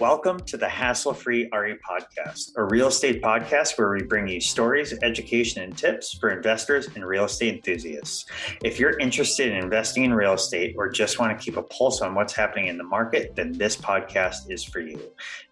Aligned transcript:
Welcome 0.00 0.40
to 0.46 0.56
the 0.56 0.66
Hassle 0.66 1.12
Free 1.12 1.46
RE 1.52 1.76
Podcast, 1.86 2.52
a 2.56 2.64
real 2.64 2.86
estate 2.86 3.20
podcast 3.20 3.76
where 3.76 3.90
we 3.92 4.02
bring 4.02 4.26
you 4.28 4.40
stories, 4.40 4.94
education, 5.02 5.62
and 5.62 5.76
tips 5.76 6.16
for 6.16 6.30
investors 6.30 6.88
and 6.94 7.04
real 7.04 7.26
estate 7.26 7.56
enthusiasts. 7.56 8.24
If 8.64 8.80
you're 8.80 8.98
interested 8.98 9.52
in 9.52 9.58
investing 9.58 10.04
in 10.04 10.14
real 10.14 10.32
estate 10.32 10.74
or 10.78 10.88
just 10.88 11.18
want 11.18 11.38
to 11.38 11.44
keep 11.44 11.58
a 11.58 11.62
pulse 11.62 12.00
on 12.00 12.14
what's 12.14 12.32
happening 12.32 12.68
in 12.68 12.78
the 12.78 12.84
market, 12.84 13.36
then 13.36 13.52
this 13.52 13.76
podcast 13.76 14.50
is 14.50 14.64
for 14.64 14.80
you. 14.80 14.98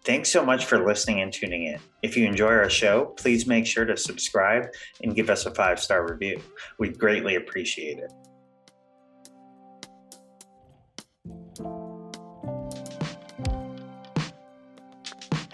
Thanks 0.03 0.31
so 0.31 0.43
much 0.43 0.65
for 0.65 0.83
listening 0.83 1.21
and 1.21 1.31
tuning 1.31 1.65
in. 1.65 1.79
If 2.01 2.17
you 2.17 2.25
enjoy 2.25 2.47
our 2.47 2.71
show, 2.71 3.13
please 3.17 3.45
make 3.45 3.67
sure 3.67 3.85
to 3.85 3.95
subscribe 3.95 4.65
and 5.03 5.15
give 5.15 5.29
us 5.29 5.45
a 5.45 5.53
five 5.53 5.79
star 5.79 6.11
review. 6.11 6.41
We'd 6.79 6.97
greatly 6.97 7.35
appreciate 7.35 7.99
it. 7.99 8.11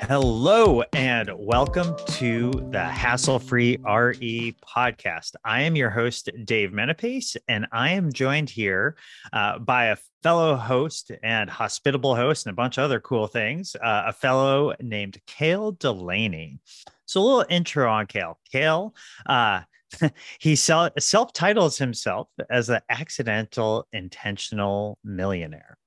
Hello 0.07 0.83
and 0.93 1.31
welcome 1.33 1.95
to 2.09 2.51
the 2.69 2.83
Hassle 2.83 3.39
Free 3.39 3.79
RE 3.83 4.55
podcast. 4.63 5.33
I 5.43 5.63
am 5.63 5.75
your 5.75 5.89
host, 5.89 6.29
Dave 6.43 6.69
Menapace, 6.69 7.35
and 7.47 7.65
I 7.71 7.93
am 7.93 8.13
joined 8.13 8.51
here 8.51 8.97
uh, 9.33 9.57
by 9.57 9.85
a 9.85 9.97
fellow 10.21 10.57
host 10.57 11.11
and 11.23 11.49
hospitable 11.49 12.15
host 12.15 12.45
and 12.45 12.53
a 12.53 12.55
bunch 12.55 12.77
of 12.77 12.83
other 12.83 12.99
cool 12.99 13.25
things, 13.25 13.75
uh, 13.83 14.03
a 14.05 14.13
fellow 14.13 14.75
named 14.79 15.17
Cale 15.25 15.71
Delaney. 15.71 16.59
So, 17.07 17.19
a 17.19 17.23
little 17.23 17.45
intro 17.49 17.91
on 17.91 18.05
Cale. 18.05 18.39
Cale, 18.51 18.93
uh, 19.25 19.61
he 20.39 20.55
self 20.55 21.33
titles 21.33 21.79
himself 21.79 22.27
as 22.51 22.69
an 22.69 22.81
accidental 22.89 23.87
intentional 23.91 24.99
millionaire. 25.03 25.79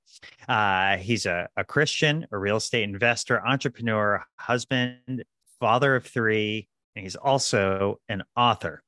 Uh, 0.47 0.97
he's 0.97 1.25
a, 1.25 1.47
a 1.55 1.63
Christian, 1.63 2.25
a 2.31 2.37
real 2.37 2.57
estate 2.57 2.83
investor, 2.83 3.45
entrepreneur, 3.45 4.23
husband, 4.37 5.23
father 5.59 5.95
of 5.95 6.05
three, 6.05 6.67
and 6.95 7.03
he's 7.03 7.15
also 7.15 7.99
an 8.09 8.23
author. 8.35 8.83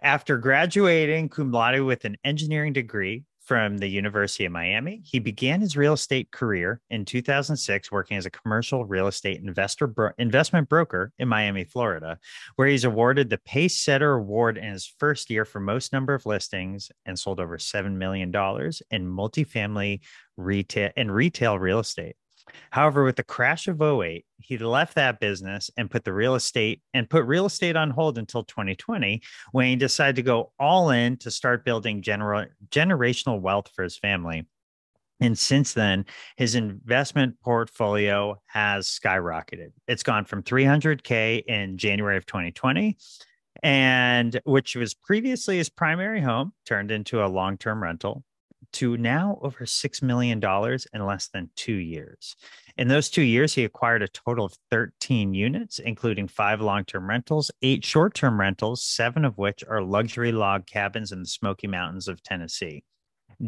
After 0.00 0.38
graduating 0.38 1.28
cum 1.28 1.50
laude 1.50 1.80
with 1.80 2.04
an 2.04 2.16
engineering 2.24 2.72
degree 2.72 3.24
from 3.44 3.78
the 3.78 3.88
University 3.88 4.44
of 4.44 4.52
Miami. 4.52 5.02
He 5.04 5.18
began 5.18 5.60
his 5.60 5.76
real 5.76 5.94
estate 5.94 6.30
career 6.30 6.80
in 6.90 7.04
2006 7.04 7.90
working 7.90 8.16
as 8.16 8.26
a 8.26 8.30
commercial 8.30 8.84
real 8.84 9.08
estate 9.08 9.40
investor 9.40 9.86
bro- 9.86 10.10
investment 10.18 10.68
broker 10.68 11.12
in 11.18 11.28
Miami, 11.28 11.64
Florida, 11.64 12.18
where 12.56 12.68
he's 12.68 12.84
awarded 12.84 13.30
the 13.30 13.38
Pace 13.38 13.76
Setter 13.82 14.14
Award 14.14 14.58
in 14.58 14.72
his 14.72 14.92
first 14.98 15.28
year 15.30 15.44
for 15.44 15.60
most 15.60 15.92
number 15.92 16.14
of 16.14 16.26
listings 16.26 16.90
and 17.04 17.18
sold 17.18 17.40
over 17.40 17.58
7 17.58 17.98
million 17.98 18.30
dollars 18.30 18.82
in 18.90 19.06
multifamily 19.06 20.00
retail 20.36 20.90
and 20.96 21.12
retail 21.12 21.58
real 21.58 21.80
estate. 21.80 22.16
However, 22.70 23.04
with 23.04 23.16
the 23.16 23.22
crash 23.22 23.68
of 23.68 23.80
08, 23.80 24.24
he 24.38 24.58
left 24.58 24.94
that 24.94 25.20
business 25.20 25.70
and 25.76 25.90
put 25.90 26.04
the 26.04 26.12
real 26.12 26.34
estate 26.34 26.82
and 26.94 27.08
put 27.08 27.24
real 27.24 27.46
estate 27.46 27.76
on 27.76 27.90
hold 27.90 28.18
until 28.18 28.44
2020 28.44 29.22
when 29.52 29.66
he 29.66 29.76
decided 29.76 30.16
to 30.16 30.22
go 30.22 30.52
all 30.58 30.90
in 30.90 31.16
to 31.18 31.30
start 31.30 31.64
building 31.64 32.02
general 32.02 32.46
generational 32.68 33.40
wealth 33.40 33.70
for 33.74 33.82
his 33.82 33.96
family. 33.96 34.46
And 35.20 35.38
since 35.38 35.72
then, 35.72 36.06
his 36.36 36.56
investment 36.56 37.36
portfolio 37.40 38.40
has 38.46 38.88
skyrocketed. 38.88 39.70
It's 39.86 40.02
gone 40.02 40.24
from 40.24 40.42
300K 40.42 41.44
in 41.46 41.78
January 41.78 42.16
of 42.16 42.26
2020, 42.26 42.96
and 43.62 44.40
which 44.44 44.74
was 44.74 44.94
previously 44.94 45.58
his 45.58 45.68
primary 45.68 46.20
home, 46.20 46.52
turned 46.66 46.90
into 46.90 47.24
a 47.24 47.28
long 47.28 47.56
term 47.56 47.82
rental 47.82 48.24
to 48.72 48.96
now 48.96 49.38
over 49.42 49.64
$6 49.64 50.02
million 50.02 50.40
in 50.92 51.06
less 51.06 51.28
than 51.28 51.50
two 51.56 51.74
years. 51.74 52.36
In 52.76 52.88
those 52.88 53.10
two 53.10 53.22
years, 53.22 53.54
he 53.54 53.64
acquired 53.64 54.02
a 54.02 54.08
total 54.08 54.46
of 54.46 54.56
13 54.70 55.34
units, 55.34 55.78
including 55.78 56.28
five 56.28 56.60
long 56.60 56.84
term 56.84 57.08
rentals, 57.08 57.50
eight 57.62 57.84
short 57.84 58.14
term 58.14 58.40
rentals, 58.40 58.82
seven 58.82 59.24
of 59.24 59.38
which 59.38 59.62
are 59.68 59.82
luxury 59.82 60.32
log 60.32 60.66
cabins 60.66 61.12
in 61.12 61.20
the 61.20 61.26
Smoky 61.26 61.66
Mountains 61.66 62.08
of 62.08 62.22
Tennessee. 62.22 62.84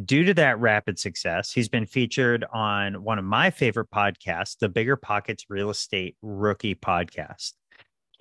Due 0.04 0.24
to 0.24 0.34
that 0.34 0.58
rapid 0.58 0.98
success, 0.98 1.52
he's 1.52 1.68
been 1.68 1.86
featured 1.86 2.44
on 2.52 3.02
one 3.04 3.18
of 3.18 3.24
my 3.24 3.50
favorite 3.50 3.90
podcasts, 3.90 4.58
the 4.58 4.68
Bigger 4.68 4.96
Pockets 4.96 5.46
Real 5.48 5.70
Estate 5.70 6.16
Rookie 6.20 6.74
Podcast. 6.74 7.52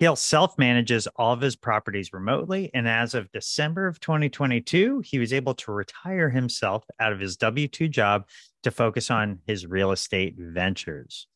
Cale 0.00 0.16
self 0.16 0.58
manages 0.58 1.06
all 1.16 1.32
of 1.32 1.40
his 1.40 1.54
properties 1.54 2.12
remotely. 2.12 2.70
And 2.74 2.88
as 2.88 3.14
of 3.14 3.30
December 3.30 3.86
of 3.86 4.00
2022, 4.00 5.02
he 5.04 5.18
was 5.18 5.32
able 5.32 5.54
to 5.54 5.72
retire 5.72 6.30
himself 6.30 6.84
out 6.98 7.12
of 7.12 7.20
his 7.20 7.36
W 7.36 7.68
2 7.68 7.88
job 7.88 8.26
to 8.64 8.70
focus 8.70 9.10
on 9.10 9.38
his 9.46 9.66
real 9.66 9.92
estate 9.92 10.34
ventures. 10.36 11.28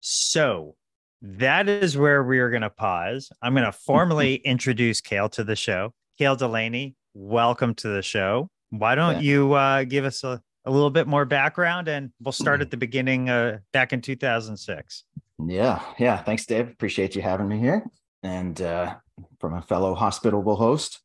So 0.00 0.74
that 1.22 1.68
is 1.68 1.96
where 1.96 2.22
we 2.22 2.38
are 2.40 2.50
going 2.50 2.62
to 2.62 2.70
pause. 2.70 3.30
I'm 3.40 3.54
going 3.54 3.64
to 3.64 3.72
formally 3.72 4.34
introduce 4.44 5.00
Cale 5.00 5.30
to 5.30 5.44
the 5.44 5.56
show. 5.56 5.94
Cale 6.18 6.36
Delaney, 6.36 6.96
welcome 7.14 7.74
to 7.76 7.88
the 7.88 8.02
show. 8.02 8.50
Why 8.70 8.94
don't 8.94 9.16
yeah. 9.16 9.20
you 9.20 9.52
uh, 9.54 9.84
give 9.84 10.04
us 10.04 10.22
a, 10.22 10.42
a 10.66 10.70
little 10.70 10.90
bit 10.90 11.06
more 11.06 11.24
background 11.24 11.88
and 11.88 12.12
we'll 12.20 12.32
start 12.32 12.60
at 12.60 12.70
the 12.70 12.76
beginning 12.76 13.30
uh, 13.30 13.60
back 13.72 13.94
in 13.94 14.02
2006. 14.02 15.04
Yeah. 15.46 15.80
Yeah. 15.98 16.22
Thanks, 16.22 16.44
Dave. 16.44 16.68
Appreciate 16.68 17.16
you 17.16 17.22
having 17.22 17.48
me 17.48 17.58
here 17.58 17.84
and 18.22 18.60
uh, 18.60 18.96
from 19.40 19.54
a 19.54 19.62
fellow 19.62 19.94
hospitable 19.94 20.56
host. 20.56 21.00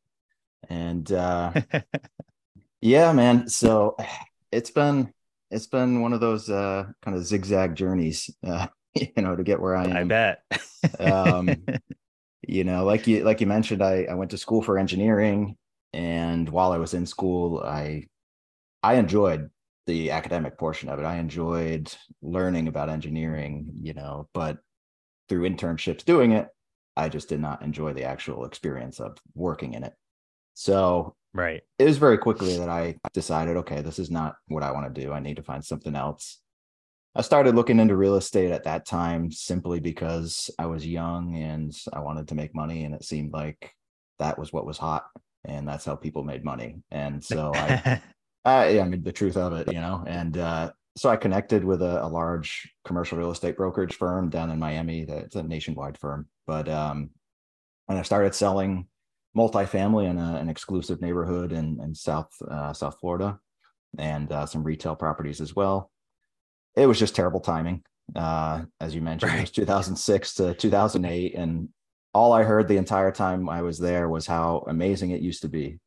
And 0.69 1.11
uh, 1.11 1.53
yeah, 2.81 3.11
man. 3.13 3.49
So 3.49 3.95
it's 4.51 4.71
been 4.71 5.13
it's 5.49 5.67
been 5.67 6.01
one 6.01 6.13
of 6.13 6.19
those 6.19 6.49
uh, 6.49 6.85
kind 7.01 7.15
of 7.15 7.25
zigzag 7.25 7.75
journeys, 7.75 8.29
uh, 8.45 8.67
you 8.95 9.11
know, 9.17 9.35
to 9.35 9.43
get 9.43 9.61
where 9.61 9.75
I 9.75 9.85
am. 9.85 9.97
I 9.97 10.03
bet. 10.03 10.43
um, 10.99 11.65
you 12.47 12.63
know, 12.63 12.85
like 12.85 13.07
you 13.07 13.23
like 13.23 13.41
you 13.41 13.47
mentioned, 13.47 13.81
I 13.81 14.03
I 14.09 14.13
went 14.15 14.31
to 14.31 14.37
school 14.37 14.61
for 14.61 14.77
engineering, 14.77 15.55
and 15.93 16.47
while 16.49 16.71
I 16.71 16.77
was 16.77 16.93
in 16.93 17.05
school, 17.05 17.61
I 17.63 18.07
I 18.83 18.95
enjoyed 18.95 19.49
the 19.85 20.11
academic 20.11 20.57
portion 20.57 20.89
of 20.89 20.99
it. 20.99 21.05
I 21.05 21.17
enjoyed 21.17 21.93
learning 22.21 22.67
about 22.67 22.89
engineering, 22.89 23.69
you 23.73 23.93
know, 23.93 24.27
but 24.33 24.57
through 25.29 25.49
internships 25.49 26.03
doing 26.03 26.33
it, 26.33 26.47
I 26.97 27.09
just 27.09 27.29
did 27.29 27.39
not 27.39 27.61
enjoy 27.61 27.93
the 27.93 28.03
actual 28.03 28.45
experience 28.45 28.99
of 28.99 29.17
working 29.35 29.73
in 29.73 29.83
it. 29.83 29.93
So 30.55 31.15
right. 31.33 31.61
It 31.77 31.85
was 31.85 31.97
very 31.97 32.17
quickly 32.17 32.57
that 32.57 32.69
I 32.69 32.97
decided, 33.13 33.57
okay, 33.57 33.81
this 33.81 33.99
is 33.99 34.09
not 34.09 34.35
what 34.47 34.63
I 34.63 34.71
want 34.71 34.93
to 34.93 35.01
do. 35.01 35.13
I 35.13 35.19
need 35.19 35.37
to 35.37 35.43
find 35.43 35.63
something 35.63 35.95
else. 35.95 36.39
I 37.15 37.21
started 37.21 37.55
looking 37.55 37.79
into 37.79 37.95
real 37.95 38.15
estate 38.15 38.51
at 38.51 38.65
that 38.65 38.85
time 38.85 39.31
simply 39.31 39.79
because 39.79 40.49
I 40.59 40.67
was 40.67 40.85
young 40.85 41.35
and 41.35 41.75
I 41.91 41.99
wanted 41.99 42.27
to 42.27 42.35
make 42.35 42.53
money 42.53 42.83
and 42.83 42.93
it 42.93 43.03
seemed 43.03 43.33
like 43.33 43.71
that 44.19 44.37
was 44.37 44.53
what 44.53 44.65
was 44.65 44.77
hot 44.77 45.05
and 45.45 45.67
that's 45.67 45.85
how 45.85 45.95
people 45.95 46.23
made 46.23 46.43
money. 46.43 46.81
And 46.91 47.23
so 47.23 47.51
I 47.55 48.01
I, 48.45 48.79
I 48.79 48.83
mean 48.83 49.03
the 49.03 49.11
truth 49.11 49.35
of 49.35 49.53
it, 49.53 49.73
you 49.73 49.79
know, 49.79 50.03
and 50.07 50.37
uh 50.37 50.71
so 50.97 51.09
I 51.09 51.15
connected 51.15 51.63
with 51.63 51.83
a, 51.83 52.03
a, 52.03 52.07
large 52.07 52.73
commercial 52.83 53.19
real 53.19 53.29
estate 53.29 53.55
brokerage 53.55 53.93
firm 53.93 54.29
down 54.29 54.49
in 54.49 54.57
Miami. 54.57 55.05
That's 55.05 55.35
a 55.35 55.43
nationwide 55.43 55.97
firm, 55.97 56.27
but 56.47 56.67
um, 56.67 57.11
and 57.87 57.99
I 57.99 58.01
started 58.01 58.33
selling 58.33 58.87
multifamily 59.37 60.09
in 60.09 60.17
a, 60.17 60.37
an 60.37 60.49
exclusive 60.49 60.99
neighborhood 60.99 61.51
in, 61.51 61.79
in 61.81 61.93
South 61.93 62.29
uh, 62.49 62.73
South 62.73 62.97
Florida, 62.99 63.39
and 63.99 64.31
uh, 64.31 64.47
some 64.47 64.63
retail 64.63 64.95
properties 64.95 65.39
as 65.39 65.55
well. 65.55 65.91
It 66.75 66.87
was 66.87 66.97
just 66.97 67.15
terrible 67.15 67.41
timing, 67.41 67.83
uh, 68.15 68.63
as 68.81 68.95
you 68.95 69.01
mentioned. 69.01 69.31
Right. 69.31 69.39
It 69.39 69.41
was 69.41 69.51
2006 69.51 70.33
to 70.35 70.55
2008, 70.55 71.35
and 71.35 71.69
all 72.15 72.33
I 72.33 72.41
heard 72.41 72.67
the 72.67 72.77
entire 72.77 73.11
time 73.11 73.49
I 73.49 73.61
was 73.61 73.77
there 73.77 74.09
was 74.09 74.25
how 74.25 74.65
amazing 74.67 75.11
it 75.11 75.21
used 75.21 75.43
to 75.43 75.47
be, 75.47 75.77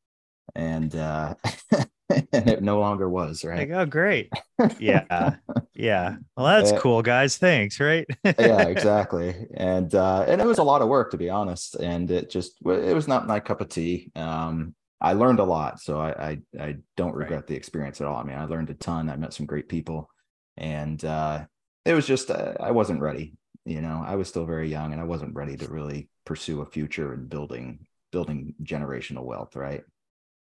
and 0.54 0.94
uh, 0.94 1.34
and 2.32 2.48
it 2.48 2.62
no 2.62 2.78
longer 2.80 3.08
was 3.08 3.44
right? 3.44 3.68
Like, 3.68 3.78
oh 3.78 3.86
great. 3.86 4.32
Yeah. 4.78 5.36
Yeah. 5.72 6.16
Well 6.36 6.46
that's 6.46 6.72
uh, 6.72 6.78
cool 6.78 7.00
guys. 7.00 7.38
Thanks 7.38 7.80
right? 7.80 8.06
Yeah 8.24 8.62
exactly. 8.68 9.34
And 9.54 9.94
uh 9.94 10.24
and 10.28 10.40
it 10.40 10.46
was 10.46 10.58
a 10.58 10.62
lot 10.62 10.82
of 10.82 10.88
work 10.88 11.10
to 11.12 11.16
be 11.16 11.30
honest 11.30 11.76
and 11.76 12.10
it 12.10 12.30
just 12.30 12.58
it 12.66 12.94
was 12.94 13.08
not 13.08 13.26
my 13.26 13.40
cup 13.40 13.60
of 13.60 13.68
tea. 13.68 14.10
Um 14.16 14.74
i 15.00 15.14
learned 15.14 15.38
a 15.38 15.44
lot 15.44 15.80
so 15.80 15.98
i 15.98 16.10
i, 16.10 16.38
I 16.60 16.76
don't 16.98 17.14
regret 17.14 17.40
right. 17.40 17.46
the 17.46 17.56
experience 17.56 18.00
at 18.00 18.06
all. 18.06 18.16
I 18.16 18.24
mean 18.24 18.36
i 18.36 18.44
learned 18.44 18.70
a 18.70 18.74
ton. 18.74 19.08
I 19.08 19.16
met 19.16 19.32
some 19.32 19.46
great 19.46 19.68
people. 19.68 20.10
And 20.56 21.02
uh 21.04 21.46
it 21.86 21.94
was 21.94 22.06
just 22.06 22.30
uh, 22.30 22.54
i 22.60 22.70
wasn't 22.70 23.00
ready 23.00 23.34
you 23.66 23.82
know? 23.82 24.02
I 24.04 24.16
was 24.16 24.26
still 24.28 24.46
very 24.46 24.68
young 24.68 24.92
and 24.92 25.00
i 25.00 25.04
wasn't 25.04 25.34
ready 25.34 25.56
to 25.56 25.68
really 25.68 26.08
pursue 26.26 26.60
a 26.60 26.66
future 26.66 27.14
in 27.14 27.26
building 27.26 27.86
building 28.12 28.54
generational 28.62 29.24
wealth 29.24 29.56
right? 29.56 29.84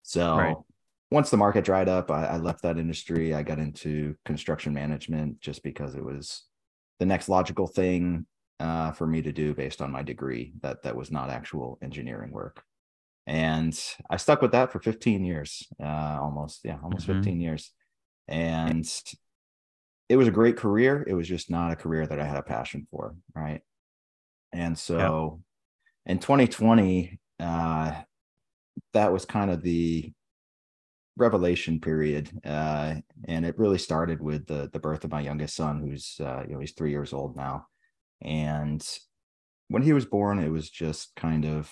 So 0.02 0.36
right 0.36 0.56
once 1.10 1.30
the 1.30 1.36
market 1.36 1.64
dried 1.64 1.88
up, 1.88 2.10
I, 2.10 2.26
I, 2.26 2.36
left 2.36 2.62
that 2.62 2.78
industry. 2.78 3.34
I 3.34 3.42
got 3.42 3.58
into 3.58 4.14
construction 4.24 4.72
management 4.72 5.40
just 5.40 5.62
because 5.62 5.94
it 5.96 6.04
was 6.04 6.44
the 7.00 7.06
next 7.06 7.28
logical 7.28 7.66
thing 7.66 8.26
uh, 8.60 8.92
for 8.92 9.06
me 9.06 9.20
to 9.22 9.32
do 9.32 9.54
based 9.54 9.82
on 9.82 9.90
my 9.90 10.02
degree. 10.02 10.52
That 10.62 10.82
that 10.84 10.96
was 10.96 11.10
not 11.10 11.30
actual 11.30 11.78
engineering 11.82 12.30
work, 12.30 12.62
and 13.26 13.78
I 14.08 14.16
stuck 14.16 14.40
with 14.40 14.52
that 14.52 14.70
for 14.70 14.80
15 14.80 15.24
years, 15.24 15.66
uh, 15.82 16.18
almost 16.20 16.60
yeah, 16.64 16.78
almost 16.82 17.06
mm-hmm. 17.06 17.20
15 17.20 17.40
years. 17.40 17.72
And 18.28 18.86
it 20.08 20.16
was 20.16 20.28
a 20.28 20.32
great 20.32 20.56
career. 20.56 21.04
It 21.08 21.14
was 21.14 21.26
just 21.26 21.50
not 21.50 21.72
a 21.72 21.76
career 21.76 22.06
that 22.06 22.20
I 22.20 22.24
had 22.24 22.36
a 22.36 22.42
passion 22.42 22.86
for. 22.90 23.16
Right. 23.34 23.62
And 24.52 24.78
so 24.78 25.42
in 26.06 26.18
2020, 26.18 27.18
uh, 27.38 27.94
that 28.92 29.12
was 29.12 29.24
kind 29.24 29.50
of 29.50 29.62
the 29.62 30.12
revelation 31.20 31.80
period. 31.80 32.30
Uh, 32.44 32.96
and 33.28 33.44
it 33.44 33.58
really 33.58 33.78
started 33.78 34.20
with 34.20 34.46
the, 34.46 34.70
the 34.72 34.78
birth 34.80 35.04
of 35.04 35.10
my 35.10 35.20
youngest 35.20 35.54
son, 35.54 35.80
who's, 35.80 36.16
uh, 36.20 36.42
you 36.46 36.54
know, 36.54 36.60
he's 36.60 36.72
three 36.72 36.90
years 36.90 37.12
old 37.12 37.36
now. 37.36 37.66
And 38.22 38.86
when 39.68 39.82
he 39.82 39.92
was 39.92 40.04
born, 40.04 40.38
it 40.38 40.50
was 40.50 40.68
just 40.68 41.14
kind 41.16 41.44
of, 41.44 41.70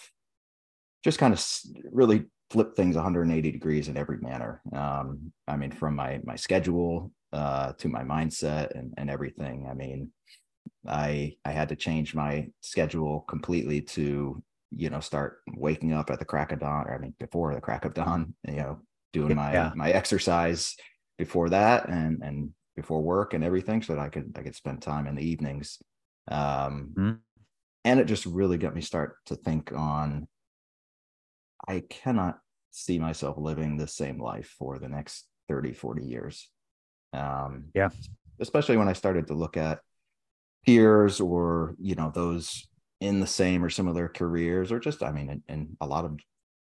just 1.05 1.19
kind 1.19 1.33
of 1.33 1.45
really 1.93 2.25
flipped 2.51 2.77
things 2.77 2.97
180 2.97 3.51
degrees 3.51 3.89
in 3.89 3.97
every 3.97 4.19
manner. 4.19 4.63
Um, 4.73 5.33
I 5.47 5.57
mean, 5.57 5.71
from 5.71 5.97
my, 5.97 6.21
my 6.25 6.37
schedule, 6.37 7.13
uh, 7.33 7.73
to 7.75 7.89
my 7.89 8.03
mindset 8.03 8.71
and, 8.79 8.95
and 8.97 9.11
everything. 9.11 9.67
I 9.71 9.75
mean, 9.75 10.11
I 10.87 11.37
I 11.45 11.51
had 11.51 11.69
to 11.71 11.77
change 11.77 12.15
my 12.15 12.49
schedule 12.61 13.21
completely 13.29 13.81
to 13.83 14.43
you 14.71 14.91
know 14.91 15.01
start 15.01 15.39
waking 15.55 15.93
up 15.93 16.11
at 16.11 16.19
the 16.19 16.25
crack 16.25 16.53
of 16.53 16.61
dawn. 16.61 16.87
Or, 16.87 16.95
I 16.95 16.99
mean, 16.99 17.15
before 17.19 17.55
the 17.55 17.61
crack 17.61 17.85
of 17.85 17.95
dawn. 17.95 18.35
You 18.47 18.57
know, 18.57 18.81
doing 19.13 19.37
my 19.37 19.53
yeah. 19.53 19.73
my 19.75 19.91
exercise 19.91 20.77
before 21.19 21.51
that 21.51 21.89
and 21.89 22.23
and 22.23 22.51
before 22.77 23.03
work 23.03 23.35
and 23.35 23.43
everything, 23.43 23.83
so 23.83 23.95
that 23.95 24.03
I 24.03 24.09
could 24.09 24.35
I 24.39 24.43
could 24.43 24.55
spend 24.55 24.83
time 24.83 25.07
in 25.07 25.15
the 25.15 25.27
evenings. 25.27 25.79
Um, 26.31 26.93
mm-hmm. 26.97 27.13
And 27.85 28.01
it 28.01 28.05
just 28.05 28.27
really 28.27 28.59
got 28.59 28.75
me 28.75 28.81
start 28.81 29.17
to 29.27 29.37
think 29.37 29.73
on. 29.73 30.29
I 31.67 31.83
cannot 31.89 32.39
see 32.71 32.99
myself 32.99 33.37
living 33.39 33.77
the 33.77 33.89
same 33.89 34.21
life 34.21 34.55
for 34.59 34.79
the 34.79 34.89
next 34.89 35.27
30 35.49 35.73
40 35.73 36.05
years 36.05 36.49
um 37.13 37.65
yeah 37.75 37.89
especially 38.41 38.77
when 38.77 38.89
i 38.89 38.93
started 38.93 39.27
to 39.27 39.35
look 39.35 39.57
at 39.57 39.81
peers 40.65 41.21
or 41.21 41.75
you 41.81 41.95
know 41.95 42.11
those 42.15 42.69
in 43.01 43.21
the 43.21 43.27
same 43.27 43.65
or 43.65 43.71
similar 43.71 44.09
careers 44.09 44.71
or 44.71 44.79
just 44.79 45.03
i 45.03 45.11
mean 45.11 45.31
in, 45.31 45.43
in 45.49 45.77
a 45.81 45.87
lot 45.87 46.05
of 46.05 46.19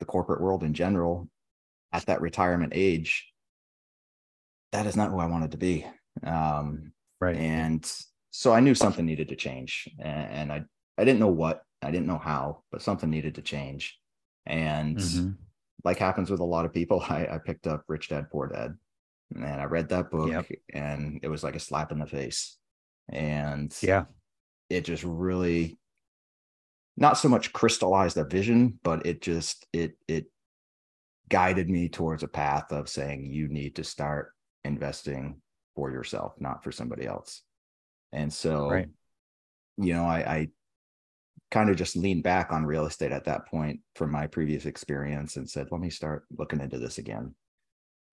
the 0.00 0.06
corporate 0.06 0.40
world 0.40 0.62
in 0.64 0.72
general 0.72 1.28
at 1.92 2.06
that 2.06 2.20
retirement 2.20 2.72
age 2.74 3.32
that 4.72 4.86
is 4.86 4.96
not 4.96 5.10
who 5.10 5.18
i 5.18 5.26
wanted 5.26 5.50
to 5.50 5.56
be 5.56 5.86
um 6.24 6.92
right 7.20 7.36
and 7.36 7.90
so 8.30 8.52
i 8.52 8.60
knew 8.60 8.74
something 8.74 9.04
needed 9.04 9.28
to 9.28 9.36
change 9.36 9.88
and, 9.98 10.30
and 10.30 10.52
i 10.52 10.62
i 10.98 11.04
didn't 11.04 11.20
know 11.20 11.28
what 11.28 11.62
i 11.82 11.90
didn't 11.90 12.06
know 12.06 12.18
how 12.18 12.62
but 12.70 12.82
something 12.82 13.10
needed 13.10 13.34
to 13.34 13.42
change 13.42 13.98
and 14.46 14.96
mm-hmm. 14.96 15.30
like 15.84 15.98
happens 15.98 16.30
with 16.30 16.40
a 16.40 16.44
lot 16.44 16.64
of 16.64 16.72
people 16.72 17.00
i, 17.08 17.26
I 17.30 17.38
picked 17.38 17.66
up 17.66 17.84
rich 17.88 18.08
dad 18.08 18.30
poor 18.30 18.48
dad 18.48 18.76
and 19.36 19.60
I 19.60 19.64
read 19.64 19.88
that 19.90 20.10
book 20.10 20.30
yep. 20.30 20.46
and 20.72 21.20
it 21.22 21.28
was 21.28 21.42
like 21.42 21.56
a 21.56 21.60
slap 21.60 21.92
in 21.92 21.98
the 21.98 22.06
face. 22.06 22.56
And 23.08 23.74
yeah, 23.80 24.04
it 24.70 24.84
just 24.84 25.04
really 25.04 25.78
not 26.96 27.18
so 27.18 27.28
much 27.28 27.52
crystallized 27.52 28.16
a 28.16 28.24
vision, 28.24 28.78
but 28.82 29.06
it 29.06 29.20
just 29.20 29.66
it 29.72 29.96
it 30.08 30.26
guided 31.32 31.68
me 31.68 31.88
towards 31.88 32.22
a 32.22 32.28
path 32.28 32.70
of 32.72 32.88
saying 32.88 33.32
you 33.32 33.48
need 33.48 33.76
to 33.76 33.84
start 33.84 34.32
investing 34.64 35.40
for 35.74 35.90
yourself, 35.90 36.34
not 36.38 36.62
for 36.62 36.70
somebody 36.70 37.06
else. 37.06 37.42
And 38.12 38.32
so 38.32 38.68
right. 38.68 38.88
you 39.78 39.94
know, 39.94 40.04
I, 40.04 40.18
I 40.18 40.48
kind 41.50 41.70
of 41.70 41.76
just 41.76 41.96
leaned 41.96 42.22
back 42.22 42.52
on 42.52 42.66
real 42.66 42.86
estate 42.86 43.12
at 43.12 43.24
that 43.24 43.46
point 43.46 43.80
from 43.96 44.12
my 44.12 44.26
previous 44.26 44.66
experience 44.66 45.36
and 45.36 45.48
said, 45.48 45.68
let 45.70 45.80
me 45.80 45.90
start 45.90 46.24
looking 46.38 46.60
into 46.60 46.78
this 46.78 46.98
again 46.98 47.34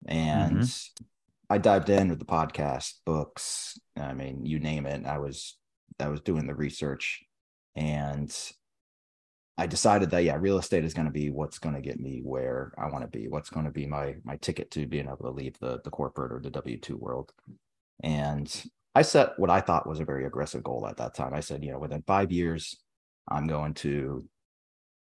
and 0.08 0.60
mm-hmm. 0.60 1.06
I 1.50 1.58
dived 1.58 1.90
in 1.90 2.10
with 2.10 2.20
the 2.20 2.26
podcast, 2.26 2.94
books. 3.06 3.80
I 3.98 4.14
mean, 4.14 4.46
you 4.46 4.60
name 4.60 4.86
it. 4.86 5.06
I 5.06 5.18
was 5.18 5.58
I 6.00 6.08
was 6.08 6.22
doing 6.22 6.48
the 6.48 6.56
research, 6.56 7.24
and 7.76 8.34
I 9.60 9.68
decided 9.68 10.10
that 10.12 10.24
yeah, 10.24 10.38
real 10.40 10.58
estate 10.58 10.86
is 10.86 10.94
going 10.94 11.08
to 11.08 11.12
be 11.12 11.30
what's 11.30 11.60
going 11.60 11.76
to 11.76 11.82
get 11.82 12.00
me 12.00 12.22
where 12.24 12.74
I 12.78 12.88
want 12.90 13.04
to 13.04 13.20
be. 13.20 13.28
What's 13.28 13.50
going 13.50 13.66
to 13.66 13.72
be 13.72 13.86
my 13.86 14.16
my 14.24 14.38
ticket 14.38 14.72
to 14.72 14.88
being 14.88 15.06
able 15.06 15.18
to 15.18 15.32
leave 15.32 15.60
the 15.60 15.82
the 15.84 15.92
corporate 15.92 16.32
or 16.32 16.40
the 16.40 16.50
W 16.50 16.80
two 16.80 16.98
world. 16.98 17.32
And 18.04 18.50
I 18.96 19.02
set 19.04 19.38
what 19.38 19.50
I 19.50 19.62
thought 19.62 19.88
was 19.88 20.00
a 20.00 20.06
very 20.06 20.26
aggressive 20.26 20.64
goal 20.64 20.88
at 20.88 20.98
that 20.98 21.16
time. 21.16 21.34
I 21.34 21.42
said, 21.42 21.64
you 21.64 21.72
know, 21.72 21.80
within 21.80 22.04
five 22.08 22.32
years, 22.32 22.78
I'm 23.28 23.48
going 23.48 23.74
to 23.76 24.28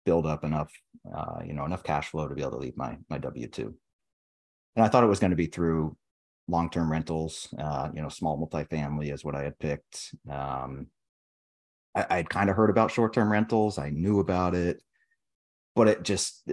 build 0.05 0.25
up 0.25 0.43
enough, 0.43 0.71
uh, 1.15 1.39
you 1.45 1.53
know, 1.53 1.65
enough 1.65 1.83
cash 1.83 2.09
flow 2.09 2.27
to 2.27 2.35
be 2.35 2.41
able 2.41 2.51
to 2.51 2.57
leave 2.57 2.77
my 2.77 2.97
my 3.09 3.17
W 3.17 3.47
two 3.47 3.75
and 4.75 4.85
I 4.85 4.89
thought 4.89 5.03
it 5.03 5.07
was 5.07 5.19
going 5.19 5.31
to 5.31 5.37
be 5.37 5.47
through 5.47 5.95
long-term 6.47 6.91
rentals. 6.91 7.53
Uh, 7.57 7.89
you 7.93 8.01
know, 8.01 8.09
small 8.09 8.37
multifamily 8.37 9.13
is 9.13 9.23
what 9.23 9.35
I 9.35 9.43
had 9.43 9.59
picked. 9.59 10.15
Um, 10.31 10.87
I, 11.95 12.05
I'd 12.09 12.29
kind 12.29 12.49
of 12.49 12.55
heard 12.55 12.69
about 12.69 12.91
short-term 12.91 13.31
rentals. 13.31 13.77
I 13.77 13.89
knew 13.89 14.19
about 14.19 14.55
it, 14.55 14.81
but 15.75 15.87
it 15.87 16.03
just, 16.03 16.49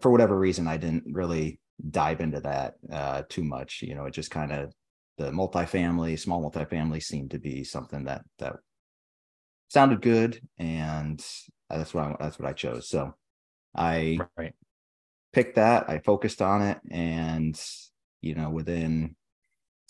for 0.00 0.10
whatever 0.10 0.38
reason, 0.38 0.66
I 0.66 0.76
didn't 0.76 1.04
really 1.12 1.60
dive 1.90 2.20
into 2.20 2.40
that 2.40 2.74
uh, 2.92 3.22
too 3.28 3.44
much. 3.44 3.82
You 3.82 3.94
know, 3.94 4.06
it 4.06 4.14
just 4.14 4.30
kind 4.30 4.52
of 4.52 4.72
the 5.18 5.30
multifamily, 5.30 6.18
small 6.18 6.42
multifamily 6.42 7.02
seemed 7.02 7.32
to 7.32 7.38
be 7.38 7.64
something 7.64 8.04
that 8.04 8.22
that 8.38 8.56
sounded 9.68 10.02
good, 10.02 10.40
and 10.58 11.24
that's 11.68 11.94
what 11.94 12.04
I, 12.04 12.16
that's 12.18 12.38
what 12.38 12.48
I 12.48 12.52
chose. 12.52 12.88
So 12.88 13.14
I 13.76 14.18
right 14.36 14.54
picked 15.32 15.56
that. 15.56 15.88
I 15.88 15.98
focused 15.98 16.42
on 16.42 16.62
it, 16.62 16.78
and 16.90 17.60
you 18.20 18.34
know, 18.34 18.50
within 18.50 19.14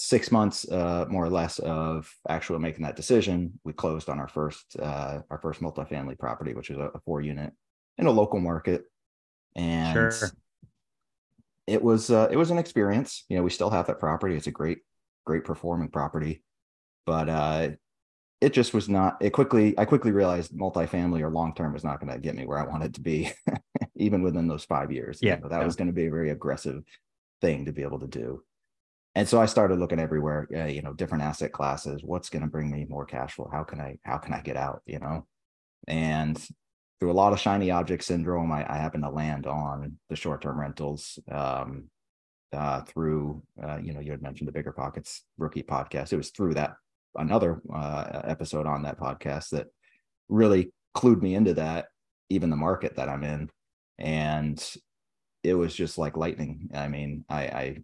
six 0.00 0.32
months, 0.32 0.69
uh, 0.70 1.06
more 1.08 1.25
or 1.25 1.31
less, 1.31 1.58
of 1.61 2.12
actually 2.29 2.58
making 2.58 2.85
that 2.85 2.97
decision, 2.97 3.58
we 3.64 3.73
closed 3.73 4.08
on 4.08 4.19
our 4.19 4.29
first 4.29 4.76
uh, 4.81 5.20
our 5.31 5.38
first 5.38 5.61
multifamily 5.61 6.19
property, 6.19 6.55
which 6.55 6.70
was 6.70 6.79
a, 6.79 6.91
a 6.94 7.00
four 7.00 7.20
unit 7.20 7.52
in 7.99 8.06
a 8.06 8.11
local 8.11 8.41
market, 8.41 8.85
and 9.56 9.93
sure. 9.93 10.31
it 11.67 11.82
was 11.82 12.11
uh, 12.11 12.29
it 12.31 12.37
was 12.37 12.50
an 12.50 12.58
experience. 12.58 13.25
You 13.29 13.37
know, 13.37 13.43
we 13.43 13.50
still 13.50 13.70
have 13.70 13.87
that 13.87 14.00
property. 14.00 14.37
It's 14.37 14.47
a 14.47 14.52
great 14.52 14.79
great 15.26 15.44
performing 15.44 15.88
property, 15.88 16.43
but 17.06 17.29
uh, 17.29 17.69
it 18.41 18.52
just 18.52 18.73
was 18.73 18.88
not 18.88 19.17
it 19.20 19.31
quickly 19.31 19.79
i 19.79 19.85
quickly 19.85 20.12
realized 20.12 20.52
multifamily 20.52 21.20
or 21.20 21.31
long 21.31 21.55
term 21.55 21.73
was 21.73 21.85
not 21.85 22.00
going 22.00 22.12
to 22.12 22.19
get 22.19 22.35
me 22.35 22.47
where 22.47 22.58
i 22.58 22.67
wanted 22.67 22.94
to 22.94 23.00
be 23.00 23.31
even 23.97 24.23
within 24.23 24.49
those 24.49 24.64
five 24.64 24.91
years 24.91 25.19
yeah 25.20 25.37
you 25.37 25.43
know, 25.43 25.49
that 25.49 25.58
yeah. 25.58 25.64
was 25.64 25.76
going 25.76 25.88
to 25.88 25.93
be 25.93 26.06
a 26.06 26.11
very 26.11 26.31
aggressive 26.31 26.82
thing 27.41 27.64
to 27.64 27.73
be 27.73 27.82
able 27.82 27.99
to 27.99 28.06
do 28.06 28.43
and 29.14 29.28
so 29.28 29.40
i 29.40 29.46
started 29.46 29.78
looking 29.78 30.00
everywhere 30.00 30.48
uh, 30.56 30.64
you 30.64 30.82
know 30.82 30.92
different 30.92 31.24
asset 31.24 31.52
classes 31.52 32.02
what's 32.04 32.30
going 32.30 32.42
to 32.42 32.49
bring 32.49 32.70
me 32.70 32.87
more 32.88 33.04
cash 33.04 33.35
flow 33.35 33.49
how 33.52 33.62
can 33.62 33.80
i 33.80 33.96
how 34.04 34.18
can 34.18 34.32
i 34.32 34.40
get 34.40 34.56
out 34.56 34.82
you 34.87 34.99
know 34.99 35.26
and 35.88 36.46
through 36.99 37.11
a 37.11 37.12
lot 37.12 37.32
of 37.32 37.40
shiny 37.40 37.70
object 37.70 38.04
syndrome 38.04 38.52
i, 38.52 38.66
I 38.70 38.76
happened 38.76 39.04
to 39.04 39.11
land 39.11 39.46
on 39.46 39.99
the 40.08 40.16
short-term 40.16 40.58
rentals 40.58 41.18
um, 41.30 41.88
uh, 42.52 42.82
through 42.82 43.42
uh, 43.62 43.78
you 43.82 43.92
know 43.92 44.00
you 44.00 44.11
had 44.11 44.23
mentioned 44.23 44.49
the 44.49 44.52
bigger 44.52 44.73
pockets 44.73 45.25
rookie 45.38 45.62
podcast 45.62 46.12
it 46.12 46.16
was 46.16 46.30
through 46.30 46.54
that 46.54 46.75
another 47.16 47.61
uh, 47.75 48.23
episode 48.25 48.66
on 48.66 48.82
that 48.82 48.99
podcast 48.99 49.50
that 49.50 49.66
really 50.28 50.73
clued 50.96 51.23
me 51.23 51.35
into 51.35 51.54
that, 51.54 51.87
even 52.28 52.50
the 52.50 52.56
market 52.56 52.96
that 52.96 53.08
I'm 53.08 53.25
in. 53.25 53.50
And 53.99 54.62
it 55.42 55.54
was 55.54 55.75
just 55.75 55.99
like 55.99 56.16
lightning. 56.16 56.70
I 56.75 56.88
mean, 56.88 57.25
I, 57.28 57.42
I, 57.42 57.76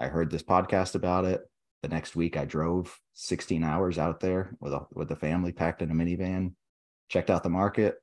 I 0.00 0.06
heard 0.06 0.30
this 0.30 0.42
podcast 0.42 0.94
about 0.94 1.24
it. 1.24 1.42
The 1.82 1.88
next 1.88 2.16
week 2.16 2.36
I 2.36 2.44
drove 2.44 2.98
16 3.14 3.62
hours 3.64 3.98
out 3.98 4.20
there 4.20 4.56
with 4.60 4.72
a, 4.72 4.86
with 4.92 5.08
the 5.08 5.16
family 5.16 5.52
packed 5.52 5.82
in 5.82 5.90
a 5.90 5.94
minivan, 5.94 6.52
checked 7.08 7.30
out 7.30 7.42
the 7.42 7.48
market. 7.48 7.96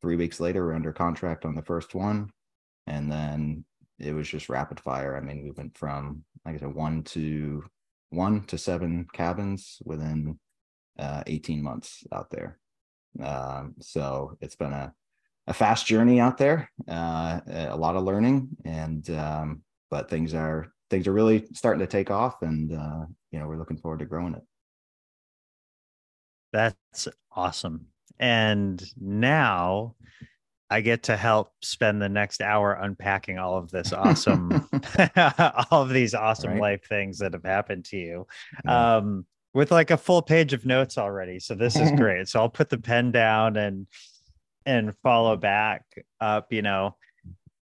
Three 0.00 0.16
weeks 0.16 0.40
later, 0.40 0.66
we're 0.66 0.74
under 0.74 0.92
contract 0.92 1.44
on 1.44 1.54
the 1.54 1.62
first 1.62 1.94
one. 1.94 2.30
And 2.86 3.10
then 3.10 3.64
it 3.98 4.12
was 4.12 4.28
just 4.28 4.48
rapid 4.48 4.80
fire. 4.80 5.16
I 5.16 5.20
mean, 5.20 5.42
we 5.42 5.50
went 5.50 5.76
from, 5.76 6.24
like 6.44 6.54
I 6.54 6.58
said, 6.58 6.74
one 6.74 7.02
to 7.04 7.64
one 8.10 8.44
to 8.44 8.56
seven 8.56 9.06
cabins 9.12 9.82
within 9.84 10.38
uh, 10.98 11.22
18 11.26 11.62
months 11.62 12.04
out 12.12 12.30
there. 12.30 12.58
Um, 13.22 13.74
so 13.80 14.36
it's 14.40 14.56
been 14.56 14.72
a, 14.72 14.92
a 15.46 15.52
fast 15.52 15.86
journey 15.86 16.20
out 16.20 16.38
there, 16.38 16.70
uh, 16.88 17.40
a 17.46 17.76
lot 17.76 17.96
of 17.96 18.04
learning, 18.04 18.48
and 18.64 19.08
um, 19.10 19.62
but 19.90 20.08
things 20.08 20.34
are 20.34 20.72
things 20.90 21.06
are 21.06 21.12
really 21.12 21.46
starting 21.54 21.80
to 21.80 21.86
take 21.86 22.10
off, 22.10 22.42
and 22.42 22.72
uh, 22.72 23.06
you 23.30 23.38
know 23.38 23.46
we're 23.46 23.58
looking 23.58 23.78
forward 23.78 24.00
to 24.00 24.06
growing 24.06 24.34
it. 24.34 24.42
That's 26.52 27.08
awesome. 27.34 27.86
And 28.18 28.82
now 29.00 29.94
I 30.70 30.80
get 30.80 31.04
to 31.04 31.16
help 31.16 31.52
spend 31.62 32.02
the 32.02 32.08
next 32.08 32.42
hour 32.42 32.74
unpacking 32.74 33.38
all 33.38 33.56
of 33.56 33.70
this 33.70 33.92
awesome, 33.92 34.68
all 35.70 35.82
of 35.82 35.90
these 35.90 36.14
awesome 36.14 36.52
right. 36.52 36.60
life 36.60 36.84
things 36.88 37.18
that 37.18 37.32
have 37.32 37.44
happened 37.44 37.84
to 37.86 37.96
you. 37.96 38.26
Yeah. 38.64 38.96
Um, 38.96 39.26
with 39.54 39.70
like 39.70 39.90
a 39.90 39.96
full 39.96 40.22
page 40.22 40.52
of 40.52 40.66
notes 40.66 40.98
already. 40.98 41.40
So 41.40 41.54
this 41.54 41.76
is 41.76 41.90
great. 41.96 42.28
so 42.28 42.40
I'll 42.40 42.50
put 42.50 42.68
the 42.68 42.78
pen 42.78 43.10
down 43.10 43.56
and 43.56 43.86
and 44.66 44.94
follow 45.02 45.36
back 45.36 45.84
up, 46.20 46.52
you 46.52 46.62
know. 46.62 46.96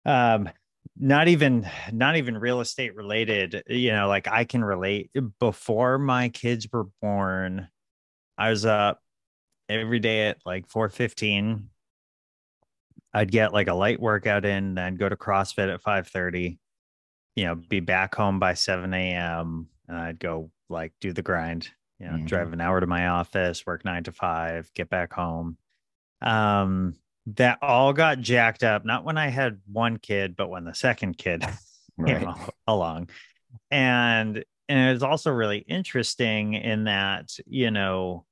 Um 0.06 0.50
not 0.98 1.28
even 1.28 1.70
not 1.92 2.16
even 2.16 2.38
real 2.38 2.62
estate 2.62 2.96
related 2.96 3.64
you 3.68 3.92
know 3.92 4.08
like 4.08 4.28
i 4.28 4.46
can 4.46 4.64
relate 4.64 5.12
before 5.40 5.98
my 5.98 6.30
kids 6.30 6.68
were 6.72 6.86
born 7.02 7.68
i 8.38 8.50
was 8.50 8.66
up 8.66 9.02
every 9.68 10.00
day 10.00 10.28
at 10.28 10.38
like 10.46 10.68
4.15 10.68 11.64
i'd 13.14 13.32
get 13.32 13.54
like 13.54 13.68
a 13.68 13.74
light 13.74 14.00
workout 14.00 14.46
in 14.46 14.76
then 14.76 14.96
go 14.96 15.10
to 15.10 15.18
crossfit 15.18 15.74
at 15.74 15.84
5.30 15.84 16.58
you 17.36 17.44
know 17.44 17.56
be 17.56 17.82
back 17.82 18.16
home 18.16 18.40
by 18.40 18.54
7 18.54 18.94
a.m 18.94 19.68
and 19.90 19.98
i'd 19.98 20.20
go 20.20 20.50
like 20.70 20.94
do 21.02 21.12
the 21.12 21.22
grind 21.22 21.70
you 22.00 22.06
know 22.06 22.14
mm-hmm. 22.14 22.26
drive 22.26 22.54
an 22.54 22.62
hour 22.62 22.80
to 22.80 22.88
my 22.88 23.08
office 23.08 23.66
work 23.66 23.84
nine 23.84 24.04
to 24.04 24.14
five 24.14 24.70
get 24.74 24.90
back 24.90 25.12
home 25.12 25.58
um 26.22 26.96
that 27.28 27.58
all 27.62 27.94
got 27.94 28.20
jacked 28.20 28.64
up 28.64 28.86
not 28.86 29.04
when 29.04 29.18
i 29.18 29.28
had 29.28 29.60
one 29.72 29.98
kid 29.98 30.36
but 30.36 30.50
when 30.50 30.64
the 30.64 30.74
second 30.74 31.18
kid 31.18 31.44
right. 31.98 32.20
came 32.20 32.36
along 32.68 33.10
and 33.72 34.44
and 34.68 34.90
it 34.90 34.94
was 34.94 35.04
also 35.04 35.32
really 35.32 35.60
interesting 35.60 36.54
in 36.54 36.86
that 36.86 37.38
you 37.46 37.72
know 37.72 38.26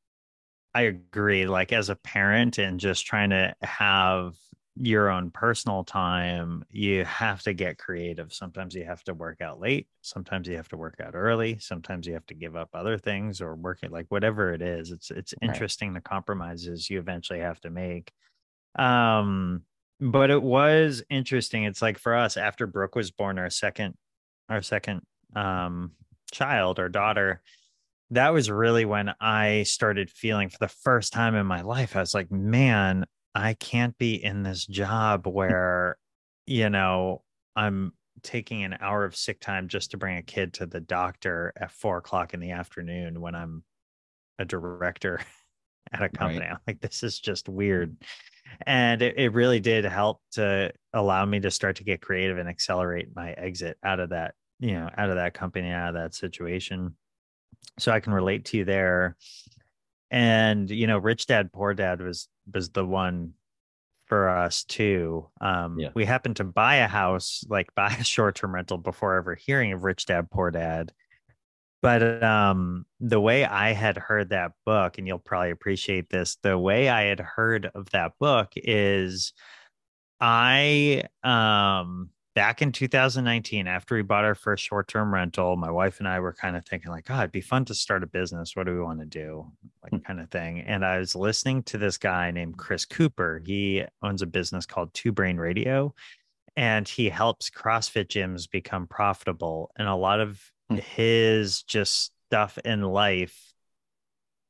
i 0.74 0.82
agree 0.82 1.48
like 1.48 1.72
as 1.72 1.90
a 1.90 1.96
parent 1.96 2.58
and 2.58 2.80
just 2.80 3.06
trying 3.06 3.30
to 3.30 3.54
have 3.62 4.34
your 4.76 5.10
own 5.10 5.30
personal 5.30 5.84
time 5.84 6.66
you 6.72 7.06
have 7.06 7.44
to 7.44 7.54
get 7.54 7.78
creative 7.78 8.34
sometimes 8.34 8.74
you 8.74 8.84
have 8.84 9.04
to 9.04 9.14
work 9.14 9.40
out 9.40 9.60
late 9.60 9.88
sometimes 10.02 10.48
you 10.48 10.56
have 10.56 10.68
to 10.68 10.78
work 10.78 11.00
out 11.00 11.14
early 11.14 11.60
sometimes 11.60 12.08
you 12.08 12.14
have 12.14 12.26
to 12.26 12.34
give 12.34 12.56
up 12.56 12.70
other 12.74 12.98
things 12.98 13.40
or 13.40 13.54
work 13.56 13.80
it 13.84 13.92
like 13.92 14.08
whatever 14.10 14.52
it 14.52 14.64
is 14.64 14.90
it's 14.90 15.12
it's 15.12 15.36
interesting 15.44 15.94
right. 15.94 16.04
the 16.04 16.10
compromises 16.10 16.90
you 16.90 16.98
eventually 16.98 17.40
have 17.40 17.62
to 17.62 17.70
make 17.70 18.12
um, 18.76 19.62
but 20.00 20.30
it 20.30 20.42
was 20.42 21.04
interesting. 21.10 21.64
It's 21.64 21.82
like 21.82 21.98
for 21.98 22.16
us 22.16 22.38
after 22.38 22.68
Brooke 22.68 22.96
was 22.96 23.12
born, 23.12 23.40
our 23.40 23.50
second, 23.50 23.96
our 24.50 24.62
second 24.62 25.02
um 25.36 25.92
child, 26.32 26.80
our 26.80 26.90
daughter, 26.90 27.42
that 28.12 28.34
was 28.34 28.50
really 28.50 28.86
when 28.86 29.14
I 29.20 29.64
started 29.64 30.10
feeling 30.10 30.50
for 30.50 30.58
the 30.60 30.68
first 30.68 31.14
time 31.14 31.36
in 31.36 31.46
my 31.46 31.62
life. 31.62 31.96
I 31.96 32.00
was 32.00 32.14
like, 32.14 32.32
man, 32.32 33.06
I 33.34 33.54
can't 33.56 33.98
be 33.98 34.24
in 34.24 34.44
this 34.44 34.66
job 34.66 35.26
where, 35.26 35.98
you 36.46 36.70
know, 36.70 37.24
I'm 37.56 37.94
taking 38.22 38.64
an 38.64 38.78
hour 38.80 39.06
of 39.06 39.16
sick 39.16 39.40
time 39.40 39.68
just 39.68 39.92
to 39.92 39.98
bring 39.98 40.18
a 40.18 40.22
kid 40.22 40.54
to 40.54 40.66
the 40.66 40.80
doctor 40.80 41.54
at 41.58 41.72
four 41.72 41.98
o'clock 41.98 42.34
in 42.34 42.40
the 42.40 42.52
afternoon 42.52 43.20
when 43.20 43.36
I'm 43.36 43.64
a 44.38 44.46
director 44.46 45.20
at 45.92 46.04
a 46.04 46.10
company. 46.10 46.42
Right. 46.42 46.52
I'm 46.52 46.60
like, 46.68 46.82
this 46.82 47.04
is 47.04 47.20
just 47.20 47.50
weird 47.50 47.98
and 48.62 49.02
it, 49.02 49.18
it 49.18 49.34
really 49.34 49.60
did 49.60 49.86
help 49.86 50.22
to 50.34 50.72
allow 50.94 51.26
me 51.26 51.40
to 51.40 51.52
start 51.52 51.78
to 51.78 51.84
get 51.84 52.02
creative 52.02 52.38
and 52.38 52.50
accelerate 52.50 53.10
my 53.16 53.32
exit 53.34 53.78
out 53.84 54.00
of 54.00 54.10
that 54.10 54.36
you 54.60 54.74
know 54.74 54.90
out 54.98 55.10
of 55.10 55.16
that 55.16 55.34
company 55.34 55.70
out 55.70 55.90
of 55.90 55.96
that 55.96 56.14
situation. 56.14 56.96
So 57.80 57.92
i 57.92 58.00
can 58.00 58.14
relate 58.14 58.46
to 58.46 58.58
you 58.58 58.66
there. 58.66 59.16
And 60.12 60.70
you 60.70 60.88
know 60.88 60.98
rich 60.98 61.28
dad 61.28 61.52
poor 61.52 61.74
dad 61.74 62.02
was 62.02 62.28
was 62.54 62.70
the 62.70 62.86
one 62.86 63.34
for 64.06 64.30
us 64.30 64.64
too. 64.64 65.30
Um 65.42 65.80
yeah. 65.80 65.90
we 65.94 66.06
happened 66.06 66.38
to 66.38 66.44
buy 66.44 66.78
a 66.78 66.88
house 66.88 67.44
like 67.50 67.74
buy 67.76 67.96
a 68.00 68.04
short-term 68.16 68.56
rental 68.56 68.78
before 68.78 69.16
ever 69.16 69.36
hearing 69.36 69.74
of 69.74 69.84
rich 69.84 70.06
dad 70.06 70.30
poor 70.30 70.52
dad 70.52 70.92
but 71.84 72.24
um, 72.24 72.86
the 73.02 73.20
way 73.20 73.44
I 73.44 73.74
had 73.74 73.98
heard 73.98 74.30
that 74.30 74.54
book, 74.66 74.98
and 74.98 75.06
you'll 75.06 75.20
probably 75.20 75.52
appreciate 75.52 76.10
this, 76.10 76.38
the 76.42 76.58
way 76.58 76.88
I 76.88 77.04
had 77.04 77.20
heard 77.20 77.70
of 77.76 77.90
that 77.90 78.14
book 78.20 78.54
is 78.56 79.34
I 80.22 81.04
um 81.24 82.10
back 82.36 82.62
in 82.62 82.72
2019 82.72 83.68
after 83.68 83.96
we 83.96 84.02
bought 84.02 84.24
our 84.24 84.34
first 84.34 84.64
short-term 84.64 85.14
rental 85.14 85.56
my 85.56 85.70
wife 85.70 86.00
and 86.00 86.08
i 86.08 86.20
were 86.20 86.34
kind 86.34 86.56
of 86.56 86.66
thinking 86.66 86.90
like 86.90 87.06
god 87.06 87.20
it'd 87.20 87.32
be 87.32 87.42
fun 87.42 87.64
to 87.66 87.76
start 87.76 88.02
a 88.02 88.08
business. 88.08 88.56
What 88.56 88.66
do 88.66 88.74
we 88.74 88.82
want 88.82 89.02
to 89.02 89.06
do? 89.06 89.52
Like 89.84 89.92
hmm. 89.92 89.98
kind 90.00 90.20
of 90.20 90.32
thing. 90.32 90.62
And 90.62 90.86
i 90.86 90.98
was 90.98 91.16
listening 91.16 91.64
to 91.64 91.78
this 91.78 91.98
guy 91.98 92.32
named 92.32 92.58
chris 92.58 92.86
cooper. 92.86 93.42
He 93.46 93.84
owns 94.02 94.22
a 94.22 94.28
business 94.28 94.66
called 94.66 94.94
two 94.94 95.12
brain 95.12 95.38
radio 95.38 95.94
and 96.56 96.88
he 96.88 97.10
helps 97.10 97.50
crossfit 97.50 98.08
gyms 98.08 98.50
become 98.50 98.88
profitable. 98.88 99.72
And 99.76 99.88
a 99.88 99.96
lot 99.96 100.20
of 100.20 100.40
Hmm. 100.70 100.78
his 100.78 101.64
just 101.64 102.12
stuff 102.28 102.58
in 102.64 102.82
life 102.82 103.54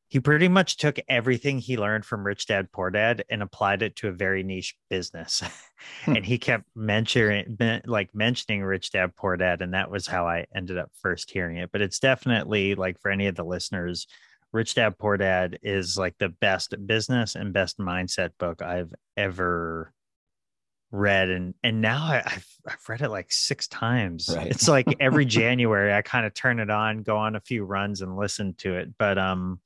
he 0.10 0.20
pretty 0.20 0.48
much 0.48 0.78
took 0.78 1.00
everything 1.10 1.58
he 1.58 1.76
learned 1.76 2.06
from 2.06 2.24
rich 2.24 2.46
dad 2.46 2.72
poor 2.72 2.92
dad 2.92 3.26
and 3.30 3.42
applied 3.42 3.82
it 3.82 3.96
to 3.96 4.10
a 4.10 4.12
very 4.12 4.44
niche 4.44 4.76
business 4.90 5.42
hmm. 6.06 6.16
and 6.16 6.26
he 6.26 6.38
kept 6.38 6.66
mentioning 6.76 7.58
like 7.86 8.14
mentioning 8.14 8.64
rich 8.64 8.92
dad 8.92 9.16
poor 9.16 9.36
dad 9.36 9.62
and 9.62 9.74
that 9.74 9.90
was 9.90 10.06
how 10.06 10.28
i 10.28 10.46
ended 10.56 10.78
up 10.78 10.92
first 11.02 11.32
hearing 11.32 11.58
it 11.58 11.72
but 11.72 11.82
it's 11.82 12.00
definitely 12.00 12.76
like 12.76 13.00
for 13.02 13.10
any 13.10 13.28
of 13.28 13.36
the 13.36 13.44
listeners 13.44 14.08
rich 14.52 14.76
dad 14.76 14.98
poor 15.00 15.18
dad 15.18 15.58
is 15.64 15.98
like 15.98 16.16
the 16.20 16.30
best 16.30 16.76
business 16.86 17.36
and 17.36 17.52
best 17.52 17.80
mindset 17.80 18.30
book 18.38 18.62
i've 18.62 18.94
ever 19.18 19.92
read 20.94 21.30
and 21.30 21.56
and 21.64 21.82
now 21.82 22.06
I, 22.06 22.22
have 22.26 22.46
I've 22.68 22.90
read 22.90 23.02
it 23.02 23.10
like 23.10 23.32
six 23.32 23.68
times. 23.68 24.30
Right. 24.34 24.48
It's 24.48 24.68
like 24.68 24.86
every 25.00 25.26
January 25.42 25.92
I 25.92 26.02
kind 26.02 26.26
of 26.26 26.34
turn 26.34 26.60
it 26.60 26.70
on, 26.70 27.02
go 27.04 27.18
on 27.18 27.36
a 27.36 27.42
few 27.42 27.66
runs 27.66 28.02
and 28.02 28.16
listen 28.16 28.54
to 28.60 28.76
it. 28.76 28.94
But 28.98 29.18
um 29.18 29.60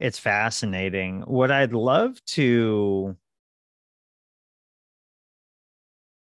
it's 0.00 0.18
fascinating. 0.18 1.20
What 1.22 1.52
I'd 1.52 1.72
love 1.72 2.18
to 2.28 3.16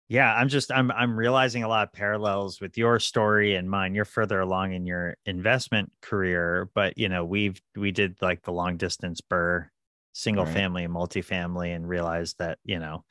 yeah, 0.08 0.32
I'm 0.34 0.48
just 0.48 0.70
I'm 0.70 0.90
I'm 0.92 1.16
realizing 1.16 1.64
a 1.64 1.68
lot 1.68 1.88
of 1.88 1.92
parallels 1.94 2.60
with 2.60 2.76
your 2.76 3.00
story 3.00 3.54
and 3.56 3.68
mine. 3.68 3.94
You're 3.94 4.04
further 4.04 4.40
along 4.40 4.74
in 4.74 4.86
your 4.86 5.16
investment 5.24 5.90
career, 6.02 6.68
but 6.74 6.98
you 6.98 7.08
know, 7.08 7.24
we've 7.24 7.60
we 7.74 7.90
did 7.90 8.20
like 8.20 8.42
the 8.42 8.52
long 8.52 8.76
distance 8.76 9.22
BRRRR 9.22 9.68
single 10.12 10.44
right. 10.44 10.54
family 10.54 10.84
and 10.84 10.94
multifamily 10.94 11.74
and 11.74 11.88
realized 11.88 12.38
that, 12.38 12.58
you 12.64 12.78
know, 12.78 13.04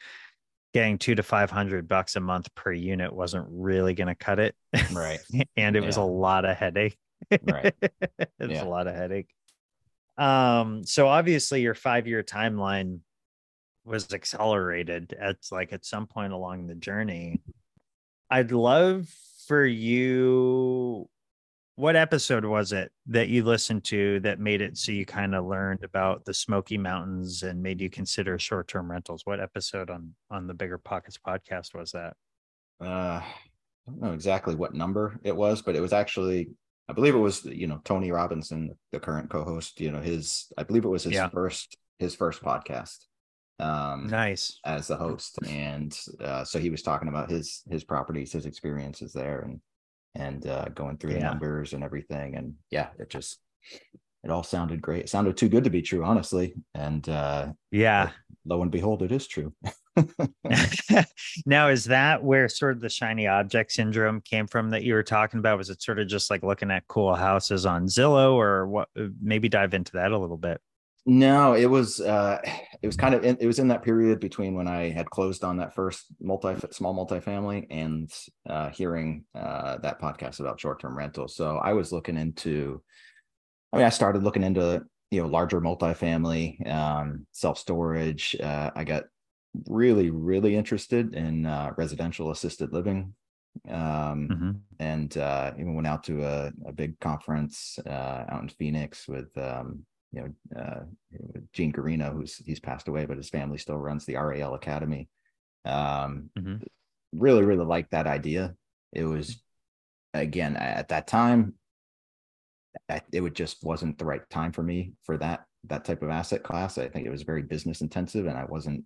getting 0.74 0.98
two 0.98 1.16
to 1.16 1.24
500 1.24 1.88
bucks 1.88 2.16
a 2.16 2.20
month 2.20 2.54
per 2.56 2.72
unit 2.72 3.14
wasn't 3.14 3.48
really 3.50 3.94
going 3.94 4.08
to 4.08 4.16
cut 4.16 4.40
it. 4.40 4.56
Right. 4.92 5.20
and 5.58 5.76
it 5.76 5.82
yeah. 5.82 5.86
was 5.86 5.98
a 5.98 6.04
lot 6.04 6.46
of 6.46 6.58
headache. 6.58 6.98
right. 7.44 7.74
it 7.82 8.30
was 8.40 8.50
yeah. 8.50 8.64
a 8.64 8.66
lot 8.66 8.88
of 8.88 8.96
headache. 8.96 9.30
Um, 10.18 10.84
so 10.84 11.08
obviously 11.08 11.62
your 11.62 11.76
five 11.76 12.08
year 12.08 12.24
timeline 12.24 13.00
was 13.86 14.14
accelerated 14.14 15.16
at 15.20 15.38
like 15.52 15.74
at 15.74 15.86
some 15.86 16.08
point 16.08 16.34
along 16.34 16.68
the 16.68 16.76
journey. 16.76 17.42
I'd 18.30 18.52
love 18.52 19.08
for 19.48 19.66
you 19.66 21.08
what 21.76 21.96
episode 21.96 22.46
was 22.46 22.72
it 22.72 22.92
that 23.08 23.30
you 23.30 23.44
listened 23.44 23.84
to 23.84 24.20
that 24.20 24.40
made 24.40 24.62
it 24.62 24.78
so 24.78 24.92
you 24.92 25.06
kind 25.06 25.34
of 25.34 25.46
learned 25.46 25.84
about 25.84 26.24
the 26.24 26.34
Smoky 26.34 26.78
Mountains 26.78 27.42
and 27.42 27.64
made 27.64 27.82
you 27.82 27.90
consider 27.90 28.38
short-term 28.38 28.92
rentals? 28.92 29.26
What 29.26 29.40
episode 29.40 29.90
on 29.90 30.14
on 30.30 30.46
the 30.48 30.54
Bigger 30.54 30.78
Pockets 30.78 31.18
podcast 31.26 31.74
was 31.74 31.92
that? 31.92 32.16
Uh, 32.80 33.22
I 33.22 33.26
don't 33.88 34.02
know 34.02 34.14
exactly 34.14 34.56
what 34.56 34.76
number 34.76 35.20
it 35.24 35.36
was, 35.36 35.62
but 35.62 35.76
it 35.76 35.82
was 35.82 35.94
actually 35.94 36.50
I 36.88 36.94
believe 36.94 37.16
it 37.16 37.20
was 37.20 37.44
you 37.46 37.68
know 37.68 37.82
Tony 37.84 38.12
Robinson, 38.12 38.78
the 38.92 39.00
current 39.00 39.30
co-host. 39.30 39.82
You 39.82 39.92
know 39.92 40.02
his 40.02 40.52
I 40.58 40.64
believe 40.64 40.86
it 40.86 40.90
was 40.90 41.04
his 41.04 41.14
yeah. 41.14 41.30
first 41.30 41.76
his 41.98 42.14
first 42.16 42.44
podcast. 42.44 42.98
Um, 43.60 44.08
nice 44.08 44.60
as 44.66 44.88
the 44.88 44.98
host, 44.98 45.40
and 45.48 45.98
uh, 46.20 46.44
so 46.44 46.60
he 46.60 46.70
was 46.70 46.84
talking 46.84 47.08
about 47.08 47.32
his 47.32 47.64
his 47.70 47.84
properties, 47.84 48.32
his 48.32 48.46
experiences 48.46 49.14
there, 49.14 49.42
and 49.42 49.60
and 50.16 50.46
uh, 50.48 50.66
going 50.74 50.98
through 50.98 51.12
yeah. 51.12 51.20
the 51.20 51.26
numbers 51.26 51.74
and 51.74 51.84
everything. 51.84 52.36
And 52.36 52.56
yeah, 52.70 52.90
it 53.00 53.10
just 53.10 53.40
it 54.24 54.30
all 54.30 54.44
sounded 54.44 54.82
great. 54.82 55.04
It 55.04 55.10
sounded 55.10 55.36
too 55.36 55.50
good 55.50 55.66
to 55.66 55.70
be 55.70 55.82
true, 55.82 56.04
honestly. 56.04 56.54
And 56.74 57.08
uh, 57.10 57.54
yeah, 57.72 58.12
lo 58.46 58.62
and 58.62 58.72
behold, 58.72 59.04
it 59.04 59.12
is 59.12 59.28
true. 59.28 59.54
now, 61.46 61.68
is 61.68 61.86
that 61.86 62.24
where 62.24 62.48
sort 62.48 62.76
of 62.76 62.82
the 62.82 62.90
shiny 62.90 63.28
object 63.28 63.74
syndrome 63.74 64.22
came 64.22 64.48
from 64.48 64.70
that 64.70 64.84
you 64.84 64.94
were 64.94 65.04
talking 65.04 65.40
about? 65.40 65.58
Was 65.58 65.70
it 65.70 65.82
sort 65.82 66.00
of 66.00 66.08
just 66.08 66.30
like 66.30 66.42
looking 66.42 66.72
at 66.72 66.88
cool 66.88 67.16
houses 67.16 67.66
on 67.66 67.88
Zillow, 67.88 68.34
or 68.34 68.66
what? 68.68 68.90
Maybe 69.22 69.50
dive 69.50 69.74
into 69.74 69.94
that 69.94 70.12
a 70.12 70.18
little 70.18 70.38
bit. 70.38 70.62
No, 71.06 71.54
it 71.54 71.66
was 71.66 72.00
uh 72.00 72.40
it 72.82 72.88
was 72.88 72.98
kind 72.98 73.16
of 73.16 73.24
in, 73.24 73.38
it 73.40 73.48
was 73.48 73.60
in 73.60 73.70
that 73.70 73.84
period 73.84 74.20
between 74.20 74.56
when 74.56 74.68
I 74.68 74.90
had 74.90 75.10
closed 75.10 75.44
on 75.44 75.58
that 75.58 75.74
first 75.74 76.06
multi 76.22 76.56
small 76.72 76.96
multifamily 76.96 77.68
and 77.70 78.12
uh 78.50 78.70
hearing 78.70 79.26
uh 79.36 79.78
that 79.78 80.02
podcast 80.02 80.40
about 80.40 80.60
short-term 80.60 80.98
rentals. 80.98 81.36
So 81.36 81.58
I 81.58 81.74
was 81.74 81.92
looking 81.92 82.18
into 82.18 82.82
I 83.72 83.78
mean 83.78 83.86
I 83.86 83.90
started 83.90 84.24
looking 84.24 84.44
into 84.44 84.84
you 85.12 85.22
know 85.22 85.28
larger 85.28 85.62
multifamily 85.62 86.70
um 86.70 87.26
self-storage. 87.32 88.36
Uh 88.42 88.72
I 88.76 88.84
got 88.84 89.04
really 89.68 90.10
really 90.10 90.56
interested 90.56 91.14
in 91.14 91.46
uh 91.46 91.72
residential 91.78 92.32
assisted 92.32 92.74
living 92.74 93.14
um 93.70 94.28
mm-hmm. 94.30 94.52
and 94.80 95.16
uh 95.18 95.52
even 95.60 95.76
went 95.76 95.86
out 95.86 96.04
to 96.06 96.24
a, 96.24 96.52
a 96.66 96.72
big 96.72 97.00
conference 97.00 97.78
uh 97.86 98.26
out 98.30 98.42
in 98.42 98.50
Phoenix 98.50 99.08
with 99.08 99.38
um 99.38 99.86
you 100.14 100.22
know, 100.22 100.62
uh, 100.62 100.84
Gene 101.54 101.74
Guarino, 101.74 102.14
who's 102.14 102.38
he's 102.38 102.60
passed 102.60 102.88
away, 102.88 103.06
but 103.06 103.18
his 103.18 103.30
family 103.30 103.58
still 103.58 103.78
runs 103.78 104.06
the 104.06 104.16
RAL 104.16 104.54
Academy. 104.54 105.10
Um, 105.66 106.30
mm-hmm. 106.38 106.56
really, 107.14 107.44
really 107.44 107.66
liked 107.66 107.92
that 107.92 108.08
idea. 108.08 108.56
It 108.92 109.06
was, 109.06 109.42
again, 110.14 110.56
at 110.56 110.90
that 110.90 111.08
time, 111.08 111.56
it 113.12 113.22
would 113.22 113.36
just 113.36 113.64
wasn't 113.64 113.98
the 113.98 114.06
right 114.06 114.28
time 114.30 114.52
for 114.52 114.64
me 114.64 114.94
for 115.04 115.18
that 115.18 115.46
that 115.66 115.86
type 115.86 116.04
of 116.04 116.10
asset 116.10 116.44
class. 116.44 116.78
I 116.78 116.90
think 116.90 117.08
it 117.08 117.12
was 117.12 117.24
very 117.24 117.42
business 117.42 117.82
intensive, 117.82 118.28
and 118.28 118.38
I 118.38 118.46
wasn't 118.46 118.84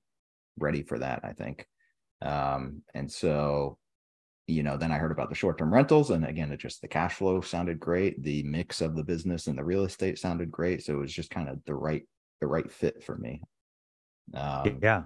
ready 0.58 0.84
for 0.84 0.98
that. 1.00 1.22
I 1.24 1.34
think, 1.34 1.68
um, 2.22 2.84
and 2.94 3.12
so 3.12 3.78
you 4.48 4.64
know, 4.64 4.78
then 4.78 4.92
I 4.92 4.98
heard 4.98 5.12
about 5.12 5.30
the 5.30 5.36
short 5.36 5.58
term 5.58 5.74
rentals, 5.74 6.10
and 6.10 6.26
again, 6.26 6.52
it 6.52 6.60
just 6.60 6.82
the 6.82 6.88
cash 6.88 7.16
flow 7.16 7.42
sounded 7.42 7.80
great. 7.80 8.24
The 8.24 8.44
mix 8.44 8.82
of 8.82 8.96
the 8.96 9.04
business 9.04 9.48
and 9.48 9.58
the 9.58 9.64
real 9.64 9.84
estate 9.84 10.18
sounded 10.18 10.50
great, 10.50 10.84
so 10.84 10.94
it 10.94 11.00
was 11.00 11.14
just 11.14 11.30
kind 11.30 11.50
of 11.50 11.60
the 11.66 11.76
right 11.76 12.08
the 12.40 12.48
right 12.48 12.72
fit 12.72 13.04
for 13.04 13.18
me. 13.18 13.42
Um, 14.34 14.80
yeah. 14.82 15.04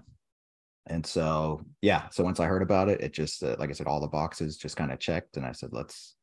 And 0.88 1.06
so, 1.06 1.62
yeah. 1.82 2.10
So 2.10 2.24
once 2.24 2.40
I 2.40 2.46
heard 2.46 2.62
about 2.62 2.90
it, 2.90 3.02
it 3.02 3.14
just, 3.14 3.44
uh, 3.44 3.56
like 3.60 3.70
I 3.70 3.74
said, 3.74 3.88
all 3.88 4.02
the 4.02 4.08
boxes 4.08 4.58
just 4.58 4.76
kind 4.76 4.92
of 4.92 5.00
checked, 5.00 5.38
and 5.38 5.46
I 5.46 5.52
said, 5.52 5.70
"Let's, 5.72 6.16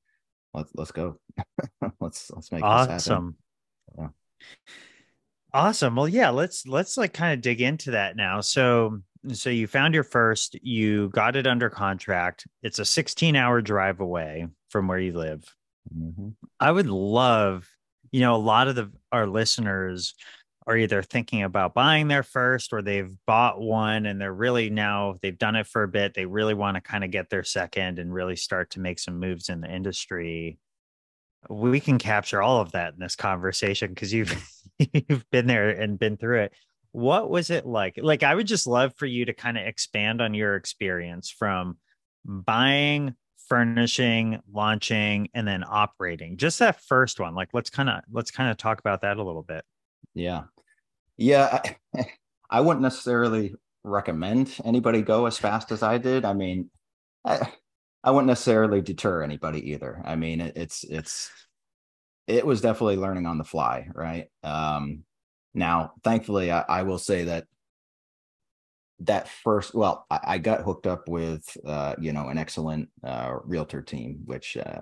let's, 0.55 0.71
let's 0.75 0.93
go. 0.93 1.19
let's, 2.01 2.31
let's 2.31 2.53
make 2.53 2.63
this 2.63 2.69
happen." 2.69 2.95
awesome." 2.95 3.37
Yeah. 3.97 4.09
Awesome. 5.55 5.97
Well, 5.97 6.09
yeah. 6.09 6.31
Let's 6.31 6.67
let's 6.67 6.97
like 6.97 7.13
kind 7.13 7.35
of 7.35 7.41
dig 7.41 7.61
into 7.61 7.93
that 7.93 8.17
now. 8.17 8.41
So, 8.41 9.01
so 9.33 9.51
you 9.51 9.67
found 9.67 9.95
your 9.95 10.05
first. 10.05 10.57
You 10.63 11.09
got 11.11 11.37
it 11.37 11.47
under 11.47 11.71
contract. 11.71 12.47
It's 12.63 12.79
a 12.79 12.85
16 12.85 13.37
hour 13.37 13.61
drive 13.61 14.01
away 14.01 14.47
from 14.71 14.89
where 14.89 14.99
you 14.99 15.13
live. 15.13 15.45
Mm-hmm. 15.97 16.31
I 16.61 16.71
would 16.71 16.89
love, 16.89 17.69
you 18.11 18.21
know, 18.21 18.35
a 18.35 18.37
lot 18.37 18.69
of 18.69 18.75
the 18.75 18.91
our 19.13 19.27
listeners 19.27 20.15
are 20.69 20.77
either 20.77 21.03
thinking 21.03 21.43
about 21.43 21.73
buying 21.73 22.09
their 22.09 22.23
first 22.23 22.75
or 22.75 22.83
they've 22.83 23.11
bought 23.27 23.59
one 23.59 24.05
and 24.05 24.21
they're 24.21 24.33
really 24.33 24.69
now 24.69 25.17
they've 25.23 25.39
done 25.39 25.57
it 25.57 25.67
for 25.67 25.83
a 25.83 25.89
bit 25.89 26.13
they 26.13 26.27
really 26.27 26.53
want 26.53 26.75
to 26.75 26.81
kind 26.83 27.03
of 27.03 27.11
get 27.11 27.31
their 27.31 27.43
second 27.43 27.99
and 27.99 28.13
really 28.13 28.37
start 28.37 28.69
to 28.69 28.79
make 28.79 28.99
some 28.99 29.19
moves 29.19 29.49
in 29.49 29.63
the 29.63 29.75
industry 29.75 30.59
we 31.49 31.81
can 31.81 31.97
capture 31.97 32.43
all 32.43 32.61
of 32.61 32.73
that 32.73 32.93
in 32.93 33.01
this 33.01 33.17
conversation 33.17 33.89
because 33.89 34.13
you've 34.13 34.37
you've 34.93 35.25
been 35.31 35.47
there 35.47 35.71
and 35.71 35.99
been 35.99 36.19
through 36.19 36.41
it 36.41 36.53
what 36.93 37.31
was 37.31 37.51
it 37.51 37.67
like 37.67 37.99
like 38.01 38.23
i 38.23 38.35
would 38.35 38.47
just 38.47 38.67
love 38.67 38.95
for 38.97 39.07
you 39.07 39.25
to 39.25 39.33
kind 39.33 39.59
of 39.59 39.67
expand 39.67 40.21
on 40.21 40.35
your 40.35 40.57
experience 40.57 41.31
from 41.31 41.77
buying 42.25 43.15
furnishing 43.49 44.39
launching 44.53 45.29
and 45.35 45.47
then 45.47 45.65
operating 45.67 46.37
just 46.37 46.59
that 46.59 46.81
first 46.83 47.21
one 47.21 47.35
like 47.35 47.49
let's 47.53 47.71
kind 47.71 47.89
of 47.89 48.01
let's 48.11 48.31
kind 48.31 48.51
of 48.51 48.57
talk 48.57 48.79
about 48.81 49.03
that 49.03 49.17
a 49.17 49.23
little 49.23 49.43
bit 49.43 49.65
yeah 50.15 50.43
yeah, 51.19 51.61
I, 51.95 52.07
I 52.51 52.61
wouldn't 52.63 52.83
necessarily 52.83 53.55
recommend 53.85 54.55
anybody 54.65 55.03
go 55.03 55.27
as 55.27 55.37
fast 55.37 55.71
as 55.71 55.83
I 55.83 55.99
did. 55.99 56.25
I 56.25 56.33
mean, 56.33 56.71
I, 57.25 57.53
I 58.03 58.13
wouldn't 58.13 58.29
necessarily 58.29 58.81
deter 58.81 59.23
anybody 59.23 59.73
either. 59.73 60.01
I 60.05 60.17
mean, 60.17 60.41
it, 60.41 60.57
it's 60.57 60.85
it's 60.85 61.31
it 62.27 62.47
was 62.47 62.63
definitely 62.63 62.97
learning 62.97 63.27
on 63.27 63.37
the 63.37 63.45
fly, 63.45 63.89
right? 63.93 64.29
Um, 64.43 65.05
now, 65.55 65.93
thankfully, 66.05 66.53
I, 66.53 66.65
I 66.69 66.83
will 66.83 66.99
say 66.99 67.25
that 67.25 67.47
that 69.01 69.29
first 69.29 69.75
well 69.75 70.07
I, 70.11 70.21
I, 70.25 70.39
got 70.39 70.63
hooked 70.63 70.87
up 70.89 71.09
with 71.09 71.45
uh, 71.65 71.95
you 72.01 72.13
know 72.13 72.31
an 72.31 72.37
excellent 72.37 72.89
uh, 73.05 73.37
realtor 73.45 73.81
team 73.81 74.23
which 74.25 74.57
uh, 74.57 74.81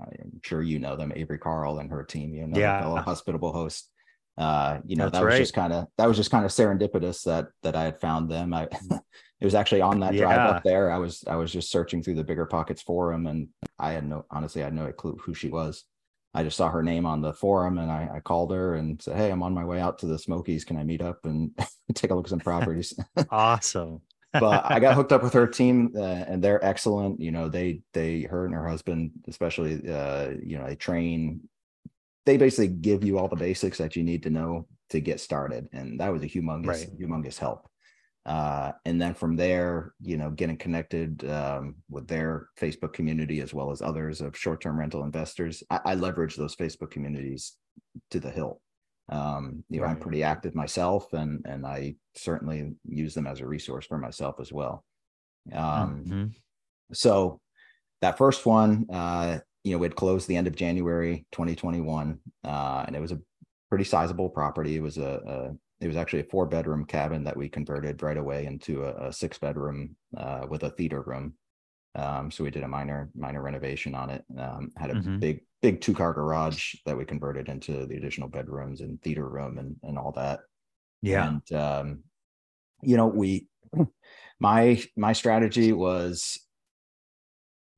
i'm 0.00 0.40
sure 0.44 0.62
you 0.62 0.78
know 0.78 0.94
them 0.94 1.12
avery 1.16 1.38
carl 1.38 1.80
and 1.80 1.90
her 1.90 2.04
team 2.04 2.32
you 2.34 2.46
know 2.46 2.56
yeah. 2.56 2.80
fellow 2.80 3.00
hospitable 3.00 3.52
host 3.52 3.90
uh, 4.38 4.78
you 4.86 4.94
know, 4.94 5.06
That's 5.06 5.14
that 5.14 5.24
was 5.24 5.32
right. 5.32 5.38
just 5.38 5.54
kind 5.54 5.72
of 5.72 5.88
that 5.98 6.06
was 6.06 6.16
just 6.16 6.30
kind 6.30 6.44
of 6.44 6.52
serendipitous 6.52 7.24
that 7.24 7.48
that 7.64 7.74
I 7.74 7.82
had 7.82 8.00
found 8.00 8.30
them. 8.30 8.54
I 8.54 8.68
it 9.40 9.44
was 9.44 9.56
actually 9.56 9.80
on 9.80 9.98
that 10.00 10.14
drive 10.14 10.36
yeah. 10.36 10.48
up 10.50 10.62
there. 10.62 10.92
I 10.92 10.98
was 10.98 11.24
I 11.26 11.34
was 11.34 11.52
just 11.52 11.72
searching 11.72 12.04
through 12.04 12.14
the 12.14 12.24
bigger 12.24 12.46
pockets 12.46 12.80
forum 12.80 13.26
and 13.26 13.48
I 13.80 13.90
had 13.90 14.06
no 14.06 14.26
honestly 14.30 14.62
I 14.62 14.66
had 14.66 14.74
no 14.74 14.90
clue 14.92 15.18
who 15.20 15.34
she 15.34 15.48
was. 15.48 15.84
I 16.38 16.44
just 16.44 16.56
saw 16.56 16.68
her 16.70 16.82
name 16.84 17.04
on 17.04 17.20
the 17.20 17.32
forum 17.32 17.78
and 17.78 17.90
I, 17.90 18.08
I 18.14 18.20
called 18.20 18.52
her 18.52 18.76
and 18.76 19.02
said, 19.02 19.16
Hey, 19.16 19.30
I'm 19.30 19.42
on 19.42 19.52
my 19.52 19.64
way 19.64 19.80
out 19.80 19.98
to 19.98 20.06
the 20.06 20.18
Smokies. 20.18 20.64
Can 20.64 20.76
I 20.76 20.84
meet 20.84 21.02
up 21.02 21.24
and 21.24 21.50
take 21.94 22.12
a 22.12 22.14
look 22.14 22.26
at 22.26 22.30
some 22.30 22.38
properties? 22.38 22.98
awesome. 23.30 24.00
but 24.32 24.70
I 24.70 24.78
got 24.78 24.94
hooked 24.94 25.12
up 25.12 25.24
with 25.24 25.32
her 25.32 25.46
team 25.58 25.92
uh, 25.96 26.00
and 26.28 26.42
they're 26.42 26.64
excellent. 26.64 27.18
You 27.18 27.32
know, 27.32 27.48
they, 27.48 27.80
they, 27.92 28.22
her 28.22 28.44
and 28.44 28.54
her 28.54 28.68
husband, 28.68 29.10
especially, 29.26 29.90
uh, 29.90 30.30
you 30.40 30.58
know, 30.58 30.66
they 30.66 30.76
train 30.76 31.40
they 32.28 32.36
basically 32.36 32.68
give 32.68 33.02
you 33.04 33.18
all 33.18 33.26
the 33.26 33.36
basics 33.36 33.78
that 33.78 33.96
you 33.96 34.04
need 34.04 34.22
to 34.22 34.28
know 34.28 34.66
to 34.90 35.00
get 35.00 35.18
started 35.18 35.66
and 35.72 35.98
that 35.98 36.12
was 36.12 36.22
a 36.22 36.26
humongous 36.26 36.66
right. 36.66 37.00
humongous 37.00 37.38
help 37.38 37.66
uh, 38.26 38.72
and 38.84 39.00
then 39.00 39.14
from 39.14 39.36
there 39.36 39.92
you 40.00 40.16
know 40.16 40.30
getting 40.30 40.56
connected 40.56 41.28
um, 41.30 41.76
with 41.90 42.06
their 42.06 42.48
facebook 42.58 42.92
community 42.92 43.40
as 43.40 43.54
well 43.54 43.70
as 43.70 43.82
others 43.82 44.20
of 44.20 44.36
short-term 44.36 44.78
rental 44.78 45.04
investors 45.04 45.62
i, 45.70 45.80
I 45.84 45.94
leverage 45.94 46.36
those 46.36 46.56
facebook 46.56 46.90
communities 46.90 47.56
to 48.10 48.20
the 48.20 48.30
hilt 48.30 48.60
um, 49.10 49.64
you 49.70 49.80
know 49.80 49.86
right. 49.86 49.92
i'm 49.92 50.00
pretty 50.00 50.22
active 50.22 50.54
myself 50.54 51.12
and 51.12 51.44
and 51.46 51.66
i 51.66 51.94
certainly 52.14 52.72
use 52.84 53.14
them 53.14 53.26
as 53.26 53.40
a 53.40 53.46
resource 53.46 53.86
for 53.86 53.98
myself 53.98 54.36
as 54.40 54.52
well 54.52 54.84
um, 55.54 56.04
mm-hmm. 56.04 56.24
so 56.92 57.40
that 58.00 58.18
first 58.18 58.44
one 58.44 58.86
uh, 58.92 59.38
you 59.68 59.72
know, 59.72 59.78
we 59.78 59.84
had 59.84 59.96
closed 59.96 60.28
the 60.28 60.36
end 60.36 60.46
of 60.46 60.56
January 60.56 61.26
2021, 61.32 62.18
uh, 62.44 62.84
and 62.86 62.96
it 62.96 63.00
was 63.00 63.12
a 63.12 63.20
pretty 63.68 63.84
sizable 63.84 64.30
property. 64.30 64.76
It 64.76 64.82
was 64.82 64.98
a, 64.98 65.20
a 65.26 65.56
it 65.80 65.86
was 65.86 65.96
actually 65.96 66.20
a 66.20 66.24
four 66.24 66.46
bedroom 66.46 66.84
cabin 66.84 67.24
that 67.24 67.36
we 67.36 67.48
converted 67.48 68.02
right 68.02 68.16
away 68.16 68.46
into 68.46 68.84
a, 68.84 69.08
a 69.08 69.12
six 69.12 69.38
bedroom 69.38 69.96
uh, 70.16 70.46
with 70.48 70.64
a 70.64 70.70
theater 70.70 71.02
room. 71.02 71.34
Um, 71.94 72.30
so 72.30 72.44
we 72.44 72.50
did 72.50 72.64
a 72.64 72.68
minor 72.68 73.10
minor 73.14 73.42
renovation 73.42 73.94
on 73.94 74.10
it. 74.10 74.24
Um, 74.38 74.70
had 74.76 74.90
a 74.90 74.94
mm-hmm. 74.94 75.18
big 75.18 75.40
big 75.62 75.80
two 75.80 75.94
car 75.94 76.12
garage 76.12 76.74
that 76.86 76.96
we 76.96 77.04
converted 77.04 77.48
into 77.48 77.86
the 77.86 77.96
additional 77.96 78.28
bedrooms 78.28 78.80
and 78.80 79.00
theater 79.02 79.28
room 79.28 79.58
and 79.58 79.76
and 79.82 79.98
all 79.98 80.12
that. 80.12 80.40
Yeah. 81.02 81.28
And 81.28 81.52
um, 81.52 82.04
you 82.82 82.96
know, 82.96 83.06
we 83.06 83.48
my 84.40 84.82
my 84.96 85.12
strategy 85.12 85.72
was 85.72 86.38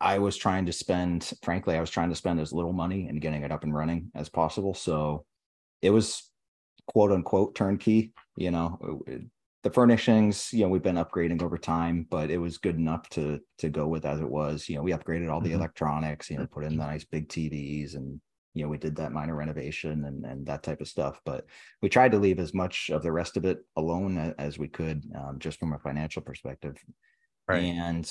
I 0.00 0.18
was 0.18 0.36
trying 0.36 0.66
to 0.66 0.72
spend, 0.72 1.30
frankly, 1.42 1.76
I 1.76 1.80
was 1.80 1.90
trying 1.90 2.08
to 2.08 2.16
spend 2.16 2.40
as 2.40 2.54
little 2.54 2.72
money 2.72 3.06
and 3.08 3.20
getting 3.20 3.42
it 3.42 3.52
up 3.52 3.64
and 3.64 3.74
running 3.74 4.10
as 4.14 4.30
possible. 4.30 4.72
So 4.72 5.26
it 5.82 5.90
was 5.90 6.29
quote 6.92 7.12
unquote 7.12 7.54
turnkey. 7.54 8.12
You 8.36 8.50
know, 8.50 9.02
the 9.62 9.70
furnishings, 9.70 10.52
you 10.52 10.62
know, 10.62 10.68
we've 10.68 10.82
been 10.82 10.96
upgrading 10.96 11.42
over 11.42 11.58
time, 11.58 12.06
but 12.10 12.30
it 12.30 12.38
was 12.38 12.58
good 12.58 12.76
enough 12.76 13.08
to 13.10 13.40
to 13.58 13.68
go 13.68 13.86
with 13.86 14.04
as 14.04 14.20
it 14.20 14.28
was. 14.28 14.68
You 14.68 14.76
know, 14.76 14.82
we 14.82 14.92
upgraded 14.92 15.30
all 15.30 15.40
the 15.40 15.50
mm-hmm. 15.50 15.58
electronics, 15.58 16.30
you 16.30 16.38
know, 16.38 16.46
put 16.46 16.64
in 16.64 16.76
the 16.76 16.84
nice 16.84 17.04
big 17.04 17.28
TVs 17.28 17.94
and 17.94 18.20
you 18.52 18.64
know, 18.64 18.68
we 18.68 18.78
did 18.78 18.96
that 18.96 19.12
minor 19.12 19.36
renovation 19.36 20.04
and 20.06 20.24
and 20.24 20.46
that 20.46 20.62
type 20.62 20.80
of 20.80 20.88
stuff. 20.88 21.20
But 21.24 21.44
we 21.82 21.88
tried 21.88 22.12
to 22.12 22.18
leave 22.18 22.40
as 22.40 22.52
much 22.54 22.90
of 22.90 23.02
the 23.02 23.12
rest 23.12 23.36
of 23.36 23.44
it 23.44 23.58
alone 23.76 24.34
as 24.38 24.58
we 24.58 24.68
could, 24.68 25.04
um, 25.14 25.38
just 25.38 25.60
from 25.60 25.72
a 25.72 25.78
financial 25.78 26.22
perspective. 26.22 26.76
Right. 27.46 27.62
And 27.62 28.10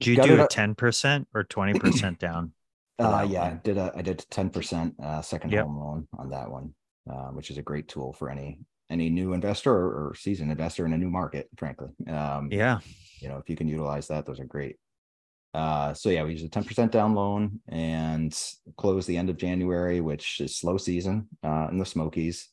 do 0.00 0.12
you 0.12 0.22
do 0.22 0.42
a 0.42 0.46
ten 0.46 0.74
percent 0.74 1.28
or 1.34 1.44
twenty 1.44 1.78
percent 1.78 2.18
down? 2.18 2.52
Uh, 2.98 3.26
yeah, 3.28 3.44
I 3.44 3.60
did 3.62 3.78
a 3.78 3.92
I 3.94 4.02
did 4.02 4.24
ten 4.30 4.50
percent 4.50 4.94
uh, 5.02 5.22
second 5.22 5.52
yep. 5.52 5.64
home 5.64 5.78
loan 5.78 6.08
on 6.18 6.30
that 6.30 6.50
one, 6.50 6.74
uh, 7.10 7.28
which 7.28 7.50
is 7.50 7.58
a 7.58 7.62
great 7.62 7.88
tool 7.88 8.12
for 8.12 8.30
any 8.30 8.58
any 8.90 9.10
new 9.10 9.34
investor 9.34 9.70
or, 9.70 10.08
or 10.08 10.14
seasoned 10.14 10.50
investor 10.50 10.86
in 10.86 10.92
a 10.92 10.98
new 10.98 11.10
market. 11.10 11.48
Frankly, 11.56 11.88
um, 12.08 12.48
yeah, 12.50 12.78
you 13.20 13.28
know 13.28 13.38
if 13.38 13.48
you 13.48 13.56
can 13.56 13.68
utilize 13.68 14.08
that, 14.08 14.26
those 14.26 14.40
are 14.40 14.44
great. 14.44 14.76
Uh, 15.54 15.94
so 15.94 16.08
yeah, 16.10 16.22
we 16.22 16.32
used 16.32 16.44
a 16.44 16.48
ten 16.48 16.64
percent 16.64 16.92
down 16.92 17.14
loan 17.14 17.60
and 17.68 18.38
closed 18.76 19.08
the 19.08 19.16
end 19.16 19.30
of 19.30 19.36
January, 19.36 20.00
which 20.00 20.40
is 20.40 20.56
slow 20.56 20.76
season 20.76 21.28
uh, 21.42 21.68
in 21.70 21.78
the 21.78 21.86
Smokies. 21.86 22.48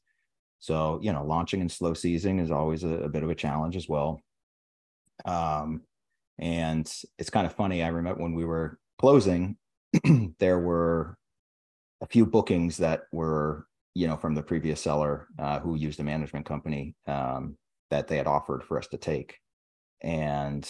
So 0.60 1.00
you 1.02 1.14
know, 1.14 1.26
launching 1.26 1.62
in 1.62 1.70
slow 1.70 1.94
season 1.94 2.40
is 2.40 2.52
always 2.52 2.84
a, 2.84 2.90
a 2.90 3.10
bit 3.10 3.24
of 3.24 3.30
a 3.30 3.36
challenge 3.36 3.76
as 3.76 3.88
well. 3.88 4.22
Um, 5.26 5.82
and 6.40 6.92
it's 7.18 7.30
kind 7.30 7.46
of 7.46 7.54
funny. 7.54 7.84
I 7.84 7.88
remember 7.88 8.22
when 8.22 8.34
we 8.34 8.46
were 8.46 8.80
closing, 9.00 9.58
there 10.40 10.60
were 10.60 11.18
a 12.02 12.08
few 12.08 12.26
bookings 12.26 12.78
that 12.78 13.04
were, 13.12 13.68
you 13.96 14.08
know, 14.08 14.18
from 14.18 14.36
the 14.36 14.44
previous 14.44 14.82
seller 14.82 15.28
uh, 15.40 15.60
who 15.60 15.76
used 15.76 16.00
a 16.00 16.04
management 16.04 16.46
company 16.46 16.96
um, 17.08 17.58
that 17.90 18.08
they 18.08 18.18
had 18.18 18.28
offered 18.28 18.62
for 18.64 18.78
us 18.78 18.88
to 18.88 18.98
take. 18.98 19.40
And 20.02 20.70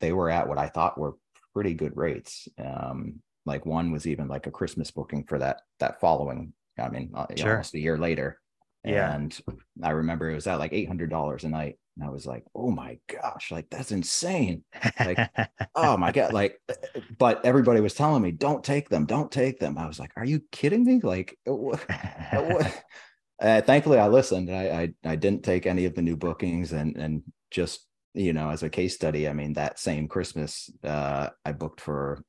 they 0.00 0.12
were 0.12 0.30
at 0.30 0.48
what 0.48 0.58
I 0.58 0.68
thought 0.68 0.98
were 0.98 1.16
pretty 1.52 1.74
good 1.74 1.96
rates. 1.96 2.48
Um, 2.58 3.20
like 3.46 3.66
one 3.66 3.92
was 3.92 4.06
even 4.06 4.26
like 4.28 4.46
a 4.46 4.50
Christmas 4.50 4.90
booking 4.90 5.24
for 5.24 5.38
that 5.38 5.60
that 5.78 6.00
following. 6.00 6.54
I 6.78 6.88
mean, 6.88 7.12
uh, 7.14 7.26
sure. 7.36 7.52
almost 7.52 7.74
a 7.74 7.78
year 7.78 7.98
later. 7.98 8.40
Yeah. 8.84 9.14
And 9.14 9.38
I 9.82 9.90
remember 9.90 10.30
it 10.30 10.34
was 10.34 10.46
at 10.46 10.58
like 10.58 10.72
eight 10.72 10.88
hundred 10.88 11.10
dollars 11.10 11.44
a 11.44 11.48
night. 11.48 11.78
And 11.96 12.06
I 12.06 12.10
was 12.10 12.26
like, 12.26 12.44
oh 12.54 12.70
my 12.70 12.98
gosh, 13.08 13.52
like 13.52 13.70
that's 13.70 13.92
insane. 13.92 14.64
Like, 14.98 15.30
oh 15.74 15.96
my 15.96 16.12
God. 16.12 16.32
Like, 16.32 16.60
but 17.18 17.44
everybody 17.44 17.80
was 17.80 17.94
telling 17.94 18.22
me, 18.22 18.32
don't 18.32 18.64
take 18.64 18.88
them, 18.88 19.06
don't 19.06 19.30
take 19.30 19.60
them. 19.60 19.78
I 19.78 19.86
was 19.86 20.00
like, 20.00 20.10
are 20.16 20.24
you 20.24 20.40
kidding 20.50 20.84
me? 20.84 21.00
Like, 21.02 21.38
uh, 21.46 21.68
uh, 23.40 23.60
thankfully 23.62 23.98
I 23.98 24.08
listened. 24.08 24.50
I, 24.50 24.92
I, 25.04 25.10
I 25.12 25.16
didn't 25.16 25.44
take 25.44 25.66
any 25.66 25.84
of 25.84 25.94
the 25.94 26.02
new 26.02 26.16
bookings 26.16 26.72
and 26.72 26.96
and 26.96 27.22
just 27.50 27.86
you 28.14 28.32
know, 28.32 28.50
as 28.50 28.62
a 28.62 28.70
case 28.70 28.94
study, 28.94 29.28
I 29.28 29.32
mean, 29.32 29.54
that 29.54 29.78
same 29.78 30.06
Christmas, 30.08 30.70
uh, 30.84 31.30
I 31.44 31.52
booked 31.52 31.80
for, 31.80 32.22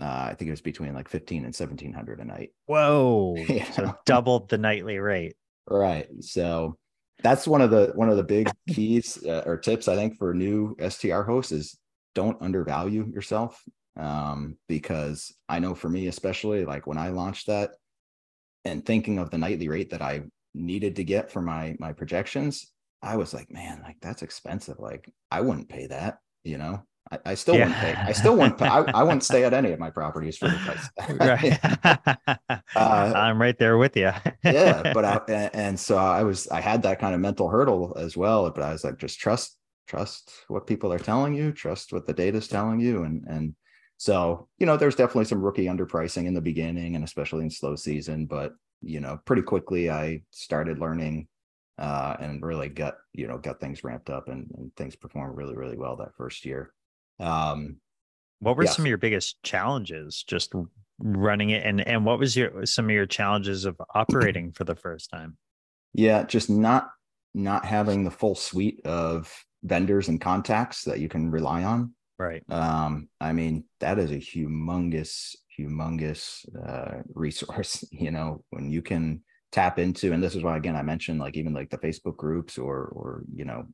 uh, 0.00 0.28
I 0.30 0.34
think 0.34 0.48
it 0.48 0.52
was 0.52 0.60
between 0.60 0.94
like 0.94 1.08
15 1.08 1.38
and 1.38 1.54
1700 1.54 2.20
a 2.20 2.24
night. 2.24 2.50
Whoa. 2.66 3.36
So 3.72 3.94
doubled 4.04 4.48
the 4.48 4.58
nightly 4.58 4.98
rate. 4.98 5.36
Right. 5.70 6.08
So 6.20 6.76
that's 7.22 7.46
one 7.46 7.60
of 7.60 7.70
the, 7.70 7.92
one 7.94 8.08
of 8.08 8.16
the 8.16 8.22
big 8.22 8.50
keys 8.68 9.22
uh, 9.24 9.42
or 9.44 9.56
tips 9.56 9.88
I 9.88 9.96
think 9.96 10.16
for 10.16 10.34
new 10.34 10.76
STR 10.88 11.22
hosts 11.22 11.52
is 11.52 11.78
don't 12.14 12.40
undervalue 12.40 13.10
yourself. 13.12 13.62
Um, 13.96 14.56
because 14.68 15.34
I 15.48 15.58
know 15.58 15.74
for 15.74 15.88
me, 15.88 16.06
especially 16.06 16.64
like 16.64 16.86
when 16.86 16.98
I 16.98 17.08
launched 17.08 17.48
that 17.48 17.70
and 18.64 18.86
thinking 18.86 19.18
of 19.18 19.30
the 19.30 19.38
nightly 19.38 19.68
rate 19.68 19.90
that 19.90 20.02
I 20.02 20.22
needed 20.54 20.96
to 20.96 21.04
get 21.04 21.32
for 21.32 21.42
my, 21.42 21.74
my 21.80 21.92
projections, 21.92 22.72
I 23.02 23.16
was 23.16 23.34
like, 23.34 23.50
man, 23.50 23.80
like 23.82 23.96
that's 24.00 24.22
expensive. 24.22 24.78
Like 24.78 25.10
I 25.30 25.40
wouldn't 25.40 25.68
pay 25.68 25.86
that, 25.88 26.18
you 26.44 26.58
know. 26.58 26.82
I, 27.10 27.18
I 27.26 27.34
still 27.34 27.54
yeah. 27.54 27.66
wouldn't 27.66 27.80
pay. 27.80 27.94
I 27.94 28.12
still 28.12 28.36
wouldn't 28.36 28.58
pay. 28.58 28.66
I, 28.66 28.80
I 28.80 29.02
wouldn't 29.02 29.24
stay 29.24 29.44
at 29.44 29.54
any 29.54 29.72
of 29.72 29.78
my 29.78 29.90
properties 29.90 30.36
for 30.36 30.48
the 30.48 30.56
price. 30.56 30.90
right. 31.84 32.58
uh, 32.76 33.12
I'm 33.14 33.40
right 33.40 33.58
there 33.58 33.78
with 33.78 33.96
you. 33.96 34.10
yeah, 34.44 34.92
but 34.94 35.04
I, 35.04 35.50
and, 35.52 35.78
so 35.78 35.96
I 35.96 36.22
was 36.22 36.48
I 36.48 36.60
had 36.60 36.82
that 36.82 36.98
kind 36.98 37.14
of 37.14 37.20
mental 37.20 37.48
hurdle 37.48 37.96
as 37.98 38.16
well. 38.16 38.50
But 38.50 38.62
I 38.62 38.72
was 38.72 38.84
like, 38.84 38.98
just 38.98 39.18
trust 39.18 39.56
trust 39.86 40.32
what 40.48 40.66
people 40.66 40.92
are 40.92 40.98
telling 40.98 41.34
you, 41.34 41.52
trust 41.52 41.92
what 41.92 42.06
the 42.06 42.12
data 42.12 42.38
is 42.38 42.48
telling 42.48 42.80
you, 42.80 43.04
and 43.04 43.24
and 43.26 43.54
so 43.96 44.48
you 44.58 44.66
know, 44.66 44.76
there's 44.76 44.96
definitely 44.96 45.24
some 45.24 45.42
rookie 45.42 45.66
underpricing 45.66 46.26
in 46.26 46.34
the 46.34 46.40
beginning, 46.40 46.94
and 46.94 47.04
especially 47.04 47.44
in 47.44 47.50
slow 47.50 47.74
season. 47.76 48.26
But 48.26 48.52
you 48.82 49.00
know, 49.00 49.20
pretty 49.24 49.42
quickly 49.42 49.90
I 49.90 50.22
started 50.30 50.78
learning 50.78 51.28
uh, 51.78 52.16
and 52.20 52.42
really 52.42 52.68
got 52.68 52.96
you 53.12 53.28
know 53.28 53.38
got 53.38 53.60
things 53.60 53.84
ramped 53.84 54.10
up 54.10 54.28
and, 54.28 54.50
and 54.58 54.74
things 54.76 54.96
performed 54.96 55.36
really 55.36 55.56
really 55.56 55.76
well 55.76 55.96
that 55.96 56.14
first 56.16 56.44
year. 56.44 56.72
Um, 57.20 57.76
what 58.40 58.56
were 58.56 58.64
yes. 58.64 58.76
some 58.76 58.84
of 58.84 58.88
your 58.88 58.98
biggest 58.98 59.42
challenges 59.42 60.24
just 60.26 60.52
running 60.98 61.50
it, 61.50 61.64
and 61.64 61.86
and 61.86 62.04
what 62.04 62.18
was 62.18 62.36
your 62.36 62.64
some 62.66 62.86
of 62.86 62.90
your 62.90 63.06
challenges 63.06 63.64
of 63.64 63.80
operating 63.94 64.52
for 64.52 64.64
the 64.64 64.76
first 64.76 65.10
time? 65.10 65.36
Yeah, 65.94 66.24
just 66.24 66.48
not 66.48 66.90
not 67.34 67.64
having 67.64 68.04
the 68.04 68.10
full 68.10 68.34
suite 68.34 68.80
of 68.84 69.32
vendors 69.64 70.08
and 70.08 70.20
contacts 70.20 70.84
that 70.84 71.00
you 71.00 71.08
can 71.08 71.30
rely 71.30 71.64
on. 71.64 71.94
Right. 72.18 72.42
Um, 72.48 73.08
I 73.20 73.32
mean, 73.32 73.64
that 73.80 73.98
is 73.98 74.10
a 74.10 74.16
humongous, 74.16 75.36
humongous 75.58 76.44
uh, 76.66 77.02
resource. 77.14 77.84
You 77.92 78.10
know, 78.10 78.44
when 78.50 78.70
you 78.70 78.82
can 78.82 79.22
tap 79.50 79.78
into 79.78 80.12
and 80.12 80.22
this 80.22 80.34
is 80.34 80.42
why 80.42 80.56
again 80.56 80.76
i 80.76 80.82
mentioned 80.82 81.18
like 81.18 81.34
even 81.34 81.54
like 81.54 81.70
the 81.70 81.78
facebook 81.78 82.16
groups 82.16 82.58
or 82.58 82.84
or 82.92 83.22
you 83.34 83.46
know 83.46 83.64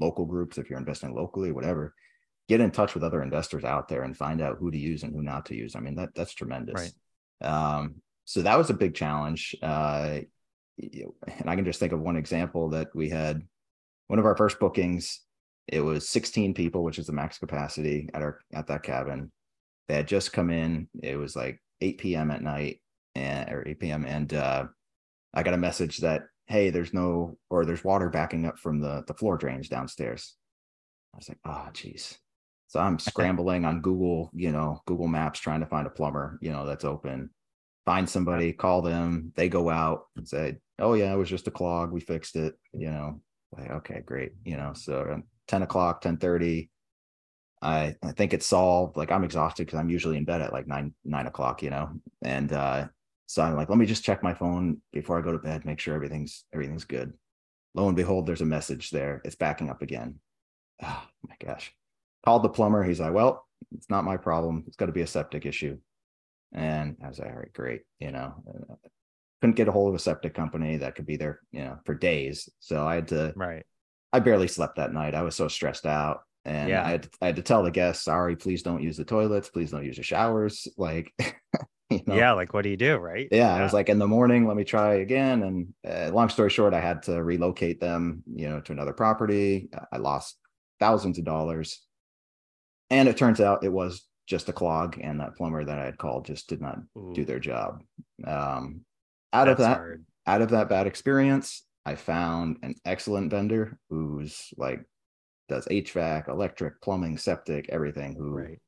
local 0.00 0.24
groups 0.24 0.58
if 0.58 0.68
you're 0.68 0.78
investing 0.78 1.14
locally 1.14 1.52
whatever 1.52 1.94
get 2.50 2.60
in 2.60 2.70
touch 2.72 2.94
with 2.94 3.04
other 3.04 3.22
investors 3.22 3.64
out 3.64 3.88
there 3.88 4.02
and 4.02 4.16
find 4.16 4.40
out 4.42 4.58
who 4.58 4.70
to 4.70 4.78
use 4.78 5.04
and 5.04 5.14
who 5.14 5.22
not 5.22 5.46
to 5.46 5.54
use 5.54 5.76
i 5.76 5.80
mean 5.80 5.94
that 5.94 6.14
that's 6.14 6.34
tremendous 6.34 6.92
right. 7.40 7.48
um 7.48 7.94
so 8.24 8.42
that 8.42 8.58
was 8.58 8.70
a 8.70 8.74
big 8.74 8.94
challenge 8.94 9.54
uh 9.62 10.18
and 10.78 11.48
i 11.48 11.54
can 11.54 11.64
just 11.64 11.78
think 11.78 11.92
of 11.92 12.00
one 12.00 12.16
example 12.16 12.70
that 12.70 12.88
we 12.94 13.08
had 13.08 13.40
one 14.08 14.18
of 14.18 14.26
our 14.26 14.36
first 14.36 14.58
bookings 14.58 15.20
it 15.68 15.80
was 15.80 16.08
16 16.08 16.52
people 16.54 16.82
which 16.82 16.98
is 16.98 17.06
the 17.06 17.12
max 17.12 17.38
capacity 17.38 18.10
at 18.14 18.22
our 18.22 18.40
at 18.52 18.66
that 18.66 18.82
cabin 18.82 19.30
they 19.86 19.94
had 19.94 20.08
just 20.08 20.32
come 20.32 20.50
in 20.50 20.88
it 21.02 21.16
was 21.16 21.36
like 21.36 21.62
8 21.80 21.98
p.m 21.98 22.30
at 22.32 22.42
night 22.42 22.80
and 23.14 23.48
or 23.50 23.66
8 23.66 23.78
p.m 23.78 24.04
and 24.04 24.34
uh 24.34 24.66
I 25.32 25.44
got 25.44 25.54
a 25.54 25.58
message 25.58 25.98
that 25.98 26.22
hey, 26.50 26.70
there's 26.70 26.92
no 26.92 27.38
or 27.48 27.64
there's 27.64 27.84
water 27.84 28.10
backing 28.10 28.44
up 28.44 28.58
from 28.58 28.80
the 28.80 29.04
the 29.06 29.14
floor 29.14 29.36
drains 29.36 29.68
downstairs. 29.68 30.34
I 31.14 31.18
was 31.18 31.28
like, 31.28 31.38
oh, 31.44 31.68
geez. 31.72 32.18
So 32.70 32.78
I'm 32.78 33.00
scrambling 33.00 33.64
on 33.64 33.80
Google, 33.80 34.30
you 34.32 34.52
know, 34.52 34.80
Google 34.86 35.08
Maps 35.08 35.40
trying 35.40 35.58
to 35.58 35.66
find 35.66 35.88
a 35.88 35.90
plumber, 35.90 36.38
you 36.40 36.52
know, 36.52 36.64
that's 36.64 36.84
open. 36.84 37.30
Find 37.84 38.08
somebody, 38.08 38.52
call 38.52 38.80
them. 38.80 39.32
They 39.34 39.48
go 39.48 39.68
out 39.68 40.04
and 40.14 40.28
say, 40.28 40.58
"Oh 40.78 40.94
yeah, 40.94 41.12
it 41.12 41.16
was 41.16 41.28
just 41.28 41.48
a 41.48 41.50
clog. 41.50 41.90
We 41.90 41.98
fixed 41.98 42.36
it." 42.36 42.54
You 42.72 42.92
know, 42.92 43.20
like 43.50 43.70
okay, 43.70 44.02
great. 44.06 44.34
You 44.44 44.56
know, 44.56 44.72
so 44.74 45.20
10 45.48 45.62
o'clock, 45.62 46.00
10 46.00 46.18
30. 46.18 46.70
I, 47.60 47.96
I 48.04 48.12
think 48.12 48.32
it's 48.34 48.46
solved. 48.46 48.96
Like 48.96 49.10
I'm 49.10 49.24
exhausted 49.24 49.66
because 49.66 49.80
I'm 49.80 49.90
usually 49.90 50.16
in 50.16 50.24
bed 50.24 50.40
at 50.40 50.52
like 50.52 50.68
nine, 50.68 50.94
nine 51.04 51.26
o'clock, 51.26 51.64
you 51.64 51.70
know, 51.70 51.90
and 52.22 52.52
uh, 52.52 52.86
so 53.26 53.42
I'm 53.42 53.56
like, 53.56 53.68
let 53.68 53.78
me 53.78 53.86
just 53.86 54.04
check 54.04 54.22
my 54.22 54.34
phone 54.34 54.80
before 54.92 55.18
I 55.18 55.22
go 55.22 55.32
to 55.32 55.38
bed, 55.38 55.64
make 55.64 55.80
sure 55.80 55.96
everything's 55.96 56.44
everything's 56.54 56.84
good. 56.84 57.14
Lo 57.74 57.88
and 57.88 57.96
behold, 57.96 58.26
there's 58.26 58.42
a 58.42 58.46
message 58.46 58.90
there. 58.90 59.22
It's 59.24 59.34
backing 59.34 59.70
up 59.70 59.82
again. 59.82 60.20
Oh 60.82 61.02
my 61.28 61.34
gosh. 61.44 61.74
Called 62.24 62.42
the 62.42 62.48
plumber. 62.48 62.82
He's 62.82 63.00
like, 63.00 63.12
well, 63.12 63.46
it's 63.74 63.90
not 63.90 64.04
my 64.04 64.16
problem. 64.16 64.64
It's 64.66 64.76
got 64.76 64.86
to 64.86 64.92
be 64.92 65.02
a 65.02 65.06
septic 65.06 65.46
issue. 65.46 65.78
And 66.52 66.96
I 67.02 67.08
was 67.08 67.18
like, 67.18 67.30
all 67.30 67.36
right, 67.36 67.52
great. 67.52 67.82
You 67.98 68.10
know, 68.10 68.34
couldn't 69.40 69.56
get 69.56 69.68
a 69.68 69.72
hold 69.72 69.88
of 69.88 69.94
a 69.94 69.98
septic 69.98 70.34
company 70.34 70.78
that 70.78 70.94
could 70.94 71.06
be 71.06 71.16
there, 71.16 71.40
you 71.52 71.60
know, 71.60 71.78
for 71.84 71.94
days. 71.94 72.48
So 72.58 72.86
I 72.86 72.96
had 72.96 73.08
to, 73.08 73.32
right. 73.36 73.64
I 74.12 74.20
barely 74.20 74.48
slept 74.48 74.76
that 74.76 74.92
night. 74.92 75.14
I 75.14 75.22
was 75.22 75.36
so 75.36 75.48
stressed 75.48 75.86
out. 75.86 76.22
And 76.44 76.70
yeah. 76.70 76.84
I, 76.84 76.90
had 76.90 77.02
to, 77.04 77.10
I 77.22 77.26
had 77.26 77.36
to 77.36 77.42
tell 77.42 77.62
the 77.62 77.70
guests, 77.70 78.04
sorry, 78.04 78.34
please 78.34 78.62
don't 78.62 78.82
use 78.82 78.96
the 78.96 79.04
toilets. 79.04 79.48
Please 79.48 79.70
don't 79.70 79.84
use 79.84 79.96
the 79.96 80.02
showers. 80.02 80.66
Like, 80.76 81.12
You 81.90 82.00
know? 82.06 82.14
Yeah, 82.14 82.32
like 82.32 82.54
what 82.54 82.62
do 82.62 82.70
you 82.70 82.76
do, 82.76 82.96
right? 82.98 83.26
Yeah, 83.32 83.52
yeah, 83.52 83.54
I 83.56 83.62
was 83.64 83.72
like, 83.72 83.88
in 83.88 83.98
the 83.98 84.06
morning, 84.06 84.46
let 84.46 84.56
me 84.56 84.62
try 84.62 84.94
again. 84.94 85.42
And 85.42 85.74
uh, 85.86 86.14
long 86.14 86.28
story 86.28 86.48
short, 86.48 86.72
I 86.72 86.80
had 86.80 87.02
to 87.04 87.20
relocate 87.20 87.80
them, 87.80 88.22
you 88.32 88.48
know, 88.48 88.60
to 88.60 88.72
another 88.72 88.92
property. 88.92 89.68
I 89.92 89.98
lost 89.98 90.36
thousands 90.78 91.18
of 91.18 91.24
dollars, 91.24 91.82
and 92.90 93.08
it 93.08 93.16
turns 93.16 93.40
out 93.40 93.64
it 93.64 93.72
was 93.72 94.04
just 94.26 94.48
a 94.48 94.52
clog, 94.52 94.98
and 95.00 95.20
that 95.20 95.36
plumber 95.36 95.64
that 95.64 95.78
I 95.78 95.84
had 95.84 95.98
called 95.98 96.26
just 96.26 96.48
did 96.48 96.60
not 96.60 96.78
Ooh. 96.96 97.12
do 97.14 97.24
their 97.24 97.40
job. 97.40 97.82
Um, 98.26 98.84
out 99.32 99.46
That's 99.46 99.50
of 99.52 99.58
that, 99.58 99.76
hard. 99.76 100.04
out 100.26 100.42
of 100.42 100.50
that 100.50 100.68
bad 100.68 100.86
experience, 100.86 101.64
I 101.84 101.94
found 101.94 102.58
an 102.62 102.74
excellent 102.84 103.30
vendor 103.30 103.78
who's 103.88 104.48
like 104.56 104.84
does 105.48 105.66
HVAC, 105.66 106.28
electric, 106.28 106.80
plumbing, 106.80 107.18
septic, 107.18 107.68
everything. 107.70 108.14
Who 108.14 108.30
right. 108.30 108.58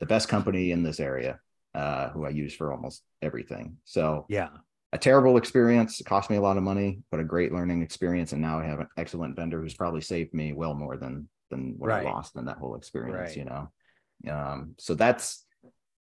the 0.00 0.06
best 0.06 0.28
company 0.28 0.70
in 0.70 0.82
this 0.82 1.00
area 1.00 1.40
uh, 1.76 2.08
who 2.08 2.24
I 2.24 2.30
use 2.30 2.54
for 2.54 2.72
almost 2.72 3.02
everything. 3.22 3.76
So 3.84 4.24
yeah, 4.28 4.48
a 4.92 4.98
terrible 4.98 5.36
experience. 5.36 6.00
It 6.00 6.04
cost 6.04 6.30
me 6.30 6.36
a 6.36 6.40
lot 6.40 6.56
of 6.56 6.62
money, 6.62 7.00
but 7.10 7.20
a 7.20 7.24
great 7.24 7.52
learning 7.52 7.82
experience. 7.82 8.32
And 8.32 8.40
now 8.40 8.58
I 8.58 8.64
have 8.64 8.80
an 8.80 8.88
excellent 8.96 9.36
vendor 9.36 9.60
who's 9.60 9.74
probably 9.74 10.00
saved 10.00 10.32
me 10.32 10.52
well 10.54 10.74
more 10.74 10.96
than 10.96 11.28
than 11.50 11.74
what 11.78 11.88
right. 11.88 12.06
I 12.06 12.10
lost 12.10 12.36
in 12.36 12.44
that 12.46 12.58
whole 12.58 12.76
experience. 12.76 13.30
Right. 13.30 13.36
You 13.36 13.44
know, 13.44 14.32
um, 14.32 14.74
so 14.78 14.94
that's 14.94 15.44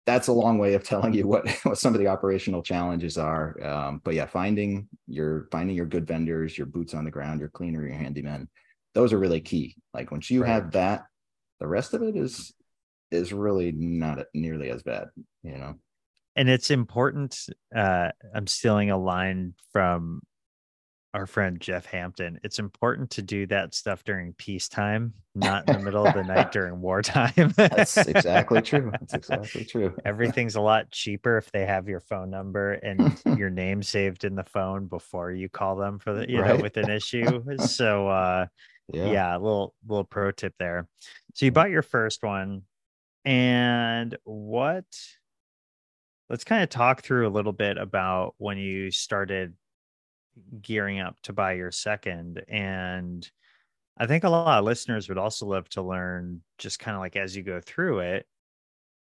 that's 0.06 0.28
a 0.28 0.34
long 0.34 0.58
way 0.58 0.74
of 0.74 0.84
telling 0.92 1.14
you 1.14 1.28
what 1.28 1.48
what 1.64 1.78
some 1.78 1.94
of 1.94 2.00
the 2.00 2.08
operational 2.08 2.64
challenges 2.64 3.18
are. 3.18 3.62
Um, 3.64 4.02
but 4.04 4.14
yeah, 4.14 4.26
finding 4.26 4.88
your 5.08 5.48
finding 5.52 5.76
your 5.76 5.86
good 5.86 6.08
vendors, 6.08 6.58
your 6.58 6.68
boots 6.68 6.94
on 6.94 7.06
the 7.06 7.12
ground, 7.12 7.40
your 7.40 7.50
cleaner, 7.50 7.86
your 7.86 7.98
handyman, 7.98 8.48
those 8.94 9.14
are 9.14 9.20
really 9.20 9.42
key. 9.42 9.76
Like 9.94 10.12
once 10.12 10.30
you 10.30 10.44
right. 10.44 10.50
have 10.50 10.72
that, 10.72 11.04
the 11.60 11.68
rest 11.68 11.94
of 11.94 12.02
it 12.04 12.16
is 12.16 12.54
is 13.12 13.34
really 13.34 13.72
not 13.72 14.20
nearly 14.34 14.70
as 14.70 14.84
bad, 14.84 15.08
you 15.44 15.58
know. 15.58 15.76
And 16.36 16.48
it's 16.48 16.72
important. 16.72 17.38
Uh, 17.76 18.10
I'm 18.34 18.48
stealing 18.48 18.92
a 18.92 18.98
line 18.98 19.56
from 19.74 20.22
our 21.14 21.26
friend 21.26 21.60
Jeff 21.60 21.86
Hampton. 21.86 22.40
It's 22.44 22.60
important 22.60 23.10
to 23.12 23.22
do 23.22 23.48
that 23.48 23.74
stuff 23.74 24.04
during 24.04 24.34
peacetime, 24.34 25.14
not 25.34 25.68
in 25.68 25.78
the 25.78 25.84
middle 25.84 26.06
of 26.06 26.14
the 26.14 26.24
night 26.24 26.52
during 26.54 26.82
wartime. 26.82 27.54
That's 27.56 27.98
exactly 27.98 28.62
true. 28.62 28.92
That's 28.92 29.14
exactly 29.16 29.66
true. 29.66 29.96
Everything's 30.06 30.56
a 30.56 30.62
lot 30.62 30.92
cheaper 30.92 31.38
if 31.38 31.52
they 31.52 31.66
have 31.66 31.88
your 31.88 32.00
phone 32.00 32.30
number 32.30 32.74
and 32.74 33.20
your 33.38 33.50
name 33.50 33.82
saved 33.82 34.24
in 34.24 34.36
the 34.36 34.44
phone 34.44 34.86
before 34.86 35.32
you 35.32 35.50
call 35.50 35.76
them 35.76 35.98
for 35.98 36.14
the 36.14 36.30
you 36.30 36.42
right? 36.42 36.56
know 36.56 36.62
with 36.62 36.78
an 36.78 36.90
issue. 36.90 37.44
So 37.58 38.08
uh 38.08 38.46
yeah. 38.92 39.12
yeah, 39.12 39.38
a 39.38 39.40
little 39.40 39.74
little 39.88 40.04
pro 40.04 40.32
tip 40.32 40.54
there. 40.60 40.88
So 41.34 41.46
you 41.46 41.52
bought 41.52 41.70
your 41.70 41.84
first 41.84 42.24
one 42.24 42.64
and 43.26 44.16
what 44.24 44.86
let's 46.30 46.44
kind 46.44 46.64
of 46.64 46.70
talk 46.70 47.02
through 47.02 47.28
a 47.28 47.30
little 47.30 47.52
bit 47.52 47.78
about 47.78 48.36
when 48.38 48.58
you 48.58 48.92
started 48.92 49.54
gearing 50.62 51.00
up 51.00 51.16
to 51.24 51.34
buy 51.34 51.54
your 51.54 51.72
second 51.72 52.44
and 52.48 53.30
i 53.98 54.06
think 54.06 54.24
a 54.24 54.30
lot 54.30 54.60
of 54.60 54.66
listeners 54.66 55.10
would 55.10 55.18
also 55.18 55.46
love 55.46 55.68
to 55.70 55.82
learn 55.82 56.42
just 56.58 56.80
kind 56.80 56.96
of 56.96 57.02
like 57.02 57.16
as 57.16 57.36
you 57.36 57.44
go 57.44 57.60
through 57.62 58.00
it 58.00 58.26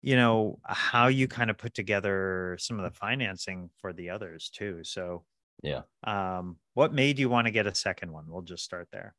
you 0.02 0.16
know 0.16 0.58
how 0.64 1.08
you 1.08 1.26
kind 1.26 1.50
of 1.50 1.58
put 1.58 1.74
together 1.74 2.56
some 2.60 2.78
of 2.78 2.84
the 2.84 2.98
financing 2.98 3.70
for 3.80 3.92
the 3.92 4.10
others 4.10 4.50
too 4.50 4.80
so 4.82 5.24
yeah 5.62 5.82
um 6.04 6.56
what 6.74 6.92
made 6.92 7.18
you 7.18 7.28
want 7.28 7.46
to 7.46 7.50
get 7.50 7.66
a 7.66 7.74
second 7.74 8.12
one 8.12 8.24
we'll 8.28 8.42
just 8.42 8.64
start 8.64 8.88
there 8.92 9.14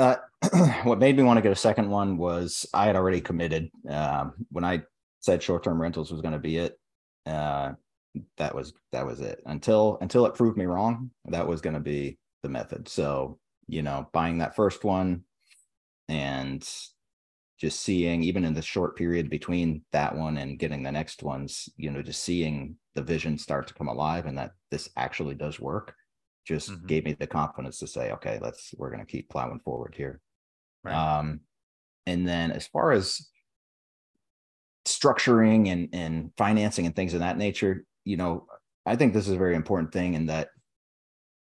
uh, 0.00 0.16
what 0.84 0.98
made 0.98 1.16
me 1.16 1.22
want 1.22 1.36
to 1.36 1.42
get 1.42 1.52
a 1.52 1.56
second 1.56 1.90
one 1.90 2.16
was 2.16 2.66
I 2.72 2.86
had 2.86 2.96
already 2.96 3.20
committed 3.20 3.70
um, 3.88 4.32
when 4.50 4.64
I 4.64 4.82
said 5.20 5.42
short-term 5.42 5.80
rentals 5.80 6.10
was 6.10 6.22
going 6.22 6.32
to 6.32 6.38
be 6.38 6.56
it. 6.56 6.78
Uh, 7.26 7.72
that 8.36 8.54
was 8.54 8.72
that 8.92 9.06
was 9.06 9.20
it 9.20 9.40
until 9.46 9.98
until 10.00 10.26
it 10.26 10.34
proved 10.34 10.56
me 10.56 10.66
wrong. 10.66 11.10
That 11.26 11.46
was 11.46 11.60
going 11.60 11.74
to 11.74 11.80
be 11.80 12.18
the 12.42 12.48
method. 12.48 12.88
So 12.88 13.38
you 13.66 13.82
know, 13.82 14.08
buying 14.12 14.38
that 14.38 14.56
first 14.56 14.84
one, 14.84 15.22
and 16.08 16.68
just 17.60 17.80
seeing 17.80 18.24
even 18.24 18.44
in 18.44 18.54
the 18.54 18.62
short 18.62 18.96
period 18.96 19.28
between 19.28 19.82
that 19.92 20.16
one 20.16 20.38
and 20.38 20.58
getting 20.58 20.82
the 20.82 20.90
next 20.90 21.22
ones 21.22 21.68
you 21.76 21.90
know 21.90 22.02
just 22.02 22.22
seeing 22.22 22.74
the 22.94 23.02
vision 23.02 23.38
start 23.38 23.68
to 23.68 23.74
come 23.74 23.88
alive 23.88 24.26
and 24.26 24.36
that 24.36 24.52
this 24.70 24.88
actually 24.96 25.34
does 25.34 25.60
work 25.60 25.94
just 26.46 26.70
mm-hmm. 26.70 26.86
gave 26.86 27.04
me 27.04 27.12
the 27.12 27.26
confidence 27.26 27.78
to 27.78 27.86
say 27.86 28.10
okay 28.10 28.38
let's 28.42 28.74
we're 28.78 28.90
going 28.90 29.04
to 29.04 29.10
keep 29.10 29.28
plowing 29.28 29.60
forward 29.60 29.94
here 29.96 30.20
right. 30.82 30.94
um 30.94 31.40
and 32.06 32.26
then 32.26 32.50
as 32.50 32.66
far 32.66 32.92
as 32.92 33.28
structuring 34.86 35.68
and 35.68 35.88
and 35.92 36.30
financing 36.38 36.86
and 36.86 36.96
things 36.96 37.12
of 37.12 37.20
that 37.20 37.36
nature 37.36 37.84
you 38.04 38.16
know 38.16 38.46
i 38.86 38.96
think 38.96 39.12
this 39.12 39.28
is 39.28 39.34
a 39.34 39.38
very 39.38 39.54
important 39.54 39.92
thing 39.92 40.14
in 40.14 40.26
that 40.26 40.48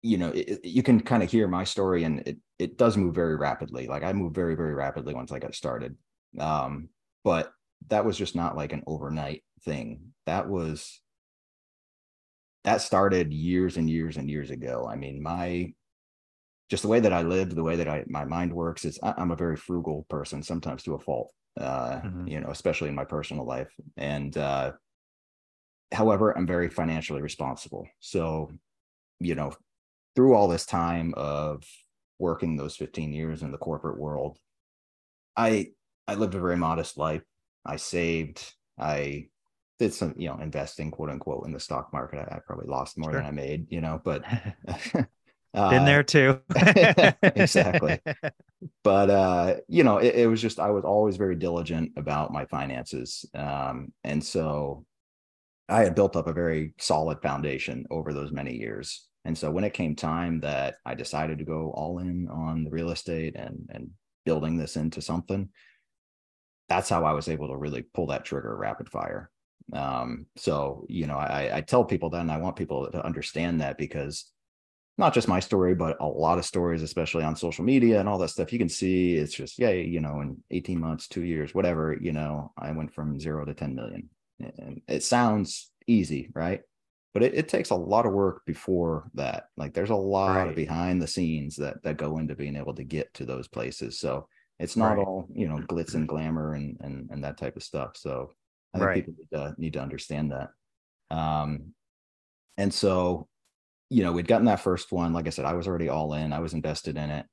you 0.04 0.18
know 0.18 0.28
it, 0.34 0.60
you 0.64 0.82
can 0.82 1.00
kind 1.00 1.22
of 1.22 1.30
hear 1.30 1.48
my 1.48 1.64
story 1.64 2.04
and 2.04 2.20
it 2.26 2.36
it 2.58 2.78
does 2.78 2.96
move 2.96 3.14
very 3.14 3.36
rapidly. 3.36 3.86
Like 3.86 4.04
i 4.04 4.12
moved 4.12 4.34
very 4.34 4.54
very 4.54 4.74
rapidly 4.74 5.14
once 5.14 5.32
i 5.32 5.38
got 5.38 5.54
started. 5.54 5.96
Um 6.38 6.90
but 7.24 7.52
that 7.88 8.04
was 8.04 8.18
just 8.18 8.36
not 8.36 8.54
like 8.54 8.72
an 8.72 8.82
overnight 8.86 9.42
thing. 9.64 10.12
That 10.26 10.48
was 10.48 11.00
that 12.64 12.82
started 12.82 13.32
years 13.32 13.76
and 13.78 13.88
years 13.88 14.18
and 14.18 14.28
years 14.28 14.50
ago. 14.50 14.86
I 14.90 14.96
mean 14.96 15.22
my 15.22 15.72
just 16.70 16.82
the 16.82 16.88
way 16.88 17.00
that 17.00 17.12
i 17.12 17.22
live 17.22 17.54
the 17.54 17.62
way 17.62 17.76
that 17.76 17.88
i 17.88 18.04
my 18.06 18.24
mind 18.24 18.52
works 18.52 18.84
is 18.84 18.98
I, 19.02 19.14
i'm 19.18 19.30
a 19.30 19.36
very 19.36 19.56
frugal 19.56 20.06
person 20.08 20.42
sometimes 20.42 20.82
to 20.84 20.94
a 20.94 20.98
fault 20.98 21.30
uh 21.60 22.00
mm-hmm. 22.00 22.26
you 22.26 22.40
know 22.40 22.48
especially 22.48 22.88
in 22.88 22.94
my 22.94 23.04
personal 23.04 23.46
life. 23.46 23.72
And 23.96 24.36
uh 24.36 24.72
however 25.92 26.36
i'm 26.36 26.46
very 26.46 26.68
financially 26.68 27.22
responsible 27.22 27.86
so 28.00 28.50
you 29.20 29.34
know 29.34 29.52
through 30.14 30.34
all 30.34 30.48
this 30.48 30.66
time 30.66 31.14
of 31.16 31.64
working 32.18 32.56
those 32.56 32.76
15 32.76 33.12
years 33.12 33.42
in 33.42 33.50
the 33.50 33.58
corporate 33.58 33.98
world, 33.98 34.38
I 35.36 35.68
I 36.06 36.14
lived 36.14 36.34
a 36.34 36.40
very 36.40 36.56
modest 36.56 36.96
life. 36.96 37.22
I 37.64 37.76
saved. 37.76 38.52
I 38.78 39.28
did 39.78 39.92
some, 39.92 40.14
you 40.16 40.28
know, 40.28 40.38
investing, 40.38 40.90
quote 40.90 41.10
unquote, 41.10 41.46
in 41.46 41.52
the 41.52 41.60
stock 41.60 41.92
market. 41.92 42.18
I, 42.18 42.36
I 42.36 42.38
probably 42.46 42.66
lost 42.66 42.98
more 42.98 43.10
sure. 43.10 43.20
than 43.20 43.26
I 43.26 43.32
made, 43.32 43.66
you 43.70 43.80
know, 43.80 44.00
but 44.04 44.22
uh, 45.54 45.70
been 45.70 45.84
there 45.84 46.02
too. 46.02 46.40
exactly. 47.22 48.00
But 48.84 49.10
uh, 49.10 49.56
you 49.68 49.82
know, 49.82 49.98
it, 49.98 50.14
it, 50.14 50.26
was 50.26 50.40
just 50.40 50.60
I 50.60 50.70
was 50.70 50.84
always 50.84 51.16
very 51.16 51.36
diligent 51.36 51.92
about 51.96 52.32
my 52.32 52.44
finances, 52.46 53.24
um, 53.34 53.92
and 54.04 54.22
so 54.22 54.84
I 55.68 55.82
had 55.82 55.94
built 55.94 56.16
up 56.16 56.26
a 56.26 56.32
very 56.32 56.74
solid 56.78 57.22
foundation 57.22 57.86
over 57.90 58.12
those 58.12 58.32
many 58.32 58.54
years. 58.56 59.06
And 59.24 59.36
so 59.36 59.50
when 59.50 59.64
it 59.64 59.72
came 59.72 59.96
time 59.96 60.40
that 60.40 60.76
I 60.84 60.94
decided 60.94 61.38
to 61.38 61.44
go 61.44 61.72
all 61.74 61.98
in 61.98 62.28
on 62.28 62.64
the 62.64 62.70
real 62.70 62.90
estate 62.90 63.36
and 63.36 63.68
and 63.70 63.90
building 64.24 64.56
this 64.56 64.76
into 64.76 65.00
something, 65.00 65.48
that's 66.68 66.88
how 66.88 67.04
I 67.04 67.12
was 67.12 67.28
able 67.28 67.48
to 67.48 67.56
really 67.56 67.82
pull 67.82 68.06
that 68.08 68.24
trigger 68.24 68.56
rapid 68.56 68.90
fire. 68.90 69.30
Um, 69.72 70.26
so 70.36 70.84
you 70.88 71.06
know, 71.06 71.16
I, 71.16 71.58
I 71.58 71.60
tell 71.62 71.84
people 71.84 72.10
that, 72.10 72.20
and 72.20 72.32
I 72.32 72.36
want 72.36 72.56
people 72.56 72.90
to 72.90 73.04
understand 73.04 73.60
that 73.60 73.78
because 73.78 74.30
not 74.96 75.14
just 75.14 75.28
my 75.28 75.40
story, 75.40 75.74
but 75.74 75.96
a 76.00 76.06
lot 76.06 76.38
of 76.38 76.44
stories, 76.44 76.82
especially 76.82 77.24
on 77.24 77.34
social 77.34 77.64
media 77.64 77.98
and 77.98 78.08
all 78.08 78.18
that 78.18 78.28
stuff, 78.28 78.52
you 78.52 78.58
can 78.58 78.68
see 78.68 79.14
it's 79.16 79.34
just, 79.34 79.58
yeah, 79.58 79.70
you 79.70 80.00
know, 80.00 80.20
in 80.20 80.36
18 80.52 80.78
months, 80.78 81.08
two 81.08 81.24
years, 81.24 81.52
whatever, 81.52 81.98
you 82.00 82.12
know, 82.12 82.52
I 82.56 82.70
went 82.70 82.94
from 82.94 83.18
zero 83.18 83.44
to 83.44 83.54
10 83.54 83.74
million. 83.74 84.08
And 84.40 84.82
it 84.88 85.02
sounds 85.02 85.70
easy, 85.86 86.30
right? 86.34 86.62
but 87.14 87.22
it, 87.22 87.34
it, 87.34 87.48
takes 87.48 87.70
a 87.70 87.74
lot 87.74 88.06
of 88.06 88.12
work 88.12 88.44
before 88.44 89.08
that 89.14 89.44
like 89.56 89.72
there's 89.72 89.90
a 89.90 89.94
lot 89.94 90.36
right. 90.36 90.48
of 90.48 90.56
behind 90.56 91.00
the 91.00 91.06
scenes 91.06 91.56
that 91.56 91.82
that 91.84 91.96
go 91.96 92.18
into 92.18 92.34
being 92.34 92.56
able 92.56 92.74
to 92.74 92.84
get 92.84 93.12
to 93.14 93.24
those 93.24 93.48
places 93.48 93.98
so 93.98 94.28
it's 94.58 94.76
not 94.76 94.98
right. 94.98 95.06
all 95.06 95.28
you 95.32 95.48
know 95.48 95.58
glitz 95.68 95.94
and 95.94 96.08
glamour 96.08 96.54
and 96.54 96.76
and, 96.80 97.08
and 97.10 97.24
that 97.24 97.38
type 97.38 97.56
of 97.56 97.62
stuff 97.62 97.96
so 97.96 98.30
i 98.74 98.78
think 98.78 98.88
right. 98.88 99.06
people 99.06 99.14
need 99.16 99.38
to, 99.38 99.54
need 99.56 99.72
to 99.72 99.80
understand 99.80 100.32
that 100.32 100.50
um 101.16 101.72
and 102.58 102.74
so 102.74 103.28
you 103.88 104.02
know 104.02 104.12
we'd 104.12 104.28
gotten 104.28 104.46
that 104.46 104.60
first 104.60 104.92
one 104.92 105.12
like 105.12 105.26
i 105.26 105.30
said 105.30 105.44
i 105.44 105.54
was 105.54 105.68
already 105.68 105.88
all 105.88 106.12
in 106.14 106.32
i 106.32 106.40
was 106.40 106.52
invested 106.52 106.96
in 106.96 107.10
it 107.10 107.26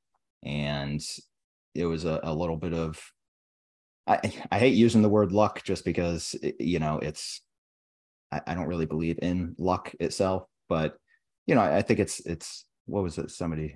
and 0.44 1.02
it 1.74 1.86
was 1.86 2.06
a, 2.06 2.20
a 2.24 2.34
little 2.34 2.58
bit 2.58 2.74
of 2.74 3.02
I, 4.08 4.34
I 4.52 4.60
hate 4.60 4.74
using 4.74 5.02
the 5.02 5.10
word 5.10 5.32
luck 5.32 5.64
just 5.64 5.86
because 5.86 6.36
you 6.60 6.80
know 6.80 7.00
it's 7.00 7.42
I, 8.32 8.42
I 8.48 8.56
don't 8.56 8.68
really 8.68 8.86
believe 8.86 9.20
in 9.22 9.56
luck 9.58 9.94
itself, 10.00 10.48
but 10.70 10.98
you 11.48 11.56
know, 11.56 11.62
I, 11.62 11.78
I 11.78 11.82
think 11.82 12.00
it's 12.00 12.20
it's 12.22 12.66
what 12.86 13.04
was 13.04 13.18
it? 13.18 13.32
Somebody 13.32 13.76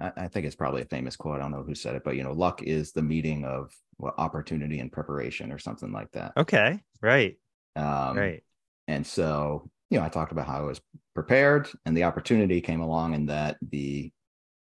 I, 0.00 0.12
I, 0.16 0.28
think 0.28 0.46
it's 0.46 0.56
probably 0.56 0.82
a 0.82 0.86
famous 0.86 1.16
quote. 1.16 1.36
I 1.36 1.38
don't 1.38 1.52
know 1.52 1.62
who 1.62 1.74
said 1.74 1.96
it, 1.96 2.04
but 2.04 2.16
you 2.16 2.22
know, 2.22 2.32
luck 2.32 2.62
is 2.62 2.92
the 2.92 3.02
meeting 3.02 3.44
of 3.44 3.72
well, 3.98 4.14
opportunity 4.18 4.80
and 4.80 4.92
preparation 4.92 5.52
or 5.52 5.58
something 5.58 5.92
like 5.92 6.10
that. 6.12 6.32
Okay. 6.36 6.80
Right. 7.00 7.36
Um, 7.76 8.16
right. 8.16 8.42
And 8.88 9.06
so, 9.06 9.70
you 9.88 9.98
know, 9.98 10.04
I 10.04 10.08
talked 10.08 10.32
about 10.32 10.46
how 10.46 10.58
I 10.58 10.62
was 10.62 10.80
prepared 11.14 11.70
and 11.86 11.96
the 11.96 12.04
opportunity 12.04 12.60
came 12.60 12.80
along 12.80 13.14
and 13.14 13.28
that 13.28 13.56
the 13.62 14.12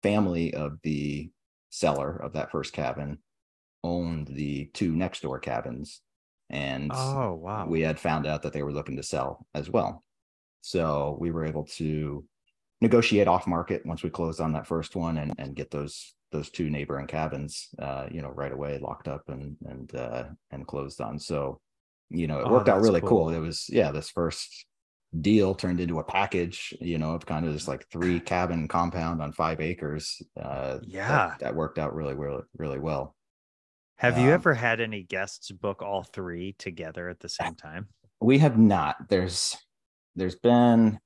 family 0.04 0.54
of 0.54 0.80
the 0.84 1.30
seller 1.70 2.16
of 2.18 2.34
that 2.34 2.52
first 2.52 2.74
cabin 2.74 3.20
owned 3.86 4.28
the 4.28 4.66
two 4.74 4.96
next 4.96 5.22
door 5.22 5.40
cabins 5.40 6.02
and 6.50 6.92
oh 6.94 7.34
wow. 7.34 7.66
we 7.68 7.82
had 7.82 8.00
found 8.00 8.28
out 8.28 8.44
that 8.44 8.54
they 8.54 8.64
were 8.64 8.72
looking 8.72 8.98
to 8.98 9.04
sell 9.04 9.46
as 9.54 9.70
well. 9.70 10.04
So 10.62 11.18
we 11.20 11.32
were 11.32 11.46
able 11.46 11.66
to 11.78 12.24
negotiate 12.82 13.28
off 13.28 13.48
market 13.48 13.86
once 13.86 14.04
we 14.04 14.10
closed 14.10 14.42
on 14.42 14.54
that 14.54 14.68
first 14.68 14.96
one 14.96 15.18
and, 15.18 15.34
and 15.38 15.56
get 15.56 15.72
those 15.72 16.14
those 16.32 16.50
two 16.50 16.70
neighboring 16.70 17.08
cabins 17.08 17.70
uh, 17.80 18.08
you 18.12 18.22
know 18.22 18.30
right 18.30 18.52
away 18.52 18.78
locked 18.80 19.08
up 19.08 19.24
and 19.28 19.56
and 19.66 19.96
uh, 19.96 20.26
and 20.52 20.68
closed 20.68 21.02
on. 21.02 21.20
So 21.20 21.60
you 22.10 22.28
know 22.28 22.40
it 22.40 22.48
oh, 22.48 22.52
worked 22.52 22.70
out 22.70 22.82
really 22.82 23.02
cool. 23.02 23.10
cool. 23.10 23.30
It 23.30 23.40
was 23.40 23.66
yeah 23.70 23.92
this 23.92 24.10
first 24.10 24.66
deal 25.22 25.56
turned 25.56 25.80
into 25.80 26.00
a 26.00 26.04
package 26.04 26.74
you 26.82 26.98
know 26.98 27.16
of 27.16 27.26
kind 27.26 27.46
of 27.46 27.54
this 27.54 27.70
like 27.70 27.88
three 27.90 28.20
cabin 28.20 28.68
compound 28.68 29.22
on 29.22 29.32
five 29.32 29.62
acres 29.62 30.22
uh 30.42 30.78
yeah. 30.82 31.08
that, 31.08 31.40
that 31.40 31.56
worked 31.56 31.80
out 31.80 31.96
really 31.96 32.14
really 32.14 32.42
really 32.58 32.80
well 32.80 33.15
have 33.98 34.18
you 34.18 34.28
um, 34.28 34.34
ever 34.34 34.54
had 34.54 34.82
any 34.82 35.04
guests 35.04 35.52
book 35.52 35.82
all 35.82 36.04
three 36.04 36.56
together 36.58 37.10
at 37.10 37.20
the 37.20 37.30
same 37.30 37.56
time? 37.56 37.88
We 38.20 38.40
have 38.40 38.58
not. 38.58 38.96
There's 39.10 39.56
there's 40.16 40.36
been 40.36 41.00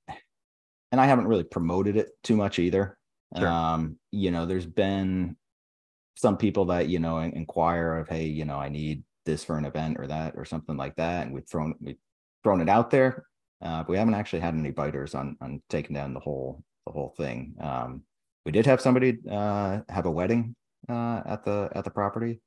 and 0.91 0.99
I 0.99 1.05
haven't 1.05 1.27
really 1.27 1.43
promoted 1.43 1.95
it 1.97 2.09
too 2.23 2.35
much 2.35 2.59
either. 2.59 2.97
Sure. 3.37 3.47
Um, 3.47 3.97
you 4.11 4.31
know, 4.31 4.45
there's 4.45 4.65
been 4.65 5.35
some 6.15 6.37
people 6.37 6.65
that, 6.65 6.89
you 6.89 6.99
know, 6.99 7.19
inquire 7.19 7.95
of, 7.97 8.09
hey, 8.09 8.25
you 8.25 8.43
know, 8.43 8.57
I 8.57 8.69
need 8.69 9.03
this 9.25 9.43
for 9.43 9.57
an 9.57 9.65
event 9.65 9.97
or 9.99 10.07
that 10.07 10.33
or 10.35 10.45
something 10.45 10.77
like 10.77 10.95
that. 10.95 11.27
And 11.27 11.35
we've 11.35 11.47
thrown 11.47 11.75
we've 11.79 11.97
thrown 12.43 12.61
it 12.61 12.69
out 12.69 12.89
there. 12.89 13.25
Uh, 13.61 13.83
but 13.83 13.89
we 13.89 13.97
haven't 13.97 14.15
actually 14.15 14.39
had 14.39 14.55
any 14.55 14.71
biters 14.71 15.13
on 15.13 15.37
on 15.41 15.61
taking 15.69 15.93
down 15.93 16.13
the 16.13 16.19
whole 16.19 16.63
the 16.87 16.91
whole 16.91 17.13
thing. 17.17 17.55
Um, 17.61 18.01
we 18.45 18.51
did 18.51 18.65
have 18.65 18.81
somebody 18.81 19.19
uh, 19.29 19.81
have 19.89 20.07
a 20.07 20.11
wedding 20.11 20.55
uh, 20.87 21.21
at 21.25 21.43
the 21.43 21.69
at 21.75 21.83
the 21.83 21.91
property 21.91 22.41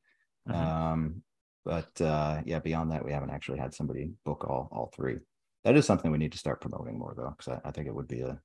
Mm-hmm. 0.48 0.60
Um, 0.60 1.22
but 1.64 2.00
uh, 2.00 2.40
yeah, 2.44 2.58
beyond 2.58 2.90
that, 2.90 3.04
we 3.04 3.12
haven't 3.12 3.30
actually 3.30 3.58
had 3.58 3.72
somebody 3.74 4.12
book 4.24 4.44
all 4.48 4.68
all 4.72 4.90
three. 4.94 5.18
That 5.64 5.76
is 5.76 5.86
something 5.86 6.10
we 6.10 6.18
need 6.18 6.32
to 6.32 6.38
start 6.38 6.60
promoting 6.60 6.98
more 6.98 7.14
though, 7.16 7.34
because 7.36 7.60
I, 7.64 7.68
I, 7.68 7.70
think 7.70 7.86
it 7.86 7.94
would 7.94 8.08
be 8.08 8.22
a 8.22 8.40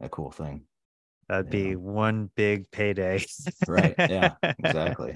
a 0.00 0.08
cool 0.08 0.30
thing. 0.30 0.62
That'd 1.28 1.50
be 1.50 1.74
know? 1.74 1.80
one 1.80 2.30
big 2.34 2.70
payday. 2.70 3.24
right. 3.66 3.94
Yeah. 3.98 4.34
Exactly. 4.64 5.14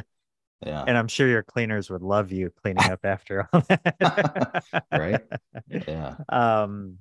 Yeah. 0.65 0.85
And 0.87 0.97
I'm 0.97 1.09
sure 1.09 1.29
your 1.29 1.43
cleaners 1.43 1.91
would 1.91 2.03
love 2.03 2.33
you 2.33 2.51
cleaning 2.63 2.91
up 2.91 3.01
after 3.05 3.49
all 3.53 3.61
that. 3.69 4.65
right. 4.91 5.23
Yeah. 5.87 6.17
Um. 6.29 6.99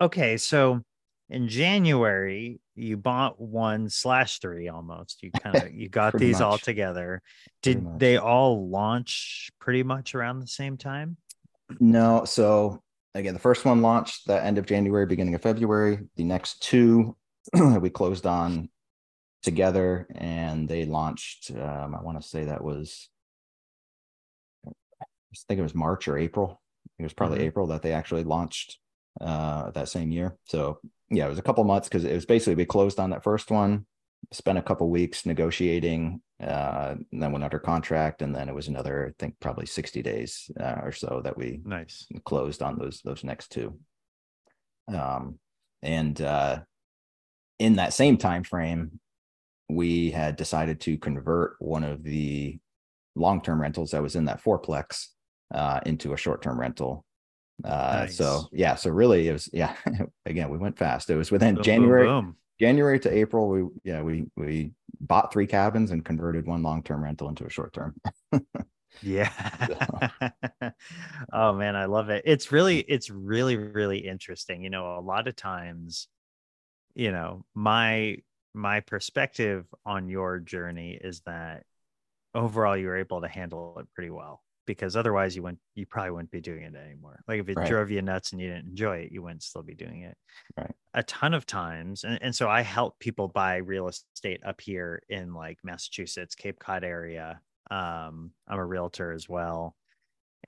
Okay, 0.00 0.36
so 0.36 0.82
in 1.28 1.48
January, 1.48 2.60
you 2.74 2.96
bought 2.96 3.40
one 3.40 3.88
slash 3.88 4.38
three 4.38 4.68
almost. 4.68 5.22
You 5.22 5.30
kind 5.42 5.56
of 5.56 5.72
you 5.72 5.88
got 5.88 6.16
these 6.18 6.40
much. 6.40 6.42
all 6.42 6.58
together. 6.58 7.22
Did 7.62 7.98
they 7.98 8.16
all 8.16 8.68
launch 8.68 9.50
pretty 9.60 9.82
much 9.82 10.14
around 10.14 10.40
the 10.40 10.46
same 10.46 10.76
time? 10.76 11.16
No. 11.80 12.24
So 12.24 12.82
again, 13.14 13.34
the 13.34 13.40
first 13.40 13.64
one 13.64 13.82
launched 13.82 14.26
the 14.26 14.42
end 14.42 14.58
of 14.58 14.66
January, 14.66 15.06
beginning 15.06 15.34
of 15.34 15.42
February. 15.42 16.00
The 16.16 16.24
next 16.24 16.62
two 16.62 17.16
we 17.80 17.90
closed 17.90 18.26
on 18.26 18.68
together, 19.42 20.06
and 20.14 20.68
they 20.68 20.84
launched. 20.84 21.50
Um, 21.50 21.94
I 21.94 22.02
want 22.02 22.20
to 22.20 22.26
say 22.26 22.44
that 22.44 22.64
was, 22.64 23.08
I 24.66 24.72
think 25.48 25.60
it 25.60 25.62
was 25.62 25.74
March 25.74 26.08
or 26.08 26.18
April. 26.18 26.60
It 26.98 27.02
was 27.02 27.12
probably 27.12 27.38
mm-hmm. 27.38 27.48
April 27.48 27.66
that 27.68 27.82
they 27.82 27.92
actually 27.92 28.24
launched 28.24 28.78
uh, 29.20 29.70
that 29.70 29.88
same 29.88 30.10
year. 30.10 30.36
So 30.44 30.80
yeah, 31.10 31.26
it 31.26 31.30
was 31.30 31.38
a 31.38 31.42
couple 31.42 31.64
months 31.64 31.88
because 31.88 32.04
it 32.04 32.14
was 32.14 32.26
basically 32.26 32.54
we 32.54 32.64
closed 32.64 32.98
on 32.98 33.10
that 33.10 33.22
first 33.22 33.50
one, 33.50 33.86
spent 34.32 34.58
a 34.58 34.62
couple 34.62 34.88
weeks 34.88 35.26
negotiating, 35.26 36.20
uh, 36.42 36.96
and 37.12 37.22
then 37.22 37.32
went 37.32 37.44
under 37.44 37.58
contract, 37.58 38.22
and 38.22 38.34
then 38.34 38.48
it 38.48 38.54
was 38.54 38.68
another, 38.68 39.08
I 39.08 39.12
think, 39.18 39.34
probably 39.40 39.66
sixty 39.66 40.02
days 40.02 40.50
uh, 40.58 40.80
or 40.82 40.92
so 40.92 41.20
that 41.24 41.36
we 41.36 41.60
nice 41.64 42.06
closed 42.24 42.62
on 42.62 42.78
those 42.78 43.00
those 43.04 43.22
next 43.22 43.52
two. 43.52 43.78
Um, 44.92 45.38
and 45.82 46.20
uh, 46.20 46.60
in 47.58 47.76
that 47.76 47.92
same 47.92 48.16
time 48.16 48.44
frame, 48.44 48.98
we 49.68 50.10
had 50.10 50.36
decided 50.36 50.80
to 50.80 50.98
convert 50.98 51.56
one 51.58 51.84
of 51.84 52.02
the 52.02 52.58
long-term 53.14 53.60
rentals 53.60 53.92
that 53.92 54.02
was 54.02 54.16
in 54.16 54.24
that 54.24 54.42
fourplex 54.42 55.06
uh, 55.54 55.80
into 55.86 56.12
a 56.12 56.16
short-term 56.16 56.58
rental. 56.58 57.03
Uh, 57.62 58.00
Nice. 58.00 58.16
So 58.16 58.48
yeah, 58.52 58.74
so 58.74 58.90
really 58.90 59.28
it 59.28 59.32
was 59.32 59.48
yeah. 59.52 59.74
again, 60.26 60.50
we 60.50 60.58
went 60.58 60.78
fast. 60.78 61.10
It 61.10 61.16
was 61.16 61.30
within 61.30 61.54
Boom, 61.54 61.56
boom, 61.56 61.64
January, 61.64 62.06
boom. 62.06 62.36
January 62.58 63.00
to 63.00 63.12
April. 63.12 63.48
We 63.48 63.64
yeah 63.84 64.02
we 64.02 64.26
we 64.36 64.72
bought 65.00 65.32
three 65.32 65.46
cabins 65.46 65.90
and 65.90 66.04
converted 66.04 66.46
one 66.46 66.62
long-term 66.62 67.02
rental 67.02 67.28
into 67.28 67.44
a 67.44 67.50
short-term. 67.50 67.94
Yeah. 69.02 69.30
oh 71.32 71.52
man, 71.52 71.76
I 71.76 71.86
love 71.86 72.10
it. 72.10 72.22
It's 72.26 72.52
really, 72.52 72.78
it's 72.78 73.10
really, 73.10 73.56
really 73.56 73.98
interesting. 73.98 74.62
You 74.62 74.70
know, 74.70 74.96
a 74.96 75.00
lot 75.00 75.28
of 75.28 75.36
times, 75.36 76.08
you 76.94 77.10
know, 77.10 77.44
my 77.54 78.18
my 78.54 78.80
perspective 78.80 79.66
on 79.84 80.08
your 80.08 80.38
journey 80.38 80.92
is 80.92 81.22
that 81.26 81.64
overall 82.34 82.76
you 82.76 82.86
were 82.86 82.98
able 82.98 83.20
to 83.20 83.28
handle 83.28 83.76
it 83.80 83.86
pretty 83.94 84.10
well 84.10 84.43
because 84.66 84.96
otherwise 84.96 85.36
you 85.36 85.42
wouldn't 85.42 85.60
you 85.74 85.86
probably 85.86 86.10
wouldn't 86.10 86.30
be 86.30 86.40
doing 86.40 86.62
it 86.62 86.74
anymore. 86.74 87.20
Like 87.28 87.40
if 87.40 87.48
it 87.48 87.56
Right. 87.56 87.68
drove 87.68 87.90
you 87.90 88.02
nuts 88.02 88.32
and 88.32 88.40
you 88.40 88.48
didn't 88.48 88.68
enjoy 88.68 88.98
it, 88.98 89.12
you 89.12 89.22
wouldn't 89.22 89.42
still 89.42 89.62
be 89.62 89.74
doing 89.74 90.02
it. 90.02 90.16
Right. 90.56 90.74
A 90.94 91.02
ton 91.02 91.34
of 91.34 91.46
times. 91.46 92.04
And, 92.04 92.18
and 92.22 92.34
so 92.34 92.48
I 92.48 92.62
help 92.62 92.98
people 92.98 93.28
buy 93.28 93.56
real 93.56 93.88
estate 93.88 94.42
up 94.44 94.60
here 94.60 95.02
in 95.08 95.34
like 95.34 95.58
Massachusetts, 95.64 96.34
Cape 96.34 96.58
Cod 96.58 96.84
area. 96.84 97.40
Um, 97.70 98.32
I'm 98.48 98.58
a 98.58 98.64
realtor 98.64 99.12
as 99.12 99.28
well. 99.28 99.74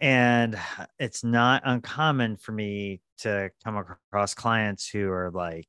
And 0.00 0.58
it's 0.98 1.24
not 1.24 1.62
uncommon 1.64 2.36
for 2.36 2.52
me 2.52 3.00
to 3.18 3.50
come 3.64 3.76
across 3.76 4.34
clients 4.34 4.88
who 4.88 5.10
are 5.10 5.30
like, 5.30 5.68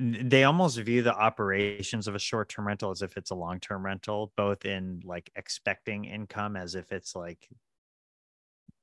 they 0.00 0.44
almost 0.44 0.78
view 0.78 1.02
the 1.02 1.14
operations 1.14 2.08
of 2.08 2.14
a 2.14 2.18
short-term 2.18 2.66
rental 2.66 2.90
as 2.90 3.02
if 3.02 3.16
it's 3.16 3.30
a 3.30 3.34
long-term 3.34 3.84
rental, 3.84 4.32
both 4.36 4.64
in 4.64 5.00
like 5.04 5.30
expecting 5.36 6.06
income 6.06 6.56
as 6.56 6.74
if 6.74 6.92
it's 6.92 7.14
like 7.14 7.48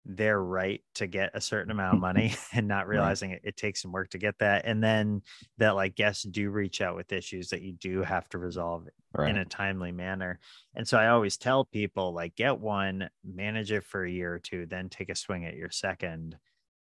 their 0.06 0.42
right 0.42 0.84
to 0.96 1.06
get 1.06 1.32
a 1.34 1.42
certain 1.42 1.70
amount 1.72 1.94
of 1.94 2.00
money 2.00 2.34
and 2.54 2.68
not 2.68 2.88
realizing 2.88 3.32
it, 3.32 3.42
it 3.44 3.58
takes 3.58 3.82
some 3.82 3.92
work 3.92 4.10
to 4.10 4.18
get 4.18 4.38
that. 4.40 4.66
And 4.66 4.82
then 4.84 5.22
that 5.58 5.76
like 5.76 5.96
guests 5.96 6.24
do 6.24 6.50
reach 6.50 6.80
out 6.82 6.96
with 6.96 7.12
issues 7.12 7.50
that 7.50 7.62
you 7.62 7.74
do 7.74 8.04
have 8.04 8.30
to 8.30 8.38
resolve 8.38 8.88
Right. 9.14 9.28
in 9.28 9.38
a 9.38 9.46
timely 9.46 9.92
manner. 9.92 10.40
And 10.76 10.88
so 10.88 10.98
I 10.98 11.10
always 11.10 11.38
tell 11.38 11.66
people 11.66 12.14
like 12.14 12.36
get 12.36 12.60
one, 12.60 13.10
manage 13.24 13.72
it 13.72 13.84
for 13.84 14.06
a 14.06 14.12
year 14.12 14.34
or 14.34 14.40
two, 14.40 14.66
then 14.66 14.88
take 14.90 15.10
a 15.10 15.16
swing 15.16 15.46
at 15.46 15.56
your 15.56 15.72
second. 15.72 16.38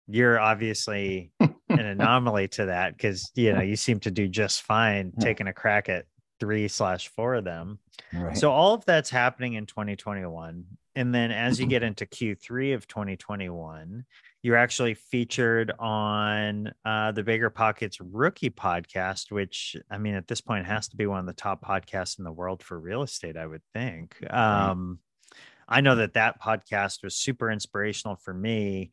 You're 0.07 0.41
obviously 0.41 1.33
an 1.81 1.87
anomaly 1.87 2.49
to 2.49 2.67
that 2.67 2.97
because 2.97 3.31
you 3.35 3.53
know 3.53 3.61
you 3.61 3.77
seem 3.77 4.01
to 4.01 4.11
do 4.11 4.29
just 4.29 4.63
fine 4.63 5.13
taking 5.21 5.47
a 5.47 5.53
crack 5.53 5.89
at 5.89 6.05
three 6.41 6.67
slash 6.69 7.09
four 7.09 7.35
of 7.35 7.45
them. 7.45 7.79
right. 8.13 8.37
So 8.37 8.51
all 8.51 8.75
of 8.75 8.85
that's 8.87 9.11
happening 9.11 9.55
in 9.55 9.67
2021. 9.67 10.65
And 10.97 11.15
then 11.15 11.31
as 11.31 11.61
you 11.61 11.67
get 11.67 11.85
into 11.85 12.05
Q3 12.05 12.75
of 12.75 12.89
2021, 12.89 14.05
you're 14.43 14.57
actually 14.57 14.95
featured 14.95 15.71
on 15.79 16.73
uh, 16.85 17.13
the 17.13 17.23
Bigger 17.23 17.51
Pockets 17.51 17.99
Rookie 18.01 18.51
podcast, 18.51 19.31
which 19.31 19.77
I 19.91 19.99
mean, 19.99 20.15
at 20.15 20.27
this 20.27 20.41
point 20.41 20.67
has 20.67 20.89
to 20.89 20.97
be 20.97 21.07
one 21.07 21.21
of 21.21 21.27
the 21.27 21.33
top 21.33 21.65
podcasts 21.65 22.19
in 22.19 22.25
the 22.25 22.33
world 22.33 22.63
for 22.63 22.79
real 22.79 23.03
estate, 23.03 23.37
I 23.37 23.47
would 23.47 23.63
think. 23.73 24.17
Um, 24.33 24.99
I 25.69 25.81
know 25.81 25.97
that 25.97 26.15
that 26.15 26.43
podcast 26.43 27.05
was 27.05 27.15
super 27.15 27.51
inspirational 27.51 28.17
for 28.17 28.35
me. 28.35 28.91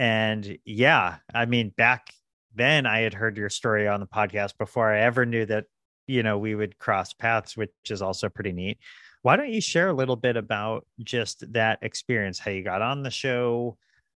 And 0.00 0.56
yeah, 0.64 1.16
I 1.34 1.44
mean, 1.44 1.74
back 1.76 2.14
then 2.54 2.86
I 2.86 3.00
had 3.00 3.12
heard 3.12 3.36
your 3.36 3.50
story 3.50 3.86
on 3.86 4.00
the 4.00 4.06
podcast 4.06 4.56
before 4.56 4.90
I 4.90 5.00
ever 5.00 5.26
knew 5.26 5.44
that, 5.44 5.66
you 6.06 6.22
know, 6.22 6.38
we 6.38 6.54
would 6.54 6.78
cross 6.78 7.12
paths, 7.12 7.54
which 7.54 7.70
is 7.90 8.00
also 8.00 8.30
pretty 8.30 8.52
neat. 8.52 8.78
Why 9.20 9.36
don't 9.36 9.52
you 9.52 9.60
share 9.60 9.90
a 9.90 9.92
little 9.92 10.16
bit 10.16 10.38
about 10.38 10.86
just 11.04 11.52
that 11.52 11.80
experience, 11.82 12.38
how 12.38 12.50
you 12.50 12.64
got 12.64 12.80
on 12.80 13.02
the 13.02 13.10
show, 13.10 13.76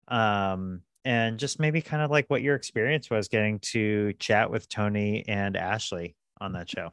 um, 0.08 0.82
and 1.06 1.38
just 1.38 1.58
maybe 1.58 1.80
kind 1.80 2.02
of 2.02 2.10
like 2.10 2.28
what 2.28 2.42
your 2.42 2.56
experience 2.56 3.08
was 3.08 3.28
getting 3.28 3.58
to 3.60 4.12
chat 4.18 4.50
with 4.50 4.68
Tony 4.68 5.24
and 5.26 5.56
Ashley 5.56 6.14
on 6.42 6.52
that 6.52 6.68
show? 6.68 6.92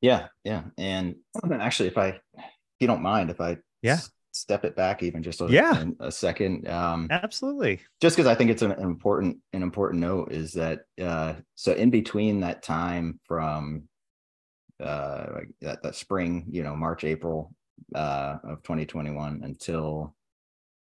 Yeah, 0.00 0.26
yeah. 0.42 0.64
And 0.76 1.14
actually, 1.52 1.90
if 1.90 1.96
I, 1.96 2.08
if 2.08 2.44
you 2.80 2.88
don't 2.88 3.02
mind, 3.02 3.30
if 3.30 3.40
I 3.40 3.58
Yeah. 3.82 4.00
Step 4.36 4.64
it 4.64 4.76
back 4.76 5.02
even 5.02 5.22
just 5.22 5.40
a, 5.40 5.46
Yeah. 5.46 5.80
in 5.80 5.96
a 6.00 6.10
second, 6.12 6.68
um, 6.68 7.08
Absolutely. 7.10 7.80
just 8.00 8.16
because 8.16 8.26
I 8.28 8.34
think 8.34 8.50
it's 8.50 8.62
an 8.62 8.72
important 8.72 9.38
an 9.52 9.62
important 9.62 10.00
note 10.00 10.32
is 10.32 10.52
that 10.52 10.80
uh, 11.00 11.34
so 11.54 11.72
in 11.72 11.90
between 11.90 12.40
that 12.40 12.62
time 12.62 13.18
from 13.24 13.84
uh, 14.78 15.26
like 15.34 15.48
that 15.62 15.82
that 15.82 15.94
spring, 15.94 16.46
you 16.50 16.62
know, 16.62 16.76
March 16.76 17.04
April 17.04 17.54
uh, 17.94 18.36
of 18.44 18.62
2021 18.62 19.40
until 19.44 20.14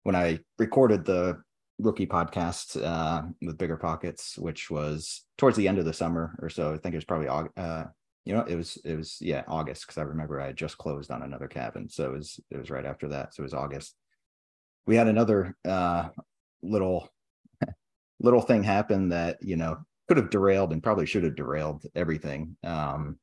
when 0.04 0.14
I 0.16 0.38
recorded 0.58 1.04
the 1.04 1.42
rookie 1.78 2.06
podcast 2.06 2.80
uh, 2.80 3.22
with 3.40 3.58
Bigger 3.58 3.76
Pockets, 3.76 4.38
which 4.38 4.70
was 4.70 5.24
towards 5.38 5.56
the 5.56 5.66
end 5.66 5.78
of 5.78 5.84
the 5.84 5.92
summer 5.92 6.36
or 6.40 6.48
so. 6.48 6.72
I 6.72 6.78
think 6.78 6.94
it 6.94 6.98
was 6.98 7.04
probably 7.04 7.28
August. 7.28 7.58
Uh, 7.58 7.84
you 8.24 8.34
know, 8.34 8.44
it 8.44 8.54
was 8.54 8.78
it 8.84 8.96
was 8.96 9.18
yeah 9.20 9.42
August 9.48 9.86
because 9.86 9.98
I 9.98 10.02
remember 10.02 10.40
I 10.40 10.46
had 10.46 10.56
just 10.56 10.78
closed 10.78 11.10
on 11.10 11.22
another 11.22 11.48
cabin, 11.48 11.88
so 11.88 12.04
it 12.04 12.12
was 12.12 12.38
it 12.50 12.58
was 12.58 12.70
right 12.70 12.86
after 12.86 13.08
that. 13.08 13.34
So 13.34 13.42
it 13.42 13.44
was 13.44 13.54
August. 13.54 13.94
We 14.86 14.96
had 14.96 15.08
another 15.08 15.56
uh, 15.64 16.08
little 16.62 17.08
little 18.20 18.40
thing 18.42 18.62
happen 18.62 19.08
that 19.08 19.38
you 19.42 19.56
know 19.56 19.78
could 20.06 20.16
have 20.18 20.30
derailed 20.30 20.72
and 20.72 20.82
probably 20.82 21.06
should 21.06 21.24
have 21.24 21.36
derailed 21.36 21.84
everything. 21.94 22.56
Um, 22.62 23.18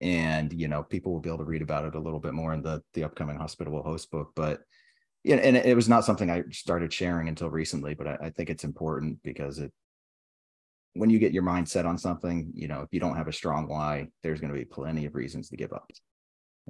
and 0.00 0.52
you 0.52 0.68
know 0.68 0.82
people 0.82 1.12
will 1.12 1.20
be 1.20 1.30
able 1.30 1.38
to 1.38 1.44
read 1.44 1.62
about 1.62 1.86
it 1.86 1.94
a 1.94 2.00
little 2.00 2.20
bit 2.20 2.34
more 2.34 2.52
in 2.52 2.62
the 2.62 2.82
the 2.92 3.04
upcoming 3.04 3.38
hospitable 3.38 3.82
host 3.82 4.10
book, 4.10 4.32
but 4.36 4.60
yeah, 5.22 5.36
and 5.36 5.56
it 5.56 5.74
was 5.74 5.88
not 5.88 6.04
something 6.04 6.30
I 6.30 6.42
started 6.50 6.92
sharing 6.92 7.28
until 7.28 7.48
recently, 7.48 7.94
but 7.94 8.06
I, 8.06 8.18
I 8.24 8.30
think 8.30 8.50
it's 8.50 8.64
important 8.64 9.22
because 9.22 9.58
it 9.58 9.72
when 10.94 11.10
you 11.10 11.18
get 11.18 11.32
your 11.32 11.42
mindset 11.42 11.84
on 11.86 11.98
something, 11.98 12.52
you 12.54 12.68
know, 12.68 12.82
if 12.82 12.88
you 12.92 13.00
don't 13.00 13.16
have 13.16 13.28
a 13.28 13.32
strong 13.32 13.68
why, 13.68 14.08
there's 14.22 14.40
going 14.40 14.52
to 14.52 14.58
be 14.58 14.64
plenty 14.64 15.06
of 15.06 15.14
reasons 15.14 15.48
to 15.48 15.56
give 15.56 15.72
up. 15.72 15.90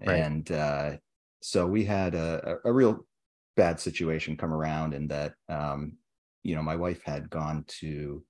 Right. 0.07 0.19
And 0.19 0.51
uh, 0.51 0.97
so 1.43 1.67
we 1.67 1.85
had 1.85 2.15
a, 2.15 2.59
a 2.65 2.73
real 2.73 3.07
bad 3.57 3.81
situation 3.81 4.37
come 4.37 4.53
around 4.53 4.95
in 4.95 5.09
that, 5.09 5.35
um, 5.49 5.95
you 6.43 6.55
know, 6.55 6.63
my 6.63 6.77
wife 6.77 7.03
had 7.05 7.31
gone 7.31 7.65
to 7.81 8.25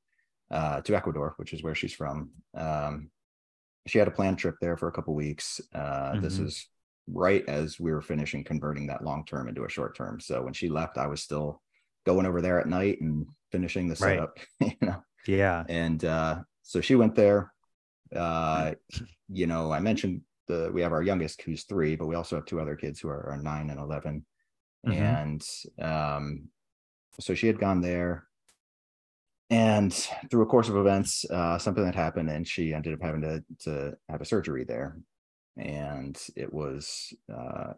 uh, 0.50 0.80
to 0.82 0.94
Ecuador, 0.94 1.34
which 1.38 1.52
is 1.52 1.62
where 1.62 1.74
she's 1.74 1.94
from. 1.94 2.30
Um, 2.54 3.10
she 3.86 3.98
had 3.98 4.08
a 4.08 4.12
planned 4.12 4.38
trip 4.38 4.56
there 4.60 4.76
for 4.76 4.88
a 4.88 4.92
couple 4.92 5.14
weeks. 5.14 5.60
Uh, 5.74 6.16
This 6.20 6.38
Mhm. 6.38 6.46
is 6.46 6.68
right 7.06 7.46
as 7.48 7.78
we 7.78 7.92
were 7.92 8.00
finishing 8.02 8.44
converting 8.44 8.86
that 8.86 9.04
long 9.04 9.24
term 9.26 9.48
into 9.48 9.64
a 9.64 9.68
short 9.68 9.96
term. 9.96 10.20
So 10.20 10.42
when 10.42 10.54
she 10.54 10.68
left, 10.68 10.96
I 10.98 11.06
was 11.06 11.22
still 11.22 11.62
going 12.06 12.26
over 12.26 12.40
there 12.40 12.60
at 12.60 12.68
night 12.68 13.00
and 13.00 13.26
finishing 13.52 13.88
the 13.88 13.96
Right. 13.98 14.18
setup. 14.18 14.38
you 14.60 14.72
know, 14.80 15.02
Yeah. 15.26 15.64
and 15.68 16.04
uh, 16.04 16.42
so 16.62 16.80
she 16.80 16.94
went 16.94 17.14
there. 17.14 17.52
Uh, 18.14 18.74
you 19.28 19.46
know, 19.46 19.72
I 19.72 19.80
mentioned 19.80 20.22
the 20.46 20.70
we 20.72 20.82
have 20.82 20.92
our 20.92 21.02
youngest 21.02 21.42
who's 21.42 21.64
three, 21.64 21.96
but 21.96 22.06
we 22.06 22.14
also 22.16 22.36
have 22.36 22.46
two 22.46 22.60
other 22.60 22.76
kids 22.76 23.00
who 23.00 23.08
are, 23.08 23.30
are 23.30 23.38
nine 23.38 23.70
and 23.70 23.80
11 23.80 24.26
Mhm. 24.86 24.92
And 24.96 25.48
um, 25.80 26.48
so 27.20 27.34
she 27.34 27.46
had 27.46 27.58
gone 27.58 27.80
there, 27.80 28.28
and 29.50 29.92
through 30.30 30.42
a 30.42 30.46
course 30.46 30.68
of 30.68 30.76
events, 30.76 31.24
uh, 31.30 31.58
something 31.58 31.84
that 31.84 31.94
happened, 31.94 32.30
and 32.30 32.46
she 32.46 32.72
ended 32.72 32.94
up 32.94 33.02
having 33.02 33.20
to 33.22 33.44
to 33.60 33.96
have 34.08 34.20
a 34.20 34.24
surgery 34.24 34.64
there, 34.64 34.98
and 35.56 36.20
it 36.36 36.52
was 36.52 37.12
uh, 37.32 37.74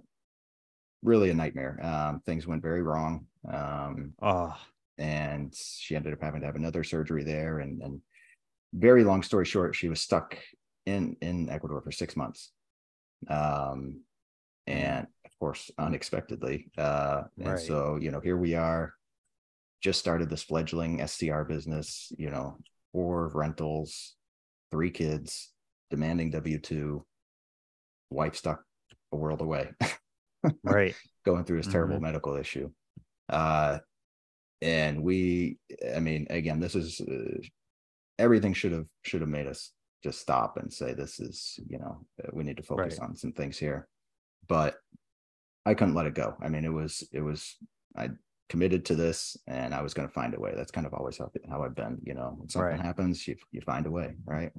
really 1.02 1.30
a 1.30 1.34
nightmare. 1.34 1.78
Um, 1.82 2.20
things 2.20 2.46
went 2.46 2.62
very 2.62 2.82
wrong. 2.82 3.26
Um, 3.48 4.14
Oh, 4.20 4.56
and 4.98 5.54
she 5.54 5.94
ended 5.96 6.12
up 6.12 6.22
having 6.22 6.40
to 6.40 6.46
have 6.46 6.56
another 6.56 6.84
surgery 6.84 7.24
there 7.24 7.58
and 7.60 7.82
and 7.82 8.00
very 8.74 9.04
long 9.04 9.22
story 9.22 9.44
short 9.44 9.74
she 9.74 9.88
was 9.88 10.00
stuck 10.00 10.36
in 10.86 11.16
in 11.20 11.48
ecuador 11.50 11.80
for 11.80 11.92
six 11.92 12.16
months 12.16 12.52
um 13.28 14.00
and 14.66 15.06
of 15.24 15.30
course 15.38 15.70
unexpectedly 15.78 16.68
uh 16.78 17.22
and 17.38 17.48
Right. 17.48 17.58
so 17.58 17.98
you 18.00 18.10
know 18.10 18.20
here 18.20 18.36
we 18.36 18.54
are 18.54 18.94
just 19.82 19.98
started 20.00 20.28
this 20.28 20.42
fledgling 20.42 21.06
str 21.06 21.42
business 21.42 22.12
you 22.18 22.30
know 22.30 22.56
four 22.92 23.30
rentals 23.34 24.14
three 24.70 24.90
kids 24.90 25.52
demanding 25.90 26.32
w2 26.32 27.02
wife 28.10 28.36
stuck 28.36 28.62
a 29.12 29.16
world 29.16 29.40
away 29.40 29.70
right. 30.64 30.94
going 31.24 31.44
through 31.44 31.58
this 31.58 31.72
terrible 31.72 31.98
Mhm. 31.98 32.02
medical 32.02 32.36
issue. 32.36 32.70
Uh, 33.28 33.78
and 34.62 35.02
we, 35.02 35.58
I 35.94 36.00
mean, 36.00 36.26
again, 36.30 36.60
this 36.60 36.74
is 36.74 37.00
uh, 37.00 37.40
everything 38.18 38.54
should 38.54 38.72
have 38.72 38.86
should 39.02 39.20
have 39.20 39.30
made 39.30 39.46
us 39.46 39.72
just 40.02 40.20
stop 40.20 40.56
and 40.56 40.72
say 40.72 40.94
this 40.94 41.20
is, 41.20 41.58
you 41.68 41.78
know, 41.78 42.04
uh, 42.22 42.28
we 42.32 42.44
need 42.44 42.56
to 42.58 42.62
focus 42.62 42.98
Right. 42.98 43.08
on 43.08 43.16
some 43.16 43.32
things 43.32 43.58
here. 43.58 43.88
But 44.48 44.76
I 45.64 45.74
couldn't 45.74 45.94
let 45.94 46.06
it 46.06 46.14
go. 46.14 46.36
I 46.40 46.48
mean, 46.48 46.64
it 46.64 46.72
was 46.72 47.06
it 47.12 47.20
was 47.20 47.56
I 47.96 48.10
committed 48.48 48.84
to 48.86 48.94
this, 48.94 49.36
and 49.48 49.74
I 49.74 49.82
was 49.82 49.92
going 49.94 50.06
to 50.06 50.14
find 50.14 50.34
a 50.34 50.40
way. 50.40 50.52
That's 50.54 50.70
kind 50.70 50.86
of 50.86 50.94
always 50.94 51.18
how, 51.18 51.30
how 51.50 51.62
I've 51.64 51.74
been. 51.74 51.98
You 52.04 52.14
know, 52.14 52.34
when 52.38 52.48
something 52.48 52.76
Right. 52.76 52.80
happens, 52.80 53.26
you 53.26 53.36
you 53.52 53.60
find 53.62 53.86
a 53.86 53.90
way, 53.90 54.14
right? 54.24 54.52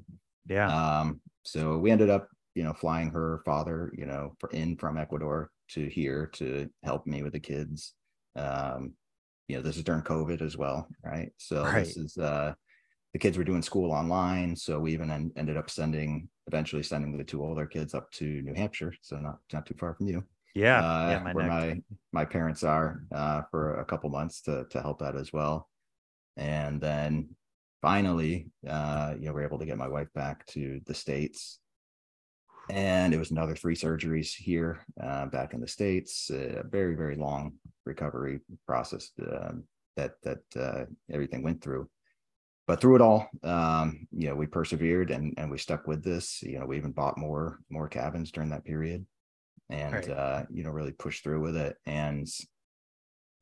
Yeah. 0.50 0.68
Um, 1.00 1.22
so 1.44 1.78
we 1.78 1.92
ended 1.92 2.10
up, 2.10 2.28
you 2.56 2.64
know, 2.64 2.74
flying 2.74 3.10
her 3.12 3.42
father, 3.46 3.94
you 3.98 4.06
know, 4.06 4.36
for, 4.40 4.50
in 4.50 4.76
from 4.78 4.98
Ecuador 4.98 5.52
to 5.70 5.88
here 5.88 6.28
to 6.34 6.70
help 6.84 7.08
me 7.08 7.24
with 7.24 7.34
the 7.34 7.40
kids. 7.40 7.94
Um, 8.36 8.94
you 9.48 9.56
know, 9.56 9.62
this 9.62 9.78
is 9.78 9.84
during 9.84 10.02
COVID 10.04 10.42
as 10.42 10.58
well, 10.58 10.88
right? 11.04 11.32
So 11.38 11.64
Right. 11.64 11.86
this 11.86 11.98
is 11.98 12.18
uh, 12.18 12.54
the 13.14 13.20
kids 13.20 13.38
were 13.38 13.44
doing 13.44 13.62
school 13.62 13.92
online, 13.92 14.56
so 14.56 14.80
we 14.80 14.94
even 14.94 15.10
en- 15.12 15.32
ended 15.38 15.58
up 15.58 15.70
sending, 15.70 16.30
eventually 16.48 16.84
sending 16.84 17.18
the 17.18 17.24
two 17.24 17.44
older 17.44 17.66
kids 17.66 17.94
up 17.94 18.12
to 18.12 18.42
New 18.42 18.54
Hampshire, 18.54 18.94
so 19.02 19.18
not 19.18 19.40
not 19.54 19.66
too 19.66 19.76
far 19.80 19.96
from 19.96 20.08
you 20.08 20.24
Yeah. 20.56 20.80
uh, 20.82 21.10
yeah. 21.12 21.20
My 21.24 21.34
where 21.34 21.46
neck. 21.46 21.52
my 21.52 21.82
my 22.14 22.26
parents 22.26 22.64
are 22.64 23.04
uh, 23.14 23.44
for 23.52 23.80
a 23.80 23.86
couple 23.86 24.10
months 24.10 24.42
to 24.44 24.66
to 24.72 24.82
help 24.82 25.02
out 25.02 25.16
as 25.18 25.32
well, 25.34 25.70
and 26.36 26.82
then 26.82 27.36
finally, 27.82 28.52
uh, 28.68 29.16
you 29.20 29.26
know, 29.28 29.34
we're 29.34 29.46
able 29.46 29.60
to 29.60 29.66
get 29.66 29.78
my 29.78 29.88
wife 29.88 30.12
back 30.14 30.46
to 30.48 30.82
the 30.86 30.94
states, 30.94 31.60
and 32.70 33.14
it 33.14 33.18
was 33.18 33.32
another 33.32 33.56
three 33.56 33.76
surgeries 33.76 34.34
here 34.34 34.86
uh, 35.02 35.26
back 35.28 35.54
in 35.54 35.62
the 35.62 35.68
states. 35.68 36.30
A 36.32 36.64
very 36.70 36.96
very 36.96 37.16
long 37.16 37.54
recovery 37.86 38.40
process 38.66 39.12
um, 39.22 39.64
that 39.96 40.14
that 40.24 40.40
uh, 40.60 40.86
everything 41.12 41.44
went 41.44 41.62
through. 41.62 41.90
But 42.68 42.82
through 42.82 42.96
it 42.96 43.02
all, 43.02 43.30
um, 43.44 44.08
you 44.12 44.28
know, 44.28 44.36
we 44.36 44.46
persevered 44.46 45.12
and 45.12 45.34
and 45.38 45.50
we 45.50 45.58
stuck 45.58 45.88
with 45.88 46.04
this. 46.04 46.42
You 46.44 46.60
know, 46.60 46.66
we 46.66 46.78
even 46.78 46.92
bought 46.92 47.18
more 47.18 47.60
more 47.70 47.88
cabins 47.88 48.32
during 48.32 48.50
that 48.50 48.66
period 48.66 49.06
and 49.70 49.94
Right. 49.94 50.10
uh 50.10 50.44
you 50.50 50.64
know 50.64 50.70
really 50.70 50.92
push 50.94 51.20
through 51.22 51.42
with 51.42 51.58
it 51.58 51.76
and 51.86 52.28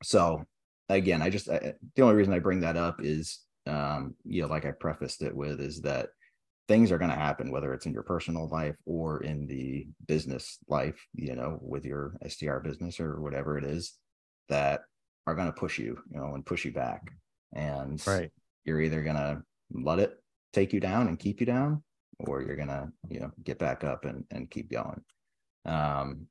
so 0.03 0.43
again 0.89 1.21
i 1.21 1.30
just 1.30 1.49
I, 1.49 1.73
the 1.95 2.01
only 2.01 2.15
reason 2.15 2.34
i 2.34 2.39
bring 2.39 2.61
that 2.61 2.78
up 2.78 2.99
is 3.01 3.41
um 3.67 4.15
you 4.23 4.41
know 4.41 4.47
like 4.47 4.65
i 4.65 4.71
prefaced 4.71 5.21
it 5.21 5.36
with 5.36 5.59
is 5.61 5.82
that 5.82 6.09
things 6.68 6.91
are 6.91 6.97
going 6.97 7.11
to 7.11 7.16
happen 7.16 7.51
whether 7.51 7.74
it's 7.74 7.86
in 7.86 7.93
your 7.93 8.03
personal 8.03 8.47
life 8.49 8.76
or 8.86 9.24
in 9.24 9.45
the 9.47 9.88
business 10.07 10.57
life 10.68 11.05
you 11.13 11.36
know 11.36 11.57
with 11.61 11.86
your 11.86 12.16
str 12.28 12.57
business 12.59 12.99
or 12.99 13.22
whatever 13.22 13.57
it 13.57 13.63
is 13.63 13.93
that 14.49 14.82
are 15.28 15.36
going 15.36 15.47
to 15.47 15.53
push 15.53 15.78
you 15.80 15.97
you 16.09 16.20
know 16.20 16.34
and 16.34 16.45
push 16.45 16.66
you 16.66 16.72
back 16.72 17.11
and 17.53 18.01
Right. 18.05 18.32
you're 18.63 18.82
either 18.82 19.01
going 19.03 19.16
to 19.16 19.41
let 19.72 19.99
it 19.99 20.18
take 20.53 20.74
you 20.74 20.80
down 20.80 21.07
and 21.07 21.20
keep 21.20 21.39
you 21.39 21.45
down 21.45 21.84
or 22.20 22.41
you're 22.41 22.55
going 22.55 22.68
to 22.68 22.88
you 23.09 23.20
know 23.20 23.32
get 23.43 23.59
back 23.59 23.84
up 23.84 24.05
and 24.05 24.24
and 24.32 24.49
keep 24.49 24.72
going 24.72 25.01
um 25.66 26.28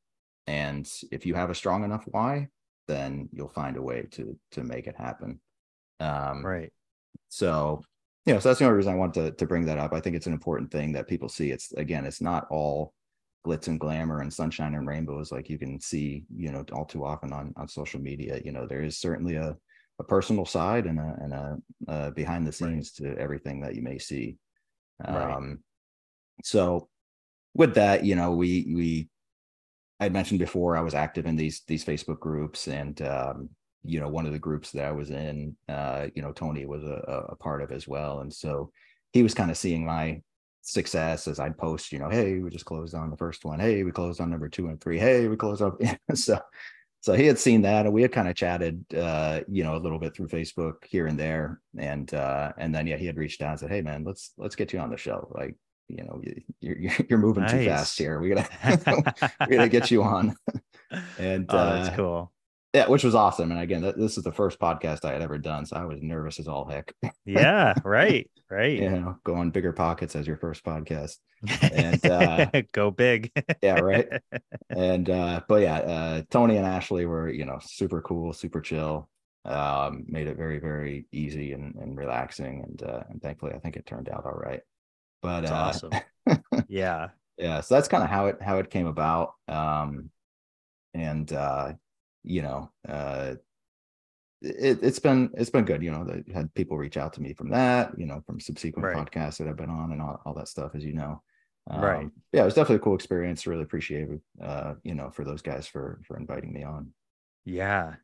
and 0.47 0.91
if 1.11 1.26
you 1.26 1.35
have 1.35 1.51
a 1.51 1.55
strong 1.55 1.85
enough 1.85 2.05
why 2.07 2.49
then 2.87 3.28
you'll 3.32 3.49
find 3.49 3.76
a 3.76 3.82
way 3.82 4.07
to 4.11 4.39
to 4.51 4.62
make 4.62 4.87
it 4.87 4.97
happen 4.97 5.41
um 6.01 6.43
Right. 6.45 6.72
so 7.28 7.82
you 8.27 8.33
know 8.33 8.41
so 8.41 8.49
that's 8.49 8.59
the 8.59 8.64
only 8.64 8.77
reason 8.77 8.93
i 8.93 8.97
want 8.97 9.14
to 9.14 9.31
to 9.33 9.47
bring 9.47 9.64
that 9.66 9.79
up. 9.79 9.93
I 9.93 10.01
think 10.01 10.16
it's 10.16 10.27
an 10.27 10.33
important 10.33 10.70
thing 10.70 10.93
that 10.93 11.09
people 11.09 11.29
see. 11.29 11.51
It's 11.51 11.72
again 11.72 12.05
it's 12.05 12.20
not 12.20 12.47
all 12.51 12.95
glitz 13.47 13.68
and 13.68 13.79
glamour 13.79 14.20
and 14.20 14.33
sunshine 14.33 14.75
and 14.75 14.87
rainbows 14.87 15.31
like 15.31 15.51
you 15.51 15.59
can 15.59 15.79
see 15.81 16.25
you 16.35 16.51
know 16.51 16.64
all 16.72 16.87
too 16.87 17.05
often 17.05 17.33
on 17.33 17.53
on 17.57 17.68
social 17.68 18.01
media. 18.01 18.41
You 18.45 18.53
know 18.53 18.66
there 18.66 18.83
is 18.83 18.99
certainly 18.99 19.37
a 19.37 19.57
a 20.01 20.05
personal 20.05 20.45
side 20.45 20.87
and 20.87 20.99
a 20.99 21.16
and 21.20 21.33
a, 21.33 21.59
uh 21.89 22.11
behind 22.11 22.47
the 22.47 22.53
scenes 22.53 22.93
to 22.93 23.16
everything 23.16 23.61
that 23.61 23.75
you 23.75 23.83
may 23.83 23.99
see. 23.99 24.37
Right. 25.07 25.35
um 25.35 25.59
so 26.43 26.89
with 27.55 27.75
that 27.75 28.05
you 28.05 28.14
know 28.14 28.33
we 28.33 28.72
we 28.75 29.09
i 30.01 30.09
mentioned 30.09 30.39
before 30.39 30.77
i 30.77 30.81
was 30.81 30.95
active 30.95 31.27
in 31.27 31.37
these 31.37 31.62
these 31.66 31.85
facebook 31.85 32.20
groups 32.20 32.68
and 32.68 33.03
um 33.03 33.51
you 33.85 34.01
know 34.01 34.09
one 34.09 34.26
of 34.26 34.32
the 34.32 34.39
groups 34.39 34.70
that 34.72 34.85
i 34.87 34.91
was 34.93 35.11
in 35.11 35.55
uh 35.68 36.07
you 36.14 36.22
know 36.22 36.32
tony 36.32 36.64
was 36.66 36.82
a, 36.85 37.26
a- 37.30 37.37
part 37.37 37.62
of 37.62 37.70
as 37.70 37.87
well. 37.87 38.20
And 38.20 38.32
so 38.32 38.70
he 39.12 39.22
was 39.22 39.35
kind 39.35 39.51
of 39.51 39.57
seeing 39.57 39.85
my 39.85 40.22
success 40.62 41.28
as 41.28 41.39
i'd 41.39 41.59
post 41.59 41.93
you 41.93 41.99
know 41.99 42.09
hey 42.09 42.39
we 42.39 42.49
just 42.49 42.64
closed 42.64 42.95
on 42.95 43.11
the 43.11 43.16
first 43.18 43.45
one. 43.45 43.61
Hey 43.61 43.82
we 43.85 43.91
closed 43.93 44.20
on 44.20 44.30
number 44.30 44.49
two 44.49 44.68
and 44.68 44.80
three. 44.80 44.99
Hey 44.99 45.28
we 45.28 45.37
closed 45.37 45.61
up. 45.62 45.78
So 46.14 46.39
so 47.03 47.12
he 47.12 47.26
had 47.26 47.39
seen 47.39 47.61
that 47.62 47.85
and 47.85 47.95
we 47.95 48.01
had 48.01 48.12
kind 48.12 48.28
of 48.28 48.35
chatted 48.35 48.82
uh 48.97 49.41
you 49.47 49.62
know 49.62 49.76
a 49.76 49.82
little 49.85 49.99
bit 49.99 50.14
through 50.16 50.28
facebook 50.28 50.76
here 50.87 51.07
and 51.07 51.18
there. 51.18 51.61
And 51.78 52.12
uh 52.14 52.53
and 52.57 52.74
then 52.74 52.87
yeah 52.87 52.97
he 52.97 53.05
had 53.07 53.18
reached 53.18 53.43
out 53.43 53.51
and 53.51 53.61
said 53.61 53.70
hey 53.70 53.82
man 53.82 54.05
let's 54.05 54.32
let's 54.39 54.57
get 54.57 54.72
you 54.72 54.78
on 54.78 54.91
the 54.91 54.97
show. 54.97 55.28
Like 55.35 55.55
you 55.89 56.03
know 56.05 56.20
you- 56.22 56.41
you're 56.61 56.78
you're, 57.11 57.18
moving 57.18 57.47
too 57.47 57.59
fast 57.66 57.99
here. 57.99 58.18
We 58.18 58.30
gotta 58.30 58.49
we 59.49 59.57
gotta 59.57 59.68
get 59.76 59.91
you 59.91 60.03
on. 60.03 60.35
And 61.18 61.45
oh, 61.51 61.57
that's 61.74 61.89
uh, 61.91 61.97
cool. 61.97 62.32
Yeah 62.75 62.87
which 62.89 63.05
was 63.05 63.14
awesome 63.14 63.51
and 63.51 63.61
again 63.61 63.81
th- 63.83 63.95
this 63.97 64.18
is 64.18 64.25
the 64.25 64.33
first 64.33 64.59
podcast 64.59 65.05
i 65.05 65.12
had 65.12 65.22
ever 65.22 65.39
done 65.39 65.64
so 65.64 65.77
i 65.77 65.85
was 65.85 66.03
nervous 66.03 66.39
as 66.39 66.49
all 66.49 66.66
heck 66.68 66.93
Yeah. 67.25 67.75
Right. 67.85 68.31
Right. 68.51 68.79
you 68.79 68.91
know 68.91 69.16
go 69.25 69.35
on 69.37 69.51
bigger 69.51 69.72
pockets 69.72 70.14
as 70.16 70.27
your 70.27 70.37
first 70.37 70.62
podcast 70.64 71.16
And, 71.72 72.05
uh, 72.07 72.51
go 72.72 72.91
big. 72.91 73.31
yeah 73.62 73.81
right 73.81 74.09
and 74.70 75.09
uh 75.09 75.41
but 75.49 75.62
yeah 75.62 75.77
uh 75.79 76.22
tony 76.31 76.57
and 76.57 76.66
ashley 76.66 77.07
were 77.07 77.29
you 77.31 77.47
know 77.47 77.59
super 77.62 78.03
cool 78.03 78.33
super 78.33 78.61
chill 78.61 79.09
um 79.47 80.05
made 80.07 80.27
it 80.27 80.37
very 80.37 80.59
very 80.59 81.07
easy 81.12 81.53
and, 81.53 81.75
and 81.77 81.97
relaxing 81.97 82.62
and 82.66 82.83
uh 82.83 83.03
and 83.11 83.22
thankfully 83.22 83.53
i 83.55 83.59
think 83.59 83.77
it 83.77 83.87
turned 83.87 84.09
out 84.09 84.25
all 84.25 84.33
right 84.33 84.61
but 85.22 85.43
That's 85.43 85.83
uh 85.83 85.89
awesome. 85.89 86.41
Yeah. 86.68 87.09
yeah 87.39 87.61
so 87.61 87.75
that's 87.75 87.89
kind 87.89 88.03
of 88.03 88.11
how 88.11 88.27
it 88.27 88.43
how 88.43 88.59
it 88.59 88.70
came 88.70 88.87
about 88.87 89.33
um 89.49 90.11
and 90.95 91.31
uh 91.33 91.72
you 92.25 92.43
know 92.43 92.70
uh 92.89 93.35
it, 94.41 94.79
it's 94.83 94.99
been 94.99 95.31
it's 95.35 95.51
been 95.51 95.64
good 95.64 95.83
you 95.83 95.91
know 95.91 96.05
they 96.05 96.22
had 96.33 96.53
people 96.55 96.77
reach 96.77 96.97
out 96.97 97.12
to 97.14 97.22
me 97.22 97.33
from 97.33 97.49
that 97.51 97.99
you 97.99 98.07
know 98.07 98.22
from 98.27 98.41
subsequent 98.41 98.87
Right. 98.87 98.97
podcasts 98.97 99.39
that 99.39 99.49
i've 99.49 99.57
been 99.57 99.70
on 99.70 99.93
and 99.93 100.03
all, 100.03 100.20
all 100.25 100.35
that 100.35 100.49
stuff 100.49 100.75
as 100.75 100.85
you 100.85 100.93
know 100.93 101.22
um, 101.70 101.81
Right. 101.81 102.11
yeah 102.33 102.43
it 102.43 102.45
was 102.45 102.55
definitely 102.55 102.77
a 102.77 102.81
cool 102.81 102.95
experience 102.95 103.47
really 103.47 103.62
appreciate 103.62 104.11
it 104.11 104.20
uh 104.43 104.75
you 104.83 104.95
know 104.95 105.11
for 105.11 105.25
those 105.25 105.41
guys 105.43 105.66
for 105.66 106.01
for 106.07 106.16
inviting 106.18 106.53
me 106.53 106.62
on 106.62 106.93
Yeah. 107.45 107.97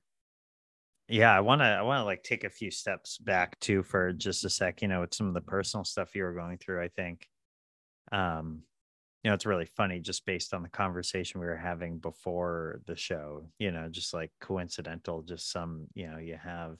Yeah, 1.08 1.34
I 1.36 1.40
want 1.40 1.60
to 1.60 1.64
I 1.64 1.82
want 1.82 2.00
to 2.00 2.04
like 2.04 2.22
take 2.22 2.44
a 2.44 2.50
few 2.50 2.70
steps 2.70 3.18
back 3.18 3.58
too 3.58 3.82
for 3.82 4.12
just 4.12 4.44
a 4.44 4.50
sec, 4.50 4.80
you 4.80 4.88
know, 4.88 5.00
with 5.00 5.14
some 5.14 5.26
of 5.26 5.34
the 5.34 5.40
personal 5.40 5.84
stuff 5.84 6.14
you 6.14 6.22
were 6.22 6.34
going 6.34 6.58
through, 6.58 6.82
I 6.82 6.88
think. 6.88 7.28
Um 8.12 8.64
you 9.22 9.30
know, 9.30 9.34
it's 9.34 9.46
really 9.46 9.66
funny 9.66 10.00
just 10.00 10.24
based 10.24 10.54
on 10.54 10.62
the 10.62 10.68
conversation 10.68 11.40
we 11.40 11.46
were 11.46 11.56
having 11.56 11.98
before 11.98 12.80
the 12.86 12.96
show, 12.96 13.46
you 13.58 13.70
know, 13.70 13.88
just 13.88 14.14
like 14.14 14.32
coincidental, 14.40 15.22
just 15.22 15.50
some, 15.50 15.88
you 15.94 16.08
know, 16.10 16.18
you 16.18 16.36
have 16.36 16.78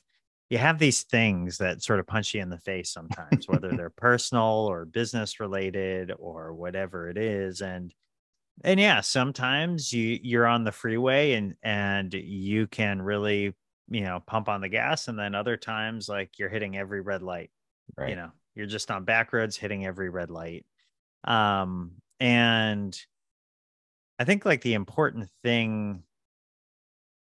you 0.49 0.59
have 0.59 0.79
these 0.79 1.05
things 1.05 1.59
that 1.59 1.83
sort 1.83 2.01
of 2.01 2.07
punch 2.07 2.35
you 2.35 2.41
in 2.41 2.51
the 2.51 2.59
face 2.59 2.91
sometimes, 2.93 3.49
whether 3.49 3.75
they're 3.77 3.91
personal 3.91 4.67
or 4.69 4.85
business 4.85 5.39
related 5.39 6.13
or 6.19 6.55
whatever 6.55 7.09
it 7.09 7.19
is. 7.19 7.61
And 7.61 7.95
and 8.65 8.81
yeah, 8.81 9.01
sometimes 9.01 9.93
you 9.93 10.19
you're 10.23 10.47
on 10.47 10.65
the 10.65 10.73
freeway 10.73 11.33
and 11.33 11.55
and 11.63 12.13
you 12.15 12.67
can 12.67 13.03
really, 13.03 13.55
you 13.89 14.03
know, 14.03 14.21
pump 14.27 14.49
on 14.49 14.61
the 14.61 14.69
gas. 14.69 15.09
And 15.09 15.19
then 15.19 15.35
other 15.35 15.57
times 15.57 16.09
like 16.09 16.39
you're 16.39 16.49
hitting 16.51 16.77
every 16.77 17.01
red 17.01 17.23
light 17.23 17.51
right 17.97 18.11
you 18.11 18.17
know 18.17 18.31
you're 18.55 18.67
just 18.67 18.91
on 18.91 19.05
back 19.05 19.33
roads 19.33 19.57
hitting 19.57 19.85
every 19.87 20.11
red 20.11 20.31
light 20.31 20.67
um 21.25 21.93
and 22.21 23.07
i 24.19 24.25
think 24.25 24.45
like 24.45 24.63
the 24.63 24.75
important 24.75 25.29
thing 25.43 26.03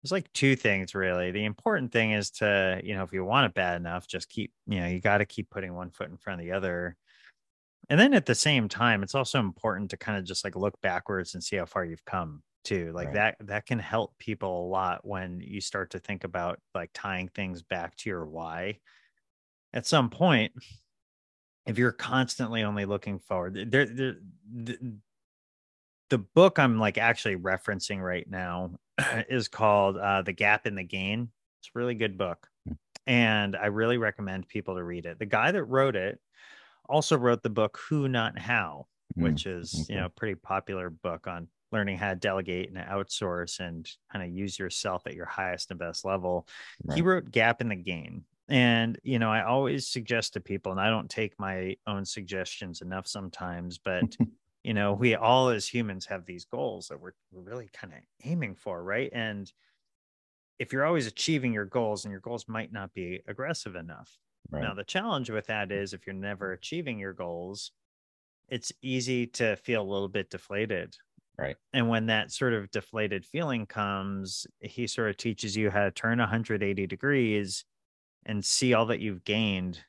there's 0.01 0.11
like 0.11 0.31
two 0.33 0.55
things 0.55 0.95
really. 0.95 1.31
The 1.31 1.45
important 1.45 1.91
thing 1.91 2.11
is 2.11 2.31
to 2.31 2.81
you 2.83 2.95
know 2.95 3.03
if 3.03 3.13
you 3.13 3.23
want 3.23 3.45
it 3.45 3.53
bad 3.53 3.77
enough 3.77 4.07
just 4.07 4.29
keep 4.29 4.51
you 4.67 4.79
know 4.79 4.87
you 4.87 4.99
got 4.99 5.19
to 5.19 5.25
keep 5.25 5.49
putting 5.49 5.73
one 5.75 5.91
foot 5.91 6.09
in 6.09 6.17
front 6.17 6.41
of 6.41 6.45
the 6.45 6.53
other. 6.53 6.97
And 7.89 7.99
then 7.99 8.13
at 8.13 8.25
the 8.25 8.35
same 8.35 8.69
time 8.69 9.03
it's 9.03 9.15
also 9.15 9.39
important 9.39 9.91
to 9.91 9.97
kind 9.97 10.17
of 10.17 10.25
just 10.25 10.43
like 10.43 10.55
look 10.55 10.79
backwards 10.81 11.33
and 11.33 11.43
see 11.43 11.57
how 11.57 11.65
far 11.65 11.85
you've 11.85 12.05
come 12.05 12.43
too. 12.63 12.91
Like 12.93 13.09
Right. 13.09 13.13
that 13.13 13.37
that 13.41 13.65
can 13.67 13.79
help 13.79 14.17
people 14.17 14.65
a 14.65 14.69
lot 14.69 15.05
when 15.05 15.41
you 15.41 15.61
start 15.61 15.91
to 15.91 15.99
think 15.99 16.23
about 16.23 16.59
like 16.75 16.91
tying 16.93 17.29
things 17.29 17.61
back 17.63 17.95
to 17.97 18.09
your 18.09 18.25
why. 18.25 18.79
At 19.73 19.85
some 19.87 20.09
point 20.09 20.53
if 21.65 21.77
you're 21.77 21.91
constantly 21.91 22.63
only 22.63 22.85
looking 22.85 23.19
forward 23.19 23.53
there, 23.71 23.85
there 23.85 24.15
the, 24.53 24.97
the 26.09 26.17
book 26.17 26.59
i'm 26.59 26.79
like 26.79 26.97
actually 26.97 27.35
referencing 27.35 28.01
right 28.01 28.29
now 28.29 28.71
is 29.29 29.47
called 29.47 29.97
uh, 29.97 30.21
the 30.21 30.33
gap 30.33 30.65
and 30.65 30.77
the 30.77 30.83
gain. 30.83 31.29
It's 31.59 31.69
a 31.69 31.79
really 31.79 31.95
good 31.95 32.17
book 32.17 32.47
Hmm. 32.67 32.73
and 33.07 33.55
i 33.55 33.67
really 33.67 33.97
recommend 33.97 34.47
people 34.47 34.75
to 34.75 34.83
read 34.83 35.05
it. 35.05 35.17
The 35.17 35.25
guy 35.25 35.51
that 35.51 35.63
wrote 35.63 35.95
it 35.95 36.19
also 36.87 37.17
wrote 37.17 37.41
the 37.41 37.49
book 37.49 37.79
who 37.89 38.07
not 38.07 38.37
how 38.37 38.87
Mm, 39.17 39.23
which 39.23 39.45
is 39.45 39.89
you 39.89 39.95
know 39.95 40.05
a 40.05 40.09
pretty 40.09 40.35
popular 40.35 40.89
book 40.89 41.27
on 41.27 41.47
learning 41.71 41.97
how 41.97 42.09
to 42.09 42.15
delegate 42.15 42.69
and 42.69 42.77
outsource 42.77 43.59
and 43.59 43.89
kind 44.11 44.23
of 44.23 44.35
use 44.35 44.59
yourself 44.59 45.03
at 45.05 45.15
your 45.15 45.25
highest 45.25 45.71
and 45.71 45.79
best 45.79 46.03
level. 46.03 46.47
He 46.93 47.01
wrote 47.01 47.31
gap 47.31 47.61
and 47.61 47.71
the 47.71 47.75
gain 47.75 48.25
and 48.51 48.99
you 49.03 49.17
know 49.17 49.31
i 49.31 49.43
always 49.43 49.87
suggest 49.87 50.33
to 50.33 50.39
people 50.39 50.71
and 50.71 50.81
i 50.81 50.89
don't 50.89 51.09
take 51.09 51.33
my 51.39 51.75
own 51.87 52.05
suggestions 52.05 52.81
enough 52.81 53.07
sometimes 53.07 53.77
but 53.77 54.03
you 54.63 54.73
know 54.73 54.93
we 54.93 55.15
all 55.15 55.49
as 55.49 55.67
humans 55.67 56.05
have 56.05 56.25
these 56.25 56.45
goals 56.45 56.87
that 56.87 56.99
we're, 56.99 57.13
we're 57.31 57.41
really 57.41 57.69
kind 57.73 57.93
of 57.93 57.99
aiming 58.23 58.55
for 58.55 58.83
right 58.83 59.09
and 59.13 59.51
if 60.59 60.71
you're 60.71 60.85
always 60.85 61.07
achieving 61.07 61.53
your 61.53 61.65
goals 61.65 62.05
and 62.05 62.11
your 62.11 62.21
goals 62.21 62.45
might 62.47 62.71
not 62.71 62.93
be 62.93 63.21
aggressive 63.27 63.75
enough 63.75 64.19
right 64.51 64.61
now 64.61 64.73
the 64.73 64.83
challenge 64.83 65.29
with 65.29 65.47
that 65.47 65.71
is 65.71 65.93
if 65.93 66.05
you're 66.05 66.13
never 66.13 66.51
achieving 66.51 66.99
your 66.99 67.13
goals 67.13 67.71
it's 68.51 68.71
easy 68.81 69.25
to 69.25 69.55
feel 69.55 69.81
a 69.81 69.91
little 69.91 70.09
bit 70.09 70.29
deflated. 70.29 70.95
Right. 71.37 71.55
And 71.73 71.89
when 71.89 72.07
that 72.07 72.31
sort 72.31 72.53
of 72.53 72.69
deflated 72.69 73.25
feeling 73.25 73.65
comes, 73.65 74.45
he 74.59 74.85
sort 74.85 75.09
of 75.09 75.17
teaches 75.17 75.55
you 75.55 75.71
how 75.71 75.85
to 75.85 75.91
turn 75.91 76.19
180 76.19 76.85
degrees 76.85 77.63
and 78.25 78.45
see 78.45 78.73
all 78.73 78.85
that 78.87 78.99
you've 78.99 79.23
gained, 79.23 79.85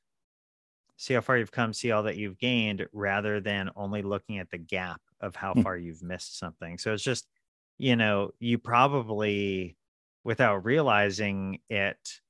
see 0.96 1.14
how 1.14 1.20
far 1.20 1.38
you've 1.38 1.52
come, 1.52 1.72
see 1.72 1.90
all 1.90 2.02
that 2.04 2.16
you've 2.16 2.38
gained, 2.38 2.86
rather 2.92 3.40
than 3.40 3.70
only 3.76 4.02
looking 4.02 4.38
at 4.38 4.50
the 4.50 4.58
gap 4.58 5.00
of 5.20 5.34
how 5.36 5.54
Hmm. 5.54 5.62
far 5.62 5.76
you've 5.76 6.02
missed 6.02 6.38
something. 6.38 6.78
So 6.78 6.92
it's 6.92 7.02
just, 7.02 7.28
you 7.78 7.96
know, 7.96 8.32
you 8.38 8.58
probably, 8.58 9.76
without 10.24 10.64
realizing 10.64 11.60
it, 11.68 12.20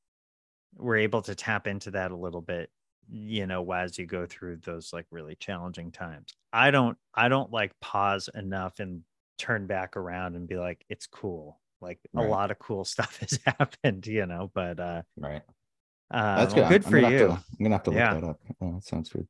were 0.77 0.97
able 0.97 1.23
to 1.23 1.35
tap 1.35 1.67
into 1.67 1.91
that 1.93 2.11
a 2.13 2.17
little 2.17 2.43
bit 2.43 2.71
you 3.11 3.47
know 3.47 3.71
as 3.73 3.99
you 3.99 4.07
go 4.07 4.27
through 4.27 4.57
those 4.59 4.93
like 4.93 5.07
really 5.11 5.35
challenging 5.37 5.93
times 5.93 6.35
i 6.53 6.71
don't 6.71 6.99
i 7.15 7.29
don't 7.29 7.51
like 7.51 7.79
pause 7.81 8.29
enough 8.35 8.81
and 8.81 9.05
turn 9.39 9.67
back 9.67 9.97
around 9.97 10.37
and 10.37 10.49
be 10.49 10.57
like 10.57 10.85
it's 10.89 11.07
cool 11.07 11.61
like 11.81 12.01
Right. 12.13 12.13
a 12.17 12.23
lot 12.23 12.51
of 12.51 12.59
cool 12.61 12.85
stuff 12.87 13.19
has 13.19 13.39
happened 13.45 14.07
you 14.07 14.27
know 14.27 14.51
but 14.55 14.81
uh 14.81 15.03
Right. 15.17 15.45
Uh 16.13 16.37
That's 16.37 16.55
well, 16.55 16.69
good. 16.69 16.83
good 16.83 16.85
I'm 16.87 16.91
for 16.91 17.01
gonna 17.01 17.13
you 17.13 17.19
to- 17.19 17.33
I'm 17.33 17.63
gonna 17.65 17.75
have 17.75 17.83
to 17.85 17.91
look 17.91 17.99
Yeah. 17.99 18.15
that 18.15 18.25
up. 18.25 18.41
Oh, 18.61 18.75
that 18.75 18.85
sounds 18.85 19.09
good. 19.11 19.27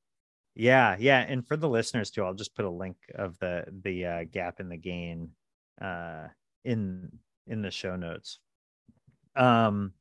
yeah 0.54 0.96
yeah 0.98 1.20
and 1.20 1.46
for 1.46 1.56
the 1.56 1.68
listeners 1.68 2.10
too 2.10 2.22
i'll 2.24 2.34
just 2.34 2.54
put 2.54 2.64
a 2.66 2.70
link 2.70 2.96
of 3.14 3.38
the 3.38 3.64
the 3.82 4.04
uh, 4.04 4.24
gap 4.30 4.60
and 4.60 4.70
the 4.70 4.76
gain 4.76 5.30
uh 5.80 6.26
in 6.64 7.08
in 7.46 7.62
the 7.62 7.70
show 7.70 7.96
notes 7.96 8.38
um 9.36 9.92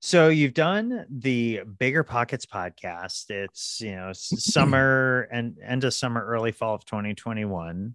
so 0.00 0.28
you've 0.28 0.54
done 0.54 1.04
the 1.10 1.62
bigger 1.78 2.04
pockets 2.04 2.46
podcast 2.46 3.30
it's 3.30 3.80
you 3.80 3.92
know 3.96 4.10
summer 4.14 5.28
and 5.32 5.58
end 5.66 5.82
of 5.84 5.92
summer 5.94 6.24
early 6.24 6.52
fall 6.52 6.74
of 6.74 6.84
2021 6.84 7.94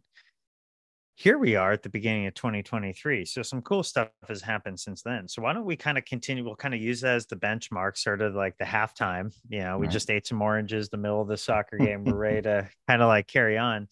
here 1.20 1.40
we 1.40 1.56
are 1.56 1.72
at 1.72 1.82
the 1.82 1.90
beginning 1.90 2.28
of 2.28 2.34
2023 2.36 3.26
so 3.26 3.42
some 3.42 3.60
cool 3.64 3.82
stuff 3.82 4.10
has 4.28 4.40
happened 4.42 4.80
since 4.80 5.02
then 5.02 5.28
so 5.28 5.42
why 5.42 5.52
don't 5.52 5.66
we 5.66 5.76
kind 5.76 5.98
of 5.98 6.06
continue 6.06 6.44
we'll 6.44 6.56
kind 6.56 6.76
of 6.76 6.80
use 6.80 7.02
that 7.02 7.16
as 7.16 7.26
the 7.26 7.36
benchmark 7.36 7.98
sort 7.98 8.22
of 8.22 8.36
like 8.36 8.56
the 8.60 8.64
halftime 8.66 9.34
you 9.50 9.60
know 9.60 9.80
we 9.80 9.88
Right. 9.88 9.92
just 9.94 10.12
ate 10.12 10.28
some 10.28 10.42
oranges 10.42 10.90
the 10.90 10.98
middle 10.98 11.20
of 11.20 11.28
the 11.28 11.36
soccer 11.38 11.80
game 11.80 12.06
we're 12.06 12.14
ready 12.16 12.44
to 12.44 12.70
kind 12.88 13.02
of 13.02 13.08
like 13.08 13.26
carry 13.28 13.58
on 13.58 13.88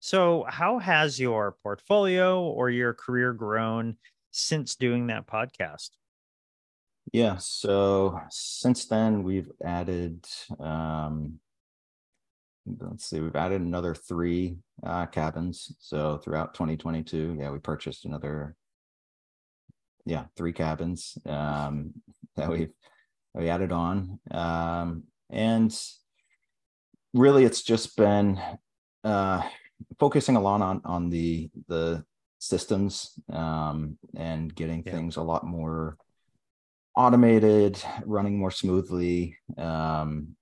so 0.00 0.44
how 0.48 0.78
has 0.78 1.20
your 1.20 1.56
portfolio 1.62 2.42
or 2.42 2.70
your 2.70 2.94
career 2.94 3.34
grown 3.34 3.96
since 4.30 4.74
doing 4.76 5.08
that 5.08 5.26
podcast 5.26 5.90
Yeah. 7.12 7.36
So 7.38 8.18
since 8.30 8.86
then, 8.86 9.22
we've 9.22 9.50
added, 9.62 10.24
um, 10.58 11.40
let's 12.66 13.04
see, 13.04 13.20
we've 13.20 13.36
added 13.36 13.60
another 13.60 13.94
three 13.94 14.56
uh, 14.84 15.06
cabins. 15.06 15.74
So 15.80 16.18
throughout 16.18 16.54
2022, 16.54 17.36
yeah, 17.40 17.50
we 17.50 17.58
purchased 17.58 18.04
another, 18.04 18.56
yeah, 20.04 20.26
three 20.36 20.52
cabins 20.52 21.16
um, 21.26 21.92
that 22.36 22.48
we've 22.48 22.72
we 23.34 23.48
added 23.48 23.72
on, 23.72 24.18
um, 24.30 25.04
and 25.30 25.74
really, 27.14 27.44
it's 27.44 27.62
just 27.62 27.96
been 27.96 28.38
uh, 29.04 29.42
focusing 29.98 30.36
a 30.36 30.40
lot 30.40 30.60
on 30.60 30.82
on 30.84 31.08
the 31.08 31.50
the 31.68 32.04
systems 32.38 33.18
um, 33.32 33.96
and 34.16 34.54
getting 34.54 34.82
Yeah. 34.84 34.92
things 34.92 35.16
a 35.16 35.22
lot 35.22 35.46
more 35.46 35.96
automated, 36.94 37.82
running 38.04 38.38
more 38.38 38.50
smoothly. 38.50 39.36
Um, 39.56 40.36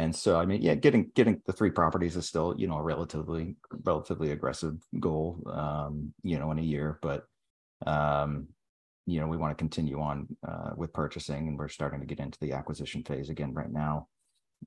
and 0.00 0.16
so, 0.16 0.40
I 0.40 0.46
mean, 0.46 0.62
yeah, 0.62 0.74
getting 0.76 1.10
getting 1.14 1.42
the 1.44 1.52
three 1.52 1.70
properties 1.70 2.16
is 2.16 2.26
still, 2.26 2.54
you 2.56 2.66
know, 2.66 2.78
a 2.78 2.82
relatively 2.82 3.56
relatively 3.84 4.30
aggressive 4.30 4.78
goal, 4.98 5.42
um, 5.52 6.14
you 6.22 6.38
know, 6.38 6.50
in 6.52 6.58
a 6.58 6.62
year. 6.62 6.98
But 7.02 7.26
um, 7.86 8.48
you 9.04 9.20
know, 9.20 9.26
we 9.26 9.36
want 9.36 9.50
to 9.50 9.60
continue 9.60 10.00
on 10.00 10.26
uh, 10.46 10.70
with 10.74 10.94
purchasing, 10.94 11.48
and 11.48 11.58
we're 11.58 11.68
starting 11.68 12.00
to 12.00 12.06
get 12.06 12.18
into 12.18 12.38
the 12.40 12.52
acquisition 12.52 13.04
phase 13.04 13.28
again 13.28 13.52
right 13.52 13.70
now. 13.70 14.08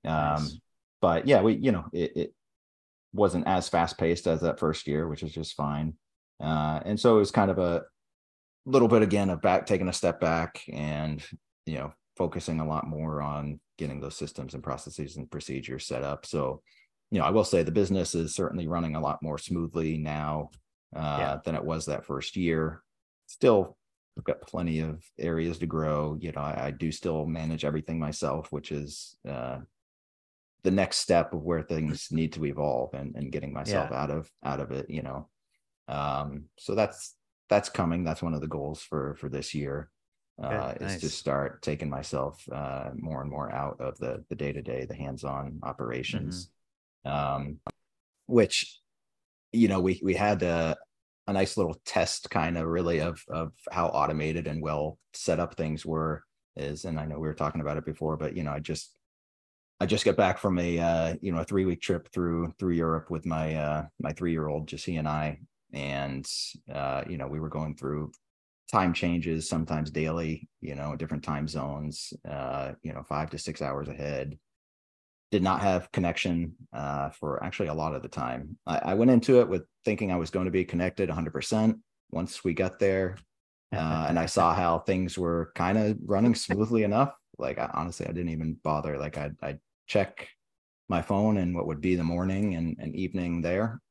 Um, 0.06 0.44
Nice. 0.44 0.60
But 1.02 1.28
yeah, 1.28 1.42
we, 1.42 1.56
you 1.56 1.72
know, 1.72 1.86
it, 1.92 2.12
it 2.16 2.34
wasn't 3.12 3.48
as 3.48 3.68
fast 3.68 3.98
paced 3.98 4.28
as 4.28 4.42
that 4.42 4.60
first 4.60 4.86
year, 4.86 5.08
which 5.08 5.24
is 5.24 5.34
just 5.34 5.56
fine. 5.56 5.96
Uh, 6.40 6.80
and 6.86 7.00
so 7.00 7.16
it 7.16 7.20
was 7.20 7.32
kind 7.32 7.50
of 7.50 7.58
a 7.58 7.82
little 8.68 8.88
bit 8.88 9.02
again 9.02 9.32
of 9.32 9.42
back 9.42 9.66
taking 9.66 9.88
a 9.88 9.94
step 9.94 10.22
back 10.22 10.62
and 10.72 11.24
you 11.66 11.80
know 11.80 11.94
focusing 12.16 12.60
a 12.60 12.68
lot 12.68 12.88
more 12.88 13.22
on 13.22 13.60
getting 13.78 14.00
those 14.00 14.16
systems 14.16 14.54
and 14.54 14.64
processes 14.64 15.18
and 15.18 15.30
procedures 15.32 15.86
set 15.86 16.04
up. 16.04 16.26
So 16.26 16.62
you 17.12 17.20
know 17.20 17.26
i 17.26 17.30
will 17.30 17.44
say 17.44 17.62
the 17.62 17.72
business 17.72 18.16
is 18.16 18.34
certainly 18.34 18.68
running 18.68 18.96
a 18.96 19.00
lot 19.00 19.22
more 19.22 19.38
smoothly 19.38 19.98
now 20.00 20.50
uh, 20.96 21.18
Yeah. 21.20 21.38
than 21.46 21.54
it 21.56 21.64
was 21.64 21.86
that 21.86 22.06
first 22.06 22.36
year. 22.36 22.82
Still 23.28 23.78
we've 24.16 24.24
got 24.24 24.42
plenty 24.42 24.80
of 24.80 25.04
areas 25.20 25.60
to 25.60 25.68
grow. 25.68 26.18
You 26.20 26.32
know 26.32 26.42
i, 26.42 26.68
I 26.68 26.72
do 26.72 26.92
still 26.92 27.26
manage 27.28 27.66
everything 27.66 28.00
myself 28.00 28.52
which 28.52 28.72
is 28.72 29.16
uh, 29.30 29.60
the 30.64 30.72
next 30.72 30.98
step 30.98 31.34
of 31.34 31.44
where 31.44 31.62
things 31.62 32.08
need 32.12 32.34
to 32.34 32.46
evolve 32.46 32.94
and, 32.96 33.16
and 33.16 33.32
getting 33.32 33.54
myself 33.54 33.92
out 33.92 34.10
of 34.10 34.30
out 34.44 34.60
of 34.60 34.72
it 34.72 34.90
you 34.90 35.04
know. 35.04 35.30
Um 35.88 36.46
so 36.58 36.74
that's 36.74 37.16
that's 37.50 37.70
coming. 37.70 38.04
That's 38.04 38.24
one 38.24 38.34
of 38.34 38.42
the 38.42 38.48
goals 38.48 38.82
for 38.82 39.16
for 39.20 39.30
this 39.30 39.54
year 39.54 39.92
uh 40.42 40.74
is 40.80 41.00
to 41.02 41.10
start 41.10 41.62
taking 41.62 41.90
myself 41.90 42.44
uh 42.52 42.90
more 42.96 43.22
and 43.22 43.30
more 43.30 43.52
out 43.52 43.80
of 43.80 43.98
the 44.00 44.24
the 44.30 44.36
day-to-day 44.36 44.86
the 44.86 44.96
hands-on 44.96 45.60
operations. 45.64 46.50
Um 47.06 47.60
which 48.28 48.80
you 49.52 49.68
know 49.68 49.80
we 49.80 50.00
we 50.04 50.14
had 50.16 50.42
a 50.44 50.76
a 51.28 51.34
nice 51.34 51.56
little 51.56 51.76
test 51.86 52.30
kind 52.30 52.58
of 52.58 52.66
really 52.68 53.00
of 53.00 53.22
of 53.30 53.52
how 53.72 53.88
automated 53.88 54.48
and 54.48 54.62
well 54.62 54.98
set 55.14 55.40
up 55.40 55.56
things 55.56 55.86
were 55.86 56.24
is 56.56 56.86
and 56.86 57.00
i 57.00 57.06
know 57.06 57.16
we 57.20 57.28
were 57.28 57.34
talking 57.34 57.62
about 57.62 57.78
it 57.78 57.86
before 57.86 58.18
but 58.18 58.36
you 58.36 58.44
know 58.44 58.52
i 58.52 58.60
just 58.60 58.96
I 59.80 59.86
just 59.86 60.06
got 60.06 60.16
back 60.16 60.38
from 60.38 60.60
a 60.60 60.80
uh, 60.80 61.16
you 61.22 61.34
know 61.34 61.40
a 61.40 61.44
three 61.44 61.66
week 61.66 61.82
trip 61.82 62.08
through 62.14 62.54
through 62.58 62.74
Europe 62.74 63.10
with 63.10 63.26
my 63.26 63.56
uh, 63.56 63.86
my 64.00 64.14
three 64.14 64.32
year 64.32 64.48
old, 64.48 64.66
just 64.66 64.86
he 64.86 64.96
and 64.96 65.10
I, 65.10 65.40
and 65.74 66.26
uh, 66.74 67.04
you 67.10 67.18
know 67.18 67.28
we 67.28 67.42
were 67.42 67.50
going 67.50 67.76
through 67.76 68.14
time 68.72 68.94
changes, 68.94 69.48
sometimes 69.48 69.92
daily, 69.92 70.48
you 70.62 70.76
know, 70.76 70.96
different 70.96 71.24
time 71.24 71.48
zones, 71.48 72.14
uh, 72.30 72.74
you 72.82 72.94
know, 72.94 73.04
five 73.04 73.30
to 73.32 73.38
six 73.38 73.62
hours 73.62 73.88
ahead. 73.88 74.38
Did 75.32 75.44
not 75.44 75.62
have 75.62 75.92
connection 75.92 76.56
uh, 76.74 77.10
for 77.10 77.44
actually 77.44 77.70
a 77.70 77.74
lot 77.74 77.96
of 77.96 78.04
the 78.04 78.08
time. 78.08 78.58
I, 78.68 78.78
I 78.78 78.94
went 78.94 79.12
into 79.12 79.40
it 79.42 79.50
with 79.50 79.64
thinking 79.84 80.12
I 80.12 80.18
was 80.18 80.30
going 80.30 80.46
to 80.46 80.52
be 80.52 80.64
connected 80.64 81.10
100%. 81.10 81.80
Once 82.12 82.44
we 82.44 82.54
got 82.54 82.78
there, 82.80 83.18
uh, 83.72 84.06
and 84.08 84.20
I 84.20 84.26
saw 84.28 84.54
how 84.54 84.80
things 84.80 85.18
were 85.18 85.52
kind 85.56 85.78
of 85.78 85.98
running 86.06 86.36
smoothly 86.36 86.84
enough. 86.84 87.14
Like 87.40 87.58
I, 87.58 87.70
honestly, 87.74 88.06
I 88.06 88.12
didn't 88.12 88.30
even 88.30 88.58
bother. 88.64 88.98
Like 89.00 89.18
I 89.18 89.32
I 89.42 89.58
check 89.88 90.28
my 90.88 91.02
phone 91.02 91.38
and 91.38 91.56
what 91.56 91.68
would 91.68 91.82
be 91.82 91.96
the 91.96 92.04
morning 92.04 92.56
and, 92.56 92.78
and 92.80 92.96
evening 92.96 93.42
there, 93.42 93.82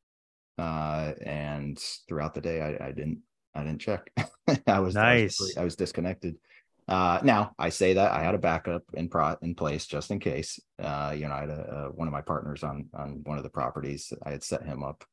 uh, 0.58 1.12
and 1.24 1.78
throughout 2.08 2.34
the 2.34 2.40
day 2.40 2.60
I, 2.60 2.88
I 2.88 2.92
didn't 2.92 3.22
I 3.54 3.64
didn't 3.64 3.80
check. 3.80 4.10
I 4.66 4.80
was 4.80 4.96
I 4.96 5.14
was, 5.14 5.22
Nice. 5.36 5.56
I 5.56 5.64
was 5.64 5.76
disconnected. 5.76 6.36
Uh, 6.88 7.20
now 7.22 7.52
I 7.58 7.68
say 7.68 7.94
that 7.94 8.12
I 8.12 8.22
had 8.22 8.34
a 8.34 8.38
backup 8.38 8.82
in 8.94 9.08
pro 9.08 9.36
in 9.42 9.54
place 9.54 9.86
just 9.86 10.10
in 10.10 10.18
case. 10.18 10.58
Uh, 10.82 11.14
you 11.16 11.28
know, 11.28 11.34
I 11.34 11.40
had 11.40 11.50
a, 11.50 11.74
a, 11.74 11.92
one 11.92 12.08
of 12.08 12.12
my 12.12 12.22
partners 12.22 12.62
on 12.64 12.86
on 12.94 13.20
one 13.24 13.38
of 13.38 13.44
the 13.44 13.50
properties. 13.50 14.12
I 14.24 14.30
had 14.30 14.42
set 14.42 14.64
him 14.64 14.82
up 14.82 15.04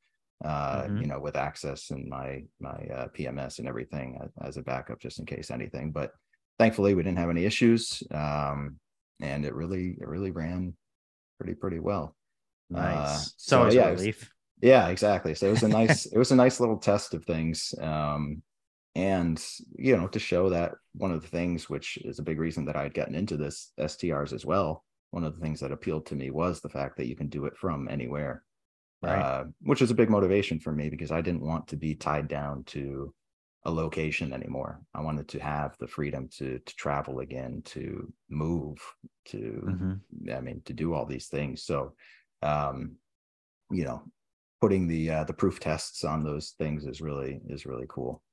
uh 0.44 0.84
Mhm. 0.84 1.02
you 1.02 1.08
know 1.08 1.20
with 1.20 1.36
access 1.36 1.92
and 1.92 2.08
my 2.08 2.42
my 2.62 2.70
uh, 2.70 3.08
pms 3.10 3.60
and 3.60 3.68
everything 3.68 4.18
as, 4.42 4.56
a 4.56 4.62
backup 4.62 4.98
just 5.00 5.20
in 5.20 5.26
case 5.26 5.52
anything 5.52 5.92
but 5.92 6.14
thankfully 6.58 6.94
we 6.94 7.04
didn't 7.04 7.18
have 7.18 7.30
any 7.30 7.44
issues 7.44 8.02
um 8.12 8.78
and 9.20 9.44
it 9.44 9.54
really 9.54 9.98
it 10.00 10.08
really 10.08 10.32
ran 10.32 10.74
pretty 11.38 11.54
pretty 11.56 11.80
well 11.80 12.16
nice. 12.70 12.96
Uh, 12.96 13.20
it's 13.22 13.34
so, 13.38 13.70
yeah, 13.70 13.92
was- 13.92 14.08
yeah 14.62 14.88
exactly 14.88 15.36
so 15.36 15.48
it 15.48 15.52
was 15.52 15.64
a 15.64 15.68
nice 15.68 16.06
it 16.06 16.18
was 16.18 16.32
a 16.32 16.36
nice 16.36 16.62
little 16.62 16.78
test 16.78 17.14
of 17.14 17.26
things 17.26 17.74
um 17.82 18.42
and 18.96 19.44
you 19.78 19.96
know 19.96 20.08
to 20.08 20.20
show 20.20 20.50
that 20.50 20.74
one 20.94 21.12
of 21.12 21.22
the 21.22 21.28
things 21.28 21.70
which 21.70 21.98
is 21.98 22.20
a 22.20 22.24
big 22.24 22.40
reason 22.40 22.66
that 22.66 22.76
i 22.76 22.84
had 22.84 22.94
gotten 22.94 23.16
into 23.16 23.38
this 23.38 23.72
strs 23.80 24.34
as 24.34 24.46
well 24.46 24.86
one 25.12 25.24
of 25.24 25.34
the 25.36 25.42
things 25.42 25.60
that 25.60 25.72
appealed 25.72 26.06
to 26.06 26.16
me 26.16 26.30
was 26.32 26.62
the 26.62 26.70
fact 26.70 26.98
that 26.98 27.08
you 27.08 27.16
can 27.16 27.30
do 27.30 27.46
it 27.46 27.58
from 27.58 27.88
anywhere 27.88 28.44
Right. 29.02 29.30
uh, 29.30 29.46
which 29.62 29.82
is 29.82 29.92
a 29.92 29.96
big 29.96 30.10
motivation 30.10 30.60
for 30.60 30.72
me 30.72 30.90
because 30.90 31.12
I 31.12 31.22
didn't 31.22 31.46
want 31.46 31.68
to 31.70 31.78
be 31.78 31.96
tied 31.96 32.28
down 32.28 32.64
to 32.66 33.14
a 33.64 33.72
location 33.72 34.34
anymore. 34.34 34.82
I 34.94 35.02
wanted 35.02 35.28
to 35.30 35.40
have 35.40 35.78
the 35.80 35.88
freedom 35.88 36.28
to 36.38 36.60
to 36.60 36.76
travel 36.76 37.20
again, 37.20 37.62
to 37.66 38.12
move, 38.30 38.78
to 39.26 39.72
Mhm. 39.72 40.02
I 40.34 40.42
mean, 40.42 40.62
to 40.64 40.74
do 40.74 40.94
all 40.94 41.06
these 41.06 41.28
things. 41.28 41.64
So, 41.64 41.96
um, 42.42 42.98
you 43.72 43.84
know, 43.86 44.04
putting 44.62 44.88
the 44.88 45.10
uh, 45.12 45.24
the 45.26 45.34
proof 45.34 45.60
tests 45.60 46.04
on 46.04 46.24
those 46.24 46.52
things 46.52 46.86
is 46.86 47.02
really 47.02 47.42
is 47.48 47.66
really 47.66 47.88
cool. 47.90 48.24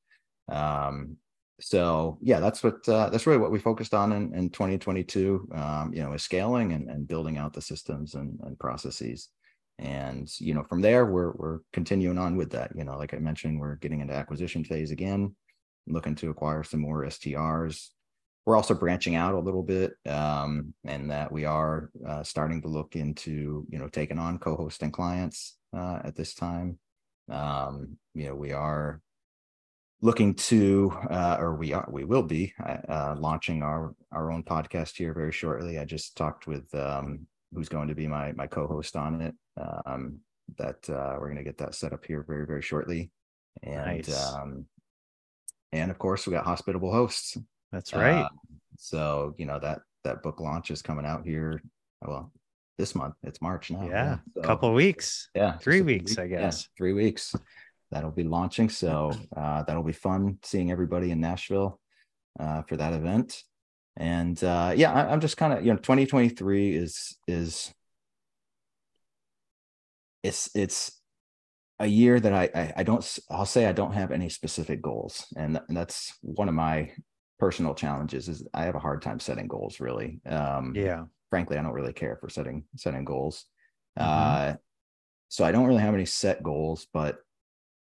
Um, 0.49 1.16
so 1.61 2.18
yeah, 2.20 2.40
that's 2.40 2.62
what 2.62 2.86
uh, 2.88 3.09
that's 3.11 3.26
really 3.26 3.38
what 3.38 3.51
we 3.51 3.59
focused 3.59 3.94
on 3.94 4.12
in, 4.12 4.34
in 4.34 4.51
2022. 4.51 5.49
Um, 5.55 5.92
you 5.94 6.03
know, 6.03 6.12
is 6.12 6.22
scaling 6.22 6.72
and, 6.72 6.90
and 6.90 7.09
building 7.09 7.38
out 7.38 7.55
the 7.55 7.62
systems 7.62 8.14
and, 8.14 8.38
and 8.44 8.59
processes. 8.59 9.28
And 9.78 10.30
you 10.38 10.55
know 10.55 10.64
from 10.64 10.80
there 10.80 11.07
we're 11.07 11.32
we're 11.32 11.59
continuing 11.72 12.18
on 12.18 12.36
with 12.36 12.51
that. 12.53 12.72
You 12.74 12.84
know 12.84 12.97
like 12.97 13.12
i 13.14 13.18
mentioned 13.18 13.61
we're 13.61 13.76
getting 13.76 14.01
into 14.01 14.14
acquisition 14.14 14.64
phase 14.64 14.90
again 14.90 15.34
looking 15.86 16.14
to 16.16 16.30
acquire 16.30 16.64
some 16.64 16.80
more 16.80 17.09
strs 17.09 17.90
we're 18.47 18.57
also 18.57 18.74
branching 18.74 19.16
out 19.16 19.34
a 19.34 19.40
little 19.40 19.62
bit 19.62 19.94
um, 20.07 20.72
and 20.84 21.11
that 21.11 21.30
we 21.30 21.44
are 21.44 21.90
uh, 22.07 22.22
starting 22.22 22.62
to 22.62 22.68
look 22.68 22.94
into 22.94 23.66
you 23.68 23.78
know 23.78 23.88
taking 23.88 24.18
on 24.18 24.38
co-hosting 24.38 24.92
clients 24.92 25.59
uh, 25.76 25.99
at 26.05 26.14
this 26.14 26.32
time. 26.32 26.78
Um, 27.28 27.99
you 28.14 28.28
know 28.28 28.36
we 28.36 28.53
are 28.53 29.03
looking 30.03 30.34
to 30.34 30.92
uh, 31.11 31.36
or 31.38 31.57
we 31.57 31.72
are 31.72 31.88
we 31.90 32.05
will 32.05 32.22
be 32.22 32.53
uh, 32.88 33.14
launching 33.18 33.62
our 33.62 33.94
our 34.12 34.30
own 34.30 34.42
podcast 34.42 34.97
here 34.97 35.14
very 35.14 35.32
shortly. 35.32 35.78
I 35.78 35.84
just 35.84 36.16
talked 36.16 36.47
with 36.47 36.72
um, 36.74 37.26
who's 37.53 37.68
going 37.68 37.88
to 37.88 37.94
be 37.94 38.07
my 38.07 38.32
my 38.32 38.47
co-host 38.47 38.97
on 38.97 39.20
it 39.20 39.34
um, 39.86 40.20
that 40.59 40.88
uh, 40.90 41.16
we're 41.18 41.28
going 41.28 41.36
to 41.36 41.44
get 41.44 41.59
that 41.59 41.74
set 41.74 41.92
up 41.92 42.05
here 42.05 42.24
very 42.26 42.47
very 42.47 42.62
shortly. 42.62 43.11
And 43.62 44.07
nice. 44.07 44.34
um, 44.34 44.66
and 45.72 45.90
of 45.90 45.99
course 45.99 46.26
we 46.26 46.32
got 46.32 46.44
hospitable 46.44 46.92
hosts. 46.92 47.36
That's 47.72 47.94
right. 47.94 48.24
Uh, 48.24 48.28
so 48.78 49.34
you 49.38 49.47
know 49.47 49.59
that 49.61 49.80
that 50.05 50.22
book 50.22 50.40
launch 50.40 50.70
is 50.70 50.82
coming 50.82 51.07
out 51.07 51.24
here 51.24 51.62
well 52.07 52.32
this 52.76 52.94
month. 52.94 53.14
It's 53.22 53.40
march 53.40 53.70
now 53.70 53.82
yeah, 53.84 53.88
yeah. 53.88 54.18
So, 54.34 54.42
couple 54.42 54.72
weeks. 54.74 55.30
Yeah 55.34 55.57
three 55.57 55.80
weeks 55.80 56.12
week, 56.12 56.18
i 56.18 56.26
guess. 56.26 56.62
yeah, 56.62 56.76
three 56.76 56.92
weeks 56.92 57.34
that'll 57.91 58.11
be 58.11 58.24
launching 58.24 58.68
so 58.68 59.12
uh, 59.37 59.62
that'll 59.64 59.82
be 59.82 59.93
fun 59.93 60.39
seeing 60.43 60.70
everybody 60.70 61.11
in 61.11 61.20
nashville 61.20 61.80
uh, 62.41 62.62
for 62.62 62.76
that 62.76 62.93
event 62.93 63.43
and 63.97 64.43
uh, 64.45 64.72
yeah 64.76 64.93
I, 64.93 65.12
i'm 65.12 65.20
just 65.20 65.37
kind 65.37 65.53
of 65.53 65.64
you 65.64 65.72
know 65.72 65.78
2023 65.78 66.76
is 66.76 67.16
is 67.26 67.72
it's 70.22 70.51
it's 70.55 71.01
a 71.78 71.87
year 71.87 72.18
that 72.18 72.32
I, 72.32 72.49
I, 72.55 72.72
I 72.78 72.82
don't 72.82 73.18
I'll 73.30 73.47
say 73.47 73.66
I 73.66 73.72
don't 73.72 73.93
have 73.93 74.11
any 74.11 74.28
specific 74.28 74.80
goals, 74.82 75.26
and, 75.37 75.61
and 75.68 75.76
that's 75.76 76.14
one 76.22 76.49
of 76.49 76.55
my 76.55 76.91
personal 77.39 77.74
challenges. 77.74 78.28
Is 78.28 78.47
I 78.55 78.64
have 78.64 78.74
a 78.74 78.80
hard 78.80 79.03
time 79.03 79.20
setting 79.20 79.47
goals. 79.47 79.80
Really, 79.80 80.20
um, 80.26 80.72
yeah. 80.74 81.05
Frankly, 81.30 81.59
I 81.59 81.62
don't 81.62 81.72
really 81.72 81.93
care 81.93 82.16
for 82.16 82.28
setting 82.28 82.64
setting 82.76 83.05
goals. 83.05 83.45
Mm-hmm. 83.99 84.53
Uh, 84.53 84.55
so 85.28 85.45
I 85.45 85.53
don't 85.53 85.66
really 85.66 85.82
have 85.82 85.95
any 85.95 86.07
set 86.07 86.43
goals, 86.43 86.87
but 86.93 87.18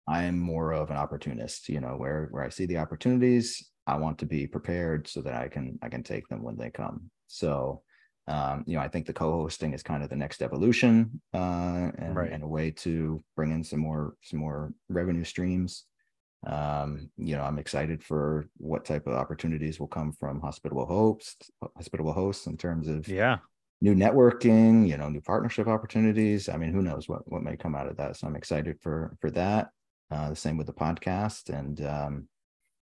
I 0.09 0.23
am 0.23 0.39
more 0.39 0.73
of 0.73 0.89
an 0.89 0.97
opportunist. 0.97 1.69
You 1.69 1.79
know, 1.79 1.95
where 1.95 2.27
where 2.31 2.43
I 2.43 2.49
see 2.49 2.65
the 2.65 2.77
opportunities, 2.77 3.69
I 3.87 3.95
want 3.97 4.17
to 4.19 4.25
be 4.25 4.47
prepared 4.47 5.07
so 5.07 5.21
that 5.21 5.35
I 5.35 5.47
can 5.47 5.77
I 5.81 5.89
can 5.89 6.03
take 6.03 6.27
them 6.27 6.43
when 6.43 6.57
they 6.57 6.69
come. 6.69 7.09
So 7.27 7.83
um, 8.27 8.63
you 8.67 8.75
know, 8.75 8.81
I 8.81 8.87
think 8.87 9.07
the 9.07 9.13
co-hosting 9.13 9.73
is 9.73 9.81
kind 9.81 10.03
of 10.03 10.09
the 10.09 10.15
next 10.15 10.43
evolution 10.43 11.19
uh, 11.33 11.89
and, 11.97 12.15
right. 12.15 12.31
and, 12.31 12.43
a 12.43 12.47
way 12.47 12.69
to 12.69 13.23
bring 13.35 13.51
in 13.51 13.63
some 13.63 13.79
more 13.79 14.13
some 14.21 14.39
more 14.39 14.71
revenue 14.87 15.23
streams. 15.23 15.85
Um, 16.45 17.09
you 17.17 17.35
know, 17.35 17.41
I'm 17.41 17.57
excited 17.57 18.03
for 18.03 18.47
what 18.57 18.85
type 18.85 19.07
of 19.07 19.13
opportunities 19.13 19.79
will 19.79 19.87
come 19.87 20.11
from 20.11 20.41
hospitable 20.41 20.85
hosts, 20.85 21.49
hospitable 21.75 22.13
hosts 22.13 22.45
in 22.45 22.55
terms 22.55 22.87
of 22.87 23.07
yeah 23.07 23.37
new 23.81 23.95
networking, 23.95 24.87
you 24.87 24.97
know, 24.97 25.09
new 25.09 25.21
partnership 25.21 25.67
opportunities. 25.67 26.49
I 26.49 26.57
mean, 26.57 26.71
who 26.71 26.83
knows 26.83 27.09
what 27.09 27.29
what 27.31 27.41
may 27.41 27.57
come 27.57 27.75
out 27.75 27.87
of 27.87 27.97
that? 27.97 28.15
So 28.17 28.27
I'm 28.27 28.35
excited 28.35 28.77
for 28.81 29.17
for 29.21 29.31
that. 29.31 29.69
Uh, 30.11 30.29
the 30.29 30.35
same 30.35 30.57
with 30.57 30.67
the 30.67 30.73
podcast 30.73 31.49
and 31.49 31.85
um, 31.85 32.27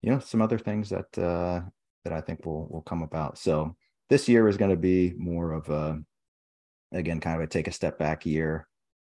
you 0.01 0.11
know 0.11 0.19
some 0.19 0.41
other 0.41 0.57
things 0.57 0.89
that 0.89 1.17
uh, 1.17 1.61
that 2.03 2.13
I 2.13 2.21
think 2.21 2.45
will 2.45 2.67
will 2.67 2.81
come 2.81 3.03
about. 3.03 3.37
So 3.37 3.75
this 4.09 4.27
year 4.27 4.47
is 4.47 4.57
going 4.57 4.71
to 4.71 4.77
be 4.77 5.13
more 5.17 5.51
of 5.51 5.69
a 5.69 5.99
again 6.91 7.19
kind 7.19 7.35
of 7.35 7.41
a 7.41 7.47
take 7.47 7.67
a 7.67 7.71
step 7.71 7.97
back 7.97 8.25
year 8.25 8.67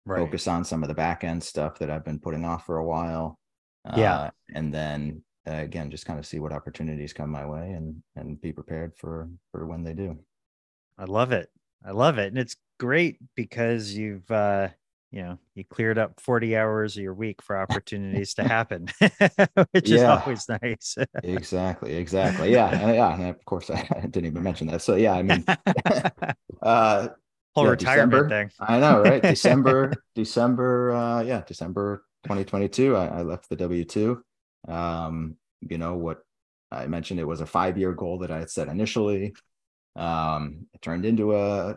right. 0.05 0.19
focus 0.19 0.47
on 0.47 0.63
some 0.63 0.83
of 0.83 0.89
the 0.89 0.95
back 0.95 1.23
end 1.23 1.43
stuff 1.43 1.79
that 1.79 1.89
i've 1.89 2.05
been 2.05 2.19
putting 2.19 2.45
off 2.45 2.65
for 2.65 2.77
a 2.77 2.85
while 2.85 3.39
yeah 3.95 4.15
uh, 4.15 4.29
and 4.53 4.73
then 4.73 5.23
uh, 5.47 5.53
again 5.53 5.89
just 5.89 6.05
kind 6.05 6.19
of 6.19 6.25
see 6.25 6.39
what 6.39 6.53
opportunities 6.53 7.13
come 7.13 7.29
my 7.29 7.45
way 7.45 7.71
and 7.71 8.01
and 8.15 8.39
be 8.41 8.51
prepared 8.51 8.93
for 8.95 9.29
for 9.51 9.65
when 9.65 9.83
they 9.83 9.93
do 9.93 10.17
i 10.97 11.03
love 11.03 11.31
it 11.31 11.49
i 11.85 11.91
love 11.91 12.17
it 12.17 12.27
and 12.27 12.37
it's 12.37 12.55
great 12.79 13.17
because 13.35 13.95
you've 13.95 14.29
uh 14.29 14.67
you 15.12 15.22
know 15.22 15.38
you 15.55 15.64
cleared 15.66 15.97
up 15.97 16.20
40 16.22 16.55
hours 16.55 16.95
of 16.95 17.03
your 17.03 17.14
week 17.14 17.41
for 17.41 17.57
opportunities 17.62 18.34
to 18.36 18.43
happen 18.43 18.88
which 19.72 19.89
yeah, 19.89 19.95
is 19.95 20.03
always 20.03 20.49
nice. 20.49 20.97
Exactly 21.24 21.95
exactly. 21.95 22.51
Yeah 22.51 22.70
and, 22.70 22.95
yeah 22.95 23.14
and 23.14 23.24
of 23.28 23.45
course 23.45 23.70
I, 23.70 23.84
didn't 24.09 24.26
even 24.26 24.43
mention 24.43 24.68
that. 24.68 24.82
So 24.82 24.95
yeah 24.95 25.14
i 25.14 25.22
mean 25.22 25.43
uh 26.62 27.09
whole 27.53 27.66
yeah, 27.66 27.72
retirement 27.72 28.30
December, 28.30 28.30
thing. 28.30 28.51
I 28.59 28.80
know 28.80 29.01
right? 29.01 29.22
December 29.22 29.93
december 30.16 30.91
uh 30.91 31.22
yeah 31.22 31.43
december 31.45 32.05
2022 32.24 32.95
I, 32.95 33.07
I 33.07 33.22
left 33.24 33.49
the 33.49 33.57
w2 33.57 34.22
um 34.72 35.36
you 35.62 35.78
know 35.78 35.95
what 35.95 36.20
i 36.72 36.88
mentioned 36.88 37.20
it 37.20 37.28
was 37.28 37.41
a 37.41 37.45
five 37.45 37.78
year 37.78 37.93
goal 37.93 38.20
that 38.20 38.32
i 38.32 38.39
had 38.39 38.49
set 38.49 38.68
initially. 38.68 39.34
Um 39.95 40.68
it 40.74 40.82
turned 40.82 41.05
into 41.05 41.36
a 41.36 41.76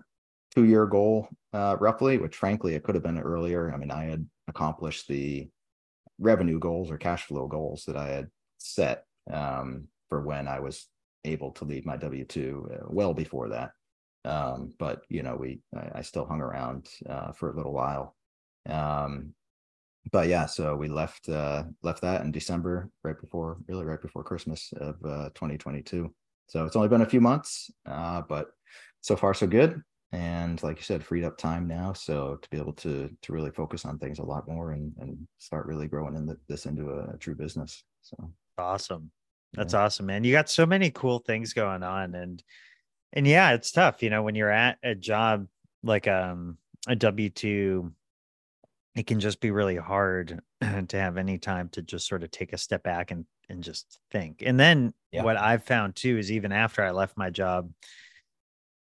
two 0.55 0.65
year 0.65 0.87
goal 0.87 1.29
uh, 1.53 1.77
roughly, 1.81 2.19
which 2.19 2.37
frankly, 2.37 2.75
it 2.75 2.83
could 2.83 2.95
have 2.95 3.05
been 3.05 3.19
earlier. 3.19 3.73
I 3.73 3.77
mean, 3.77 3.91
I 3.91 4.05
had 4.05 4.27
accomplished 4.49 5.09
the 5.09 5.49
revenue 6.19 6.59
goals 6.59 6.91
or 6.91 6.99
cash 6.99 7.25
flow 7.25 7.47
goals 7.47 7.85
that 7.87 7.97
I 7.97 8.09
had 8.09 8.29
set 8.59 9.05
um, 9.33 9.89
for 10.09 10.23
when 10.23 10.47
I 10.47 10.61
was 10.61 10.87
able 11.25 11.53
to 11.53 11.65
leave 11.65 11.87
my 11.87 11.97
W 11.97 12.25
2 12.25 12.71
uh, 12.73 12.77
well 12.89 13.15
before 13.15 13.49
that. 13.49 13.71
Um, 14.25 14.73
but, 14.79 15.03
you 15.09 15.23
know, 15.23 15.37
we, 15.37 15.61
I, 15.77 15.99
I 15.99 16.03
still 16.03 16.27
hung 16.27 16.41
around 16.41 16.89
uh, 17.09 17.33
for 17.33 17.51
a 17.51 17.57
little 17.57 17.73
while. 17.73 18.17
Um, 18.69 19.35
but 20.13 20.29
yeah, 20.29 20.47
so 20.47 20.77
we 20.77 20.89
left 20.89 21.29
uh, 21.29 21.65
left 21.83 22.03
that 22.03 22.23
in 22.23 22.31
December, 22.31 22.91
right 23.03 23.19
before, 23.19 23.57
really 23.69 23.87
right 23.87 24.01
before 24.01 24.23
Christmas 24.23 24.73
of 24.77 24.97
uh, 25.05 25.31
2022. 25.35 26.13
So 26.47 26.65
it's 26.67 26.77
only 26.77 26.89
been 26.89 27.01
a 27.01 27.09
few 27.09 27.23
months, 27.23 27.71
uh, 27.87 28.23
but 28.29 28.49
so 29.01 29.17
far 29.17 29.33
so 29.33 29.47
good 29.47 29.83
and 30.15 30.63
like 30.63 30.77
you 30.77 30.83
said 30.83 31.05
freed 31.05 31.25
up 31.25 31.37
time 31.37 31.67
now 31.67 31.93
so 31.93 32.39
to 32.41 32.49
be 32.51 32.57
able 32.57 32.73
to 32.73 33.11
to 33.21 33.33
really 33.33 33.51
focus 33.51 33.85
on 33.85 33.99
things 33.99 34.21
a 34.21 34.25
lot 34.25 34.47
more 34.47 34.71
and 34.71 34.93
and 35.01 35.19
start 35.39 35.67
really 35.67 35.89
growing 35.89 36.15
in 36.15 36.25
the, 36.25 36.39
this 36.49 36.67
into 36.67 36.91
a, 36.91 37.15
a, 37.15 37.19
true 37.19 37.35
business 37.35 37.83
so 38.01 38.17
awesome 38.57 39.11
that's 39.55 39.75
yeah. 39.75 39.81
awesome 39.81 40.07
man 40.07 40.23
you 40.23 40.31
got 40.31 40.49
so 40.49 40.65
many 40.65 40.91
cool 40.91 41.19
things 41.19 41.53
going 41.53 41.83
on 41.83 42.15
and 42.15 42.45
and 43.13 43.27
yeah 43.27 43.53
it's 43.53 43.73
tough 43.73 44.03
you 44.03 44.11
know 44.11 44.23
when 44.23 44.37
you're 44.37 44.51
at 44.51 44.79
a 44.85 44.95
job 44.95 45.47
like 45.83 46.07
um 46.07 46.57
a 46.87 46.95
w2 46.95 47.91
it 48.95 49.09
can 49.09 49.19
just 49.19 49.41
be 49.41 49.51
really 49.51 49.77
hard 49.77 50.41
to 50.89 50.97
have 50.97 51.17
any 51.17 51.39
time 51.39 51.69
to 51.71 51.83
just 51.83 52.07
sort 52.07 52.23
of 52.23 52.31
take 52.31 52.53
a 52.53 52.59
step 52.59 52.85
back 52.85 53.11
and 53.11 53.27
and 53.49 53.65
just 53.65 53.99
think 54.13 54.43
and 54.47 54.59
then 54.59 54.95
yeah. 55.11 55.23
what 55.25 55.37
i've 55.37 55.65
found 55.65 55.97
too 55.97 56.17
is 56.17 56.31
even 56.31 56.53
after 56.53 56.83
i 56.83 56.93
left 56.93 57.17
my 57.19 57.31
job 57.31 57.69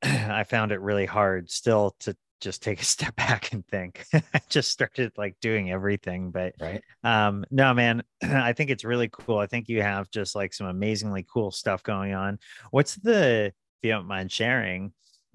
I 0.30 0.44
found 0.44 0.72
it 0.72 0.82
really 0.82 1.06
hard 1.06 1.50
still 1.50 1.96
to 2.02 2.16
just 2.42 2.62
take 2.62 2.82
a 2.82 2.86
step 2.96 3.16
back 3.16 3.52
and 3.52 3.66
think. 3.68 4.06
I 4.14 4.42
just 4.50 4.72
started 4.72 5.12
like 5.18 5.36
doing 5.42 5.72
everything, 5.72 6.32
but 6.32 6.54
right. 6.60 6.82
Um, 7.04 7.46
no, 7.52 7.74
man, 7.74 8.04
I 8.24 8.54
think 8.54 8.70
it's 8.70 8.84
really 8.84 9.10
cool. 9.12 9.40
I 9.40 9.48
think 9.48 9.68
you 9.68 9.82
have 9.82 10.10
just 10.12 10.36
like 10.36 10.54
some 10.54 10.68
amazingly 10.68 11.26
cool 11.32 11.52
stuff 11.52 11.84
going 11.84 12.14
on. 12.14 12.40
What's 12.72 12.96
the, 12.96 13.48
if 13.48 13.54
you 13.84 13.92
don't 13.92 14.08
mind 14.08 14.32
sharing, 14.32 14.94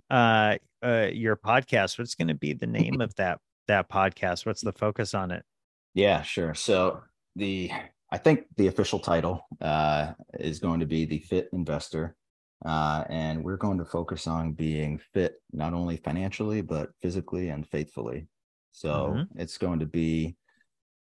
uh, 0.09 0.57
uh, 0.83 1.09
your 1.13 1.37
podcast? 1.37 1.99
What's 1.99 2.15
going 2.15 2.29
to 2.29 2.35
be 2.35 2.53
the 2.53 2.67
name 2.67 3.01
of 3.01 3.15
that 3.17 3.41
that 3.69 3.89
podcast? 3.89 4.47
What's 4.47 4.63
the 4.63 4.73
focus 4.73 5.15
on 5.15 5.31
it? 5.31 5.45
Yeah, 5.95 6.23
sure. 6.23 6.55
So 6.55 7.03
the 7.37 7.71
I 8.13 8.19
think 8.19 8.47
the 8.57 8.67
official 8.67 8.99
title 8.99 9.47
uh, 9.61 10.13
is 10.35 10.59
going 10.59 10.81
to 10.81 10.87
be 10.87 11.05
the 11.05 11.21
Fit 11.21 11.49
Investor 11.53 12.17
uh, 12.65 13.05
and 13.09 13.43
we're 13.43 13.57
going 13.57 13.79
to 13.79 13.85
focus 13.85 14.27
on 14.27 14.53
being 14.53 15.01
fit, 15.13 15.35
not 15.53 15.73
only 15.73 15.97
financially, 15.97 16.61
but 16.61 16.91
physically 17.01 17.49
and 17.49 17.67
faithfully. 17.67 18.27
So 18.73 18.89
mm-hmm. 18.89 19.41
it's 19.41 19.59
going 19.59 19.81
to 19.81 19.87
be 19.87 20.37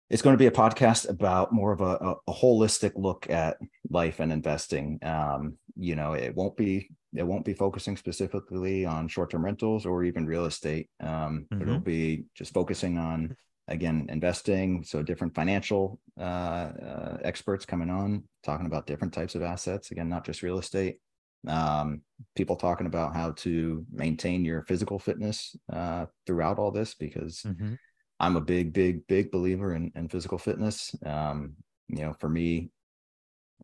it's 0.09 0.23
going 0.23 0.35
to 0.35 0.39
be 0.39 0.47
a 0.47 0.51
podcast 0.51 1.09
about 1.09 1.53
more 1.53 1.73
of 1.73 1.81
a, 1.81 2.17
a, 2.27 2.33
holistic 2.33 2.93
look 2.97 3.31
at 3.31 3.59
life 3.91 4.19
and 4.19 4.33
investing. 4.33 4.99
Um, 5.03 5.57
you 5.77 5.95
know, 5.95 6.15
it 6.15 6.35
won't 6.35 6.57
be 6.57 6.91
it 7.15 7.23
won't 7.23 7.45
be 7.45 7.55
focusing 7.55 7.97
specifically 7.97 8.85
on 8.85 9.09
short-term 9.09 9.45
rentals 9.45 9.87
or 9.87 10.05
even 10.05 10.27
real 10.27 10.47
estate. 10.47 10.89
Um, 11.01 11.47
mm-hmm. 11.53 11.63
It'll 11.63 11.79
be 11.79 12.25
just 12.35 12.53
focusing 12.53 12.99
on 12.99 13.37
again 13.69 14.07
investing. 14.09 14.85
So 14.85 15.03
different 15.03 15.35
financial 15.35 16.01
uh, 16.19 16.23
uh, 16.23 17.19
experts 17.23 17.65
coming 17.65 17.91
on 17.91 18.25
talking 18.45 18.67
about 18.67 18.87
different 18.87 19.15
types 19.15 19.35
of 19.35 19.43
assets. 19.43 19.91
Again, 19.91 20.09
not 20.09 20.25
just 20.25 20.43
real 20.43 20.59
estate 20.59 20.99
um, 21.47 22.03
people 22.37 22.57
talking 22.57 22.87
about 22.87 23.15
how 23.15 23.33
to 23.33 23.85
maintain 23.91 24.45
your 24.45 24.63
physical 24.63 24.99
fitness 24.99 25.57
uh, 25.73 26.07
throughout 26.27 26.59
all 26.59 26.71
this 26.71 26.95
because 26.95 27.43
mm-hmm. 27.47 27.75
I'm 28.19 28.37
a 28.37 28.41
big, 28.41 28.73
big, 28.73 29.07
big 29.07 29.31
believer 29.31 29.75
in, 29.75 29.93
in 29.95 30.09
physical 30.09 30.39
fitness. 30.39 30.95
Um, 31.05 31.55
you 31.89 32.03
know, 32.03 32.15
for 32.19 32.29
me, 32.29 32.71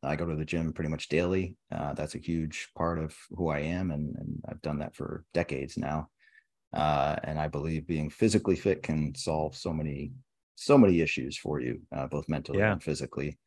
I 0.03 0.17
go 0.17 0.27
to 0.27 0.35
the 0.37 0.45
gym 0.45 0.73
pretty 0.73 0.91
much 0.91 1.09
daily. 1.09 1.57
Uh, 1.71 1.95
that's 1.95 2.15
a 2.15 2.19
huge 2.19 2.69
part 2.77 2.99
of 2.99 3.15
who 3.31 3.49
I 3.49 3.61
am, 3.61 3.91
and, 3.91 4.15
and 4.17 4.43
I've 4.49 4.63
done 4.63 4.79
that 4.79 4.95
for 4.95 5.25
decades 5.35 5.77
now. 5.77 6.09
Uh, 6.73 7.17
and 7.25 7.39
I 7.39 7.49
believe 7.49 7.87
being 7.87 8.11
physically 8.11 8.57
fit 8.57 8.83
can 8.83 9.15
solve 9.15 9.57
so 9.57 9.73
many, 9.73 10.13
so 10.57 10.77
many 10.77 11.01
issues 11.01 11.37
for 11.37 11.61
you, 11.61 11.81
uh, 11.95 12.07
both 12.07 12.29
mentally 12.29 12.59
yeah. 12.59 12.73
and 12.73 12.83
physically. 12.83 13.39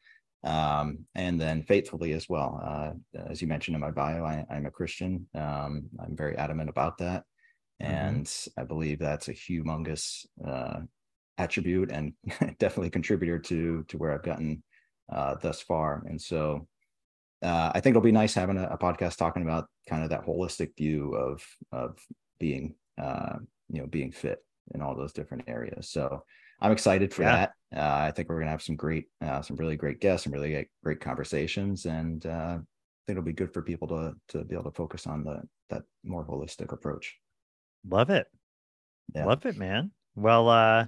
Um, 0.44 1.06
and 1.16 1.40
then 1.40 1.64
faithfully 1.64 2.14
as 2.14 2.30
well. 2.30 2.62
Uh, 2.64 3.20
as 3.28 3.42
you 3.42 3.48
mentioned 3.48 3.76
in 3.76 3.82
my 3.82 3.92
bio, 3.92 4.24
I, 4.24 4.46
am 4.50 4.66
a 4.66 4.72
Christian. 4.72 5.28
Um, 5.36 5.90
I'm 6.00 6.16
very 6.16 6.38
adamant 6.38 6.70
about 6.70 6.98
that. 7.00 7.24
Mm-hmm. 7.82 7.94
And 7.94 8.26
mm-hmm. 8.26 8.60
I 8.60 8.64
believe 8.64 9.00
that's 9.00 9.28
a 9.28 9.34
humongous 9.34 10.26
uh, 10.46 10.80
attribute 11.38 11.92
and 11.92 12.14
definitely 12.60 12.90
contributor 12.90 13.40
to 13.40 13.84
to 13.88 13.98
where 13.98 14.14
I've 14.14 14.24
gotten 14.24 14.64
uh, 15.12 15.36
thus 15.42 15.62
far. 15.62 16.04
And 16.06 16.22
so 16.22 16.68
uh, 17.42 17.72
I 17.74 17.80
think 17.80 17.94
it'll 17.94 18.02
be 18.02 18.12
nice 18.12 18.34
having 18.34 18.58
a, 18.58 18.66
a, 18.66 18.78
podcast 18.78 19.18
talking 19.18 19.44
about 19.44 19.68
kind 19.88 20.04
of 20.04 20.10
that 20.10 20.26
holistic 20.26 20.76
view 20.78 21.16
of 21.16 21.44
of 21.72 21.98
being 22.40 22.76
uh, 23.02 23.38
you 23.70 23.82
know 23.82 23.88
being 23.88 24.12
fit 24.12 24.40
in 24.74 24.82
all 24.82 24.96
those 24.96 25.14
different 25.14 25.44
areas. 25.48 25.90
So 25.90 26.24
I'm 26.62 26.72
excited 26.72 27.14
for 27.14 27.24
yeah. 27.24 27.36
that. 27.36 27.52
Uh, 27.76 28.08
I 28.08 28.12
think 28.12 28.30
we're 28.30 28.40
gonna 28.40 28.52
have 28.52 28.62
some 28.62 28.76
great, 28.76 29.06
uh, 29.22 29.42
some 29.42 29.56
really 29.58 29.76
great 29.76 30.02
guests, 30.02 30.24
some 30.24 30.34
really 30.34 30.68
great 30.84 31.00
conversations, 31.00 31.86
and 31.86 32.26
uh, 32.26 32.58
I 32.58 32.62
think 33.06 33.18
it'll 33.18 33.24
be 33.24 33.34
good 33.34 33.54
for 33.54 33.62
people 33.62 33.88
to 33.90 34.14
to 34.30 34.44
be 34.44 34.56
able 34.56 34.66
to 34.66 34.76
focus 34.76 35.08
on 35.08 35.24
the 35.24 35.42
that 35.70 35.84
more 36.04 36.26
holistic 36.26 36.72
approach. 36.72 37.16
Love 37.88 38.10
it, 38.10 38.28
yeah. 39.14 39.26
love 39.26 39.46
it, 39.46 39.58
man. 39.58 39.92
Well, 40.16 40.50
uh, 40.50 40.88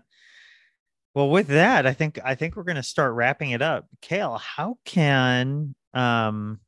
well, 1.13 1.30
with 1.30 1.47
that, 1.47 1.86
I 1.86 1.93
think 1.93 2.19
I 2.24 2.36
think 2.36 2.55
we're 2.55 2.63
gonna 2.63 2.84
start 2.84 3.13
wrapping 3.13 3.51
it 3.51 3.61
up. 3.61 3.88
Cale, 4.01 4.38
how 4.38 4.78
can 4.86 5.76
um 5.93 6.59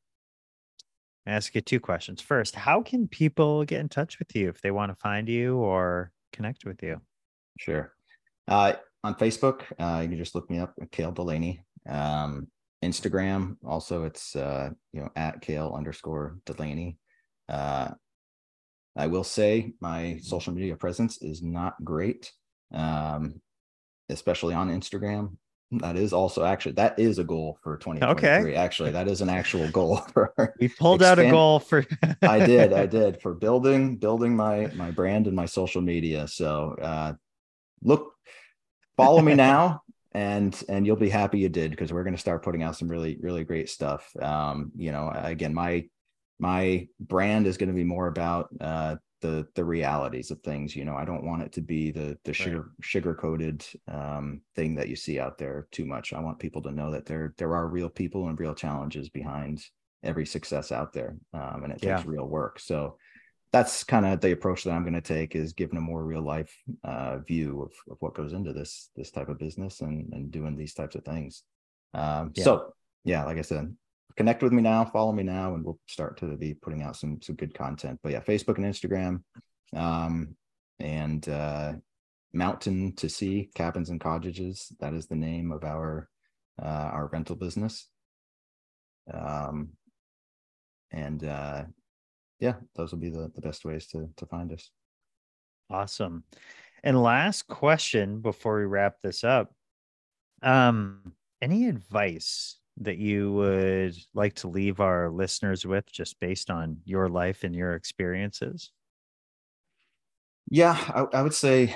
ask 1.26 1.56
you 1.56 1.62
two 1.62 1.80
questions. 1.80 2.22
First, 2.22 2.56
how 2.56 2.82
can 2.82 3.08
people 3.08 3.64
get 3.66 3.80
in 3.80 3.90
touch 3.90 4.20
with 4.20 4.36
you 4.36 4.50
if 4.50 4.62
they 4.62 4.72
want 4.72 4.92
to 4.92 4.96
find 4.96 5.30
you 5.30 5.58
or 5.58 6.12
connect 6.32 6.66
with 6.66 6.84
you? 6.84 7.02
Sure. 7.60 7.94
Uh, 8.48 8.74
on 9.04 9.16
Facebook, 9.16 9.64
uh, 9.80 10.02
you 10.02 10.10
can 10.10 10.18
just 10.18 10.36
look 10.36 10.50
me 10.50 10.60
up, 10.60 10.74
Cale 10.92 11.12
Delaney. 11.12 11.64
Um, 11.88 12.48
Instagram, 12.84 13.58
also 13.66 14.04
it's 14.04 14.36
uh, 14.36 14.70
you 14.92 15.02
know 15.02 15.10
at 15.16 15.42
Cale 15.42 15.74
underscore 15.76 16.38
Delaney. 16.46 16.98
Uh, 17.50 17.90
I 18.96 19.08
will 19.08 19.24
say 19.24 19.74
my 19.80 20.20
social 20.22 20.54
media 20.54 20.76
presence 20.76 21.22
is 21.22 21.42
not 21.42 21.76
great, 21.84 22.32
um, 22.74 23.42
especially 24.10 24.54
on 24.54 24.70
Instagram. 24.70 25.38
That 25.72 25.96
is 25.96 26.14
also 26.14 26.44
actually 26.46 26.74
that 26.74 27.00
is 27.00 27.18
a 27.18 27.24
goal 27.24 27.58
for 27.64 27.78
2023. 27.78 28.52
Okay. 28.52 28.56
Actually, 28.56 28.92
that 28.92 29.08
is 29.08 29.22
an 29.22 29.30
actual 29.30 29.68
goal 29.70 29.98
for 30.14 30.34
we 30.60 30.68
pulled 30.68 31.02
expand- 31.02 31.20
out 31.20 31.26
a 31.26 31.32
goal 31.32 31.60
for 31.60 31.86
I 32.22 32.46
did, 32.46 32.74
I 32.74 32.86
did 33.00 33.22
for 33.22 33.34
building 33.34 33.98
building 33.98 34.36
my 34.36 34.68
my 34.76 34.92
brand 34.92 35.28
and 35.28 35.36
my 35.36 35.46
social 35.46 35.82
media. 35.82 36.28
So 36.28 36.76
uh 36.82 37.14
look 37.82 38.14
follow 38.98 39.22
me 39.22 39.34
now 39.34 39.82
and 40.14 40.64
and 40.70 40.86
you'll 40.86 40.96
be 40.96 41.10
happy 41.10 41.40
you 41.40 41.50
did 41.50 41.72
because 41.72 41.92
we're 41.92 42.04
going 42.04 42.16
to 42.16 42.20
start 42.20 42.44
putting 42.44 42.64
out 42.64 42.76
some 42.76 42.88
really 42.88 43.18
really 43.22 43.44
great 43.44 43.70
stuff 43.70 44.16
um 44.22 44.72
you 44.76 44.92
know 44.92 45.12
again 45.16 45.54
my 45.54 45.84
my 46.40 46.88
brand 47.00 47.48
is 47.48 47.58
going 47.58 47.70
to 47.70 47.76
be 47.76 47.84
more 47.84 48.08
about 48.08 48.50
uh 48.62 48.96
the 49.22 49.48
the 49.56 49.64
realities 49.64 50.32
of 50.32 50.40
things 50.42 50.76
you 50.76 50.86
know 50.86 50.96
i 50.96 51.06
don't 51.06 51.24
want 51.24 51.42
it 51.42 51.52
to 51.52 51.62
be 51.62 51.92
the 51.92 52.18
the 52.26 52.34
sugar 52.34 52.58
right. 52.58 52.68
sugar 52.82 53.16
coated 53.16 53.66
um 53.88 54.42
thing 54.56 54.76
that 54.76 54.90
you 54.90 54.96
see 54.96 55.20
out 55.20 55.38
there 55.38 55.68
too 55.72 55.86
much 55.86 56.14
i 56.14 56.20
want 56.20 56.38
people 56.38 56.62
to 56.62 56.72
know 56.72 56.92
that 56.92 57.06
there 57.06 57.34
there 57.38 57.56
are 57.56 57.68
real 57.68 57.90
people 57.90 58.28
and 58.28 58.40
real 58.40 58.54
challenges 58.54 59.10
behind 59.10 59.64
every 60.04 60.26
success 60.26 60.72
out 60.72 60.92
there 60.92 61.16
um 61.34 61.62
and 61.64 61.72
it 61.72 61.82
takes 61.82 61.86
yeah. 61.86 62.04
real 62.06 62.28
work 62.28 62.60
so 62.60 62.98
that's 63.54 63.84
kind 63.84 64.06
of 64.06 64.20
the 64.20 64.32
approach 64.32 64.64
that 64.64 64.72
I'm 64.72 64.82
going 64.82 64.94
to 64.96 65.02
take 65.02 65.36
is 65.36 65.54
giving 65.54 65.78
a 65.78 65.82
more 65.82 66.04
real 66.04 66.24
life 66.24 66.52
uh, 66.84 67.20
view 67.20 67.62
of, 67.62 67.72
of 67.92 67.98
what 68.02 68.16
goes 68.16 68.34
into 68.34 68.52
this 68.52 68.90
this 68.96 69.12
type 69.12 69.30
of 69.30 69.38
business 69.38 69.82
and 69.82 70.12
and 70.12 70.32
doing 70.32 70.58
these 70.58 70.74
types 70.74 70.96
of 70.96 71.06
things. 71.06 71.44
Um, 71.94 72.32
yeah. 72.34 72.44
So 72.44 72.74
yeah, 73.06 73.24
like 73.24 73.38
I 73.38 73.44
said, 73.44 73.76
connect 74.18 74.42
with 74.42 74.54
me 74.54 74.64
now, 74.64 74.84
follow 74.86 75.12
me 75.12 75.22
now, 75.22 75.54
and 75.54 75.64
we'll 75.64 75.80
start 75.88 76.18
to 76.18 76.36
be 76.36 76.56
putting 76.56 76.82
out 76.82 76.96
some 76.96 77.22
some 77.22 77.36
good 77.36 77.54
content. 77.54 78.00
But 78.02 78.14
yeah, 78.14 78.22
Facebook 78.22 78.58
and 78.58 78.66
Instagram, 78.66 79.22
um, 79.80 80.36
and 80.80 81.30
uh, 81.30 81.74
Mountain 82.34 82.96
to 82.96 83.08
Sea 83.08 83.52
Cabins 83.54 83.92
and 83.92 84.02
Cottages. 84.02 84.74
That 84.80 84.96
is 84.96 85.06
the 85.06 85.16
name 85.16 85.52
of 85.52 85.64
our 85.64 86.10
uh, 86.60 86.90
our 86.92 87.08
rental 87.14 87.36
business. 87.36 87.88
Um, 89.14 89.70
and 90.92 91.24
uh, 91.24 91.64
yeah, 92.44 92.56
those 92.76 92.92
will 92.92 93.00
be 93.00 93.10
the, 93.10 93.32
the 93.34 93.40
best 93.40 93.64
ways 93.64 93.88
to 93.88 94.10
to 94.18 94.26
find 94.26 94.52
us. 94.52 94.70
Awesome. 95.70 96.26
And 96.84 97.02
last 97.02 97.48
question 97.48 98.20
before 98.20 98.60
we 98.60 98.66
wrap 98.66 99.00
this 99.02 99.24
up. 99.24 99.54
Um, 100.42 101.14
any 101.42 101.70
advice 101.70 102.58
that 102.82 102.98
you 102.98 103.32
would 103.32 103.96
like 104.14 104.34
to 104.36 104.50
leave 104.50 104.82
our 104.82 105.10
listeners 105.10 105.66
with 105.66 105.90
just 105.90 106.20
based 106.20 106.50
on 106.50 106.80
your 106.84 107.08
life 107.08 107.46
and 107.46 107.56
your 107.56 107.76
experiences? 107.76 108.72
Yeah, 110.52 110.78
I, 110.94 111.20
I 111.20 111.22
would 111.22 111.34
say 111.34 111.74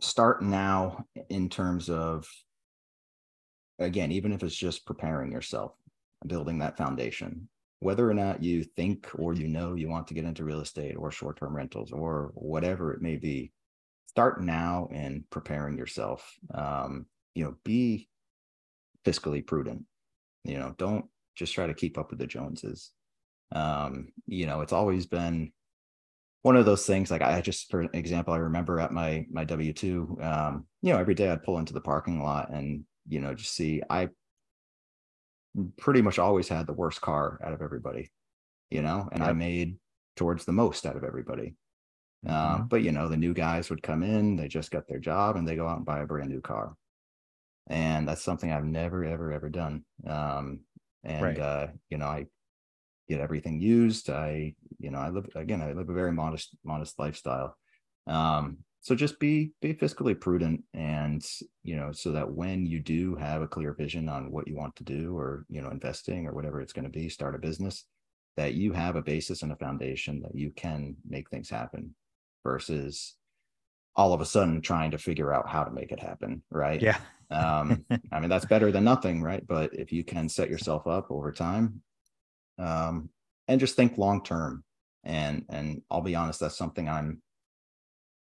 start 0.00 0.42
now 0.42 1.04
in 1.28 1.48
terms 1.48 1.88
of 1.88 2.26
again, 3.78 4.10
even 4.10 4.32
if 4.32 4.42
it's 4.42 4.56
just 4.56 4.86
preparing 4.86 5.30
yourself, 5.30 5.76
building 6.26 6.58
that 6.58 6.76
foundation 6.76 7.48
whether 7.84 8.08
or 8.08 8.14
not 8.14 8.42
you 8.42 8.64
think 8.64 9.10
or 9.16 9.34
you 9.34 9.46
know 9.46 9.74
you 9.74 9.90
want 9.90 10.06
to 10.06 10.14
get 10.14 10.24
into 10.24 10.42
real 10.42 10.62
estate 10.62 10.96
or 10.96 11.10
short 11.10 11.38
term 11.38 11.54
rentals 11.54 11.92
or 11.92 12.32
whatever 12.34 12.94
it 12.94 13.02
may 13.02 13.16
be, 13.16 13.52
start 14.06 14.42
now 14.42 14.88
in 14.90 15.22
preparing 15.28 15.76
yourself. 15.76 16.34
Um, 16.54 17.04
you 17.34 17.44
know, 17.44 17.56
be 17.62 18.08
fiscally 19.04 19.46
prudent. 19.46 19.84
You 20.44 20.58
know, 20.58 20.74
don't 20.78 21.04
just 21.34 21.52
try 21.52 21.66
to 21.66 21.74
keep 21.74 21.98
up 21.98 22.08
with 22.08 22.18
the 22.18 22.26
Joneses. 22.26 22.90
Um, 23.52 24.12
you 24.26 24.46
know, 24.46 24.62
it's 24.62 24.72
always 24.72 25.04
been 25.04 25.52
one 26.40 26.56
of 26.56 26.64
those 26.64 26.86
things 26.86 27.10
like 27.10 27.20
I 27.20 27.42
just 27.42 27.70
for 27.70 27.82
example, 27.92 28.32
I 28.32 28.38
remember 28.38 28.80
at 28.80 28.92
my 28.92 29.26
my 29.30 29.44
W 29.44 29.74
two, 29.74 30.16
um, 30.22 30.64
you 30.80 30.90
know, 30.90 30.98
every 30.98 31.14
day 31.14 31.28
I'd 31.28 31.42
pull 31.42 31.58
into 31.58 31.74
the 31.74 31.82
parking 31.82 32.22
lot 32.22 32.50
and 32.50 32.84
you 33.06 33.20
know 33.20 33.34
just 33.34 33.54
see 33.54 33.82
I 33.90 34.08
pretty 35.78 36.02
much 36.02 36.18
always 36.18 36.48
had 36.48 36.66
the 36.66 36.72
worst 36.72 37.00
car 37.00 37.40
out 37.44 37.52
of 37.52 37.62
everybody, 37.62 38.10
you 38.70 38.82
know, 38.82 39.08
and 39.12 39.20
yep. 39.20 39.30
I 39.30 39.32
made 39.32 39.78
towards 40.16 40.44
the 40.44 40.52
most 40.52 40.86
out 40.86 40.96
of 40.96 41.04
everybody. 41.04 41.54
Um, 42.26 42.34
mm-hmm. 42.34 42.62
but 42.64 42.82
you 42.82 42.92
know, 42.92 43.08
the 43.08 43.16
new 43.16 43.34
guys 43.34 43.70
would 43.70 43.82
come 43.82 44.02
in, 44.02 44.36
they 44.36 44.48
just 44.48 44.70
got 44.70 44.88
their 44.88 44.98
job 44.98 45.36
and 45.36 45.46
they 45.46 45.56
go 45.56 45.68
out 45.68 45.76
and 45.76 45.86
buy 45.86 46.00
a 46.00 46.06
brand 46.06 46.30
new 46.30 46.40
car. 46.40 46.74
And 47.68 48.08
that's 48.08 48.22
something 48.22 48.52
I've 48.52 48.64
never, 48.64 49.04
ever, 49.04 49.32
ever 49.32 49.48
done. 49.48 49.84
Um, 50.06 50.60
and, 51.02 51.22
right. 51.22 51.38
uh, 51.38 51.66
you 51.88 51.98
know, 51.98 52.06
I 52.06 52.26
get 53.08 53.20
everything 53.20 53.60
used. 53.60 54.10
I, 54.10 54.54
you 54.78 54.90
know, 54.90 54.98
I 54.98 55.10
live, 55.10 55.28
again, 55.34 55.62
I 55.62 55.72
live 55.72 55.88
a 55.88 55.94
very 55.94 56.12
modest, 56.12 56.54
modest 56.64 56.98
lifestyle. 56.98 57.56
Um, 58.06 58.58
so 58.84 58.94
just 58.94 59.18
be 59.18 59.50
be 59.62 59.72
fiscally 59.72 60.18
prudent 60.18 60.62
and 60.74 61.24
you 61.62 61.74
know 61.74 61.90
so 61.90 62.12
that 62.12 62.30
when 62.30 62.66
you 62.66 62.78
do 62.78 63.16
have 63.16 63.40
a 63.40 63.48
clear 63.48 63.72
vision 63.72 64.10
on 64.10 64.30
what 64.30 64.46
you 64.46 64.54
want 64.54 64.76
to 64.76 64.84
do 64.84 65.16
or 65.16 65.46
you 65.48 65.62
know 65.62 65.70
investing 65.70 66.26
or 66.26 66.34
whatever 66.34 66.60
it's 66.60 66.74
going 66.74 66.84
to 66.84 66.90
be 66.90 67.08
start 67.08 67.34
a 67.34 67.38
business 67.38 67.86
that 68.36 68.52
you 68.52 68.72
have 68.72 68.96
a 68.96 69.02
basis 69.02 69.42
and 69.42 69.52
a 69.52 69.56
foundation 69.56 70.20
that 70.20 70.34
you 70.34 70.50
can 70.50 70.94
make 71.08 71.30
things 71.30 71.48
happen 71.48 71.94
versus 72.44 73.16
all 73.96 74.12
of 74.12 74.20
a 74.20 74.26
sudden 74.26 74.60
trying 74.60 74.90
to 74.90 74.98
figure 74.98 75.32
out 75.32 75.48
how 75.48 75.64
to 75.64 75.70
make 75.70 75.90
it 75.90 76.00
happen 76.00 76.42
right? 76.50 76.82
Yeah. 76.82 76.98
Um 77.30 77.86
i 78.12 78.20
mean 78.20 78.28
that's 78.28 78.44
better 78.44 78.70
than 78.70 78.84
nothing 78.84 79.22
right? 79.22 79.44
But 79.46 79.74
if 79.74 79.92
you 79.92 80.04
can 80.04 80.28
set 80.28 80.50
yourself 80.50 80.86
up 80.86 81.10
over 81.10 81.32
time 81.32 81.80
um 82.58 83.08
and 83.48 83.58
just 83.58 83.76
think 83.76 83.96
long 83.96 84.22
term. 84.22 84.62
And 85.04 85.44
and 85.48 85.80
i'll 85.90 86.00
be 86.02 86.14
honest 86.14 86.40
that's 86.40 86.56
something 86.56 86.88
i'm 86.88 87.22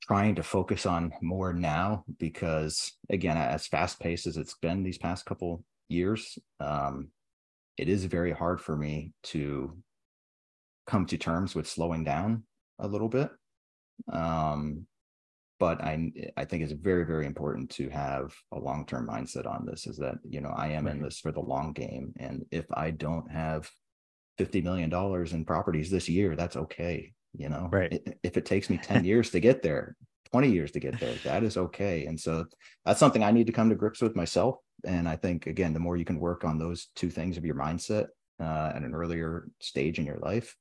trying 0.07 0.35
to 0.35 0.43
focus 0.43 0.87
on 0.87 1.13
more 1.23 1.53
now 1.53 2.05
because 2.19 2.93
again 3.11 3.37
as 3.37 3.67
fast 3.67 3.99
paced 4.01 4.27
as 4.27 4.37
it's 4.37 4.57
been 4.61 4.83
these 4.83 4.99
past 4.99 5.25
couple 5.25 5.65
years 5.89 6.39
um, 6.61 7.09
it 7.77 7.89
is 7.89 8.05
very 8.05 8.33
hard 8.33 8.61
for 8.61 8.77
me 8.77 9.13
to 9.23 9.77
come 10.87 11.07
to 11.07 11.17
terms 11.17 11.55
with 11.55 11.69
slowing 11.69 12.05
down 12.05 12.45
a 12.79 12.87
little 12.87 13.09
bit. 13.09 13.31
Um, 14.13 14.87
but 15.61 15.81
i 15.83 16.11
i 16.37 16.45
think 16.45 16.65
it's 16.65 16.73
very 16.73 17.07
very 17.07 17.27
important 17.27 17.71
to 17.71 17.89
have 17.89 18.35
a 18.53 18.59
long-term 18.59 19.07
mindset 19.07 19.47
on 19.47 19.65
this 19.65 19.87
is 19.87 19.97
that 19.97 20.17
you 20.29 20.41
know 20.41 20.53
i 20.57 20.67
am 20.67 20.85
right. 20.85 20.97
in 20.97 21.01
this 21.03 21.21
for 21.21 21.31
the 21.31 21.41
long 21.41 21.73
game. 21.73 22.13
And 22.19 22.45
if 22.51 22.67
i 22.75 22.91
don't 22.91 23.31
have 23.31 23.71
50 24.39 24.63
million 24.63 24.91
dollars 24.91 25.33
in 25.33 25.45
properties 25.45 25.91
this 25.91 26.09
year 26.09 26.35
that's 26.35 26.57
okay 26.57 27.13
you 27.37 27.49
know 27.49 27.69
right 27.73 28.17
if 28.23 28.37
it 28.37 28.47
takes 28.47 28.71
me 28.71 28.79
10 28.79 29.05
years 29.11 29.31
to 29.31 29.41
get 29.41 29.63
there 29.63 29.97
20 30.31 30.51
years 30.51 30.71
to 30.73 30.81
get 30.81 30.99
there 30.99 31.15
that 31.25 31.45
is 31.45 31.57
okay 31.57 32.07
and 32.07 32.19
so 32.19 32.45
that's 32.85 33.01
something 33.01 33.23
i 33.23 33.31
need 33.31 33.47
to 33.47 33.53
come 33.53 33.69
to 33.69 33.75
grips 33.75 34.01
with 34.01 34.17
myself 34.17 34.57
and 34.85 35.09
i 35.09 35.17
think 35.17 35.47
again 35.47 35.73
the 35.73 35.81
more 35.81 35.97
you 35.97 36.05
can 36.05 36.19
work 36.19 36.45
on 36.45 36.59
those 36.59 36.89
two 36.97 37.11
things 37.11 37.37
of 37.37 37.45
your 37.45 37.55
mindset 37.55 38.07
uh, 38.41 38.73
at 38.75 38.83
an 38.83 38.95
earlier 38.95 39.49
stage 39.61 39.99
in 39.99 40.07
your 40.07 40.19
life 40.19 40.57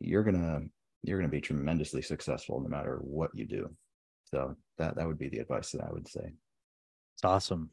you're 0.00 0.24
gonna 0.24 0.62
you're 1.04 1.18
going 1.18 1.30
to 1.30 1.36
be 1.36 1.40
tremendously 1.40 2.02
successful 2.02 2.60
no 2.60 2.68
matter 2.68 2.98
what 3.02 3.30
you 3.34 3.46
do. 3.46 3.70
So 4.24 4.56
that 4.78 4.96
that 4.96 5.06
would 5.06 5.18
be 5.18 5.28
the 5.28 5.38
advice 5.38 5.70
that 5.72 5.82
I 5.82 5.92
would 5.92 6.08
say. 6.08 6.32
It's 7.14 7.24
awesome. 7.24 7.70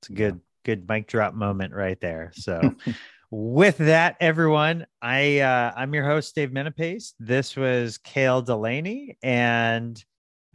It's 0.00 0.10
a 0.10 0.12
good 0.12 0.40
good 0.64 0.88
mic 0.88 1.06
drop 1.06 1.34
moment 1.34 1.72
right 1.72 2.00
there. 2.00 2.32
So 2.34 2.74
with 3.34 3.78
that, 3.78 4.16
everyone, 4.20 4.86
I 5.02 5.40
uh, 5.40 5.72
I'm 5.76 5.92
your 5.92 6.06
host 6.06 6.36
Dave 6.36 6.50
Menapace. 6.50 7.14
This 7.18 7.56
was 7.56 7.98
Cale 7.98 8.42
Delaney, 8.42 9.18
and 9.24 10.02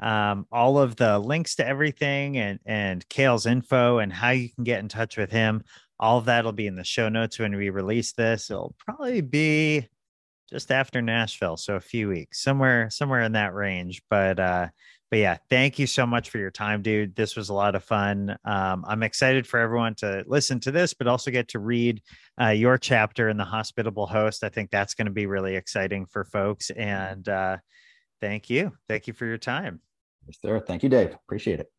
um, 0.01 0.47
all 0.49 0.79
of 0.79 0.95
the 0.95 1.19
links 1.19 1.55
to 1.55 1.67
everything 1.67 2.37
and 2.37 2.57
and 2.65 3.07
Cale's 3.09 3.45
info 3.45 3.97
and 3.97 4.13
how 4.13 4.29
you 4.29 4.49
can 4.49 4.63
get 4.63 4.79
in 4.79 4.87
touch 4.87 5.17
with 5.17 5.29
him. 5.29 5.61
All 5.99 6.17
of 6.17 6.25
that 6.25 6.45
will 6.45 6.53
be 6.53 6.67
in 6.67 6.77
the 6.77 6.85
show 6.85 7.09
notes 7.09 7.37
when 7.37 7.53
we 7.53 7.69
release 7.69 8.13
this. 8.13 8.49
It'll 8.49 8.75
probably 8.79 9.19
be 9.19 9.85
just 10.49 10.71
after 10.71 11.01
Nashville, 11.01 11.57
so 11.57 11.75
a 11.75 11.81
few 11.81 12.07
weeks, 12.07 12.41
somewhere 12.41 12.89
somewhere 12.89 13.23
in 13.23 13.33
that 13.33 13.53
range. 13.53 14.01
But 14.09 14.39
uh, 14.39 14.67
but 15.09 15.19
yeah, 15.19 15.37
thank 15.49 15.79
you 15.79 15.87
so 15.87 16.05
much 16.05 16.29
for 16.29 16.37
your 16.37 16.51
time, 16.51 16.81
dude. 16.81 17.15
This 17.15 17.35
was 17.35 17.49
a 17.49 17.53
lot 17.53 17.75
of 17.75 17.83
fun. 17.83 18.37
Um, 18.45 18.85
I'm 18.87 19.01
excited 19.01 19.47
for 19.47 19.59
everyone 19.59 19.95
to 19.95 20.23
listen 20.27 20.59
to 20.61 20.71
this, 20.71 20.93
but 20.93 21.07
also 21.07 21.31
get 21.31 21.47
to 21.49 21.59
read 21.59 22.01
uh, 22.39 22.49
your 22.49 22.77
chapter 22.77 23.29
in 23.29 23.37
the 23.37 23.45
hospitable 23.45 24.05
host. 24.05 24.43
I 24.43 24.49
think 24.49 24.69
that's 24.69 24.93
going 24.93 25.07
to 25.07 25.11
be 25.11 25.25
really 25.25 25.55
exciting 25.55 26.05
for 26.05 26.25
folks. 26.25 26.69
And 26.69 27.27
uh, 27.27 27.57
thank 28.21 28.49
you, 28.49 28.73
thank 28.87 29.07
you 29.07 29.13
for 29.13 29.25
your 29.25 29.39
time. 29.39 29.81
Yes, 30.27 30.37
sir. 30.41 30.59
Thank 30.59 30.83
you, 30.83 30.89
Dave. 30.89 31.15
Appreciate 31.25 31.59
it. 31.59 31.71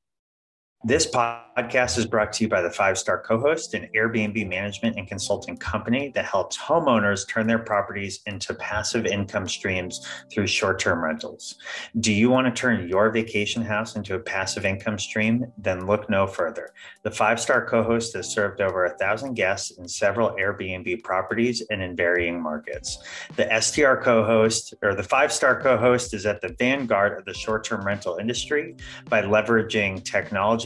This 0.83 1.07
podcast 1.07 1.99
is 1.99 2.07
brought 2.07 2.33
to 2.33 2.45
you 2.45 2.49
by 2.49 2.63
the 2.63 2.71
Five 2.71 2.97
Star 2.97 3.21
Co 3.21 3.39
host, 3.39 3.75
an 3.75 3.91
Airbnb 3.95 4.49
management 4.49 4.97
and 4.97 5.07
consulting 5.07 5.59
company 5.59 6.09
that 6.15 6.25
helps 6.25 6.57
homeowners 6.57 7.29
turn 7.29 7.47
their 7.47 7.59
properties 7.59 8.21
into 8.25 8.55
passive 8.55 9.05
income 9.05 9.47
streams 9.47 10.07
through 10.33 10.47
short 10.47 10.79
term 10.79 11.05
rentals. 11.05 11.57
Do 11.99 12.15
you 12.15 12.31
want 12.31 12.47
to 12.47 12.59
turn 12.59 12.89
your 12.89 13.11
vacation 13.11 13.61
house 13.61 13.95
into 13.95 14.15
a 14.15 14.19
passive 14.19 14.65
income 14.65 14.99
stream? 14.99 15.53
Then 15.59 15.87
look 15.87 16.09
no 16.09 16.27
further. 16.27 16.71
The 17.03 17.11
Five 17.11 17.41
Star 17.41 17.67
Co 17.67 17.83
host 17.83 18.15
has 18.15 18.33
served 18.33 18.63
over 18.63 18.87
a 18.87 18.97
thousand 18.97 19.35
guests 19.35 19.73
in 19.73 19.87
several 19.87 20.31
Airbnb 20.31 21.03
properties 21.03 21.63
and 21.69 21.83
in 21.83 21.95
varying 21.95 22.43
markets. 22.43 22.97
The 23.37 23.47
STR 23.61 23.97
co 23.97 24.25
host 24.25 24.73
or 24.83 24.95
the 24.95 25.03
Five 25.03 25.31
Star 25.31 25.61
Co 25.61 25.77
host 25.77 26.15
is 26.15 26.25
at 26.25 26.41
the 26.41 26.57
vanguard 26.59 27.19
of 27.19 27.27
the 27.27 27.35
short 27.35 27.65
term 27.65 27.87
rental 27.87 28.17
industry 28.17 28.77
by 29.11 29.21
leveraging 29.21 30.03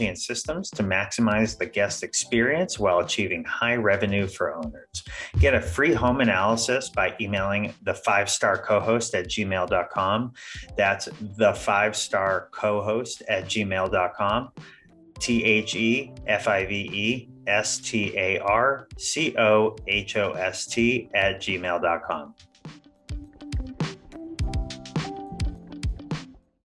and 0.07 0.17
systems 0.17 0.69
to 0.71 0.83
maximize 0.83 1.57
the 1.57 1.65
guest 1.65 2.03
experience 2.03 2.79
while 2.79 2.99
achieving 2.99 3.43
high 3.43 3.75
revenue 3.75 4.27
for 4.27 4.55
owners. 4.55 5.03
Get 5.39 5.53
a 5.53 5.61
free 5.61 5.93
home 5.93 6.21
analysis 6.21 6.89
by 6.89 7.15
emailing 7.19 7.73
the 7.83 7.93
five 7.93 8.29
star 8.29 8.57
co 8.57 8.79
host 8.79 9.13
at 9.15 9.27
gmail.com. 9.27 10.33
That's 10.77 11.09
the 11.37 11.53
five 11.53 11.95
star 11.95 12.49
co 12.51 12.81
host 12.81 13.23
at 13.27 13.45
gmail.com. 13.45 14.51
T 15.19 15.43
H 15.43 15.75
E 15.75 16.11
F 16.27 16.47
I 16.47 16.65
V 16.65 16.75
E 16.75 17.29
S 17.47 17.79
T 17.79 18.13
A 18.17 18.39
R 18.39 18.87
C 18.97 19.35
O 19.37 19.75
H 19.87 20.17
O 20.17 20.31
S 20.31 20.65
T 20.65 21.09
at 21.13 21.41
gmail.com. 21.41 22.33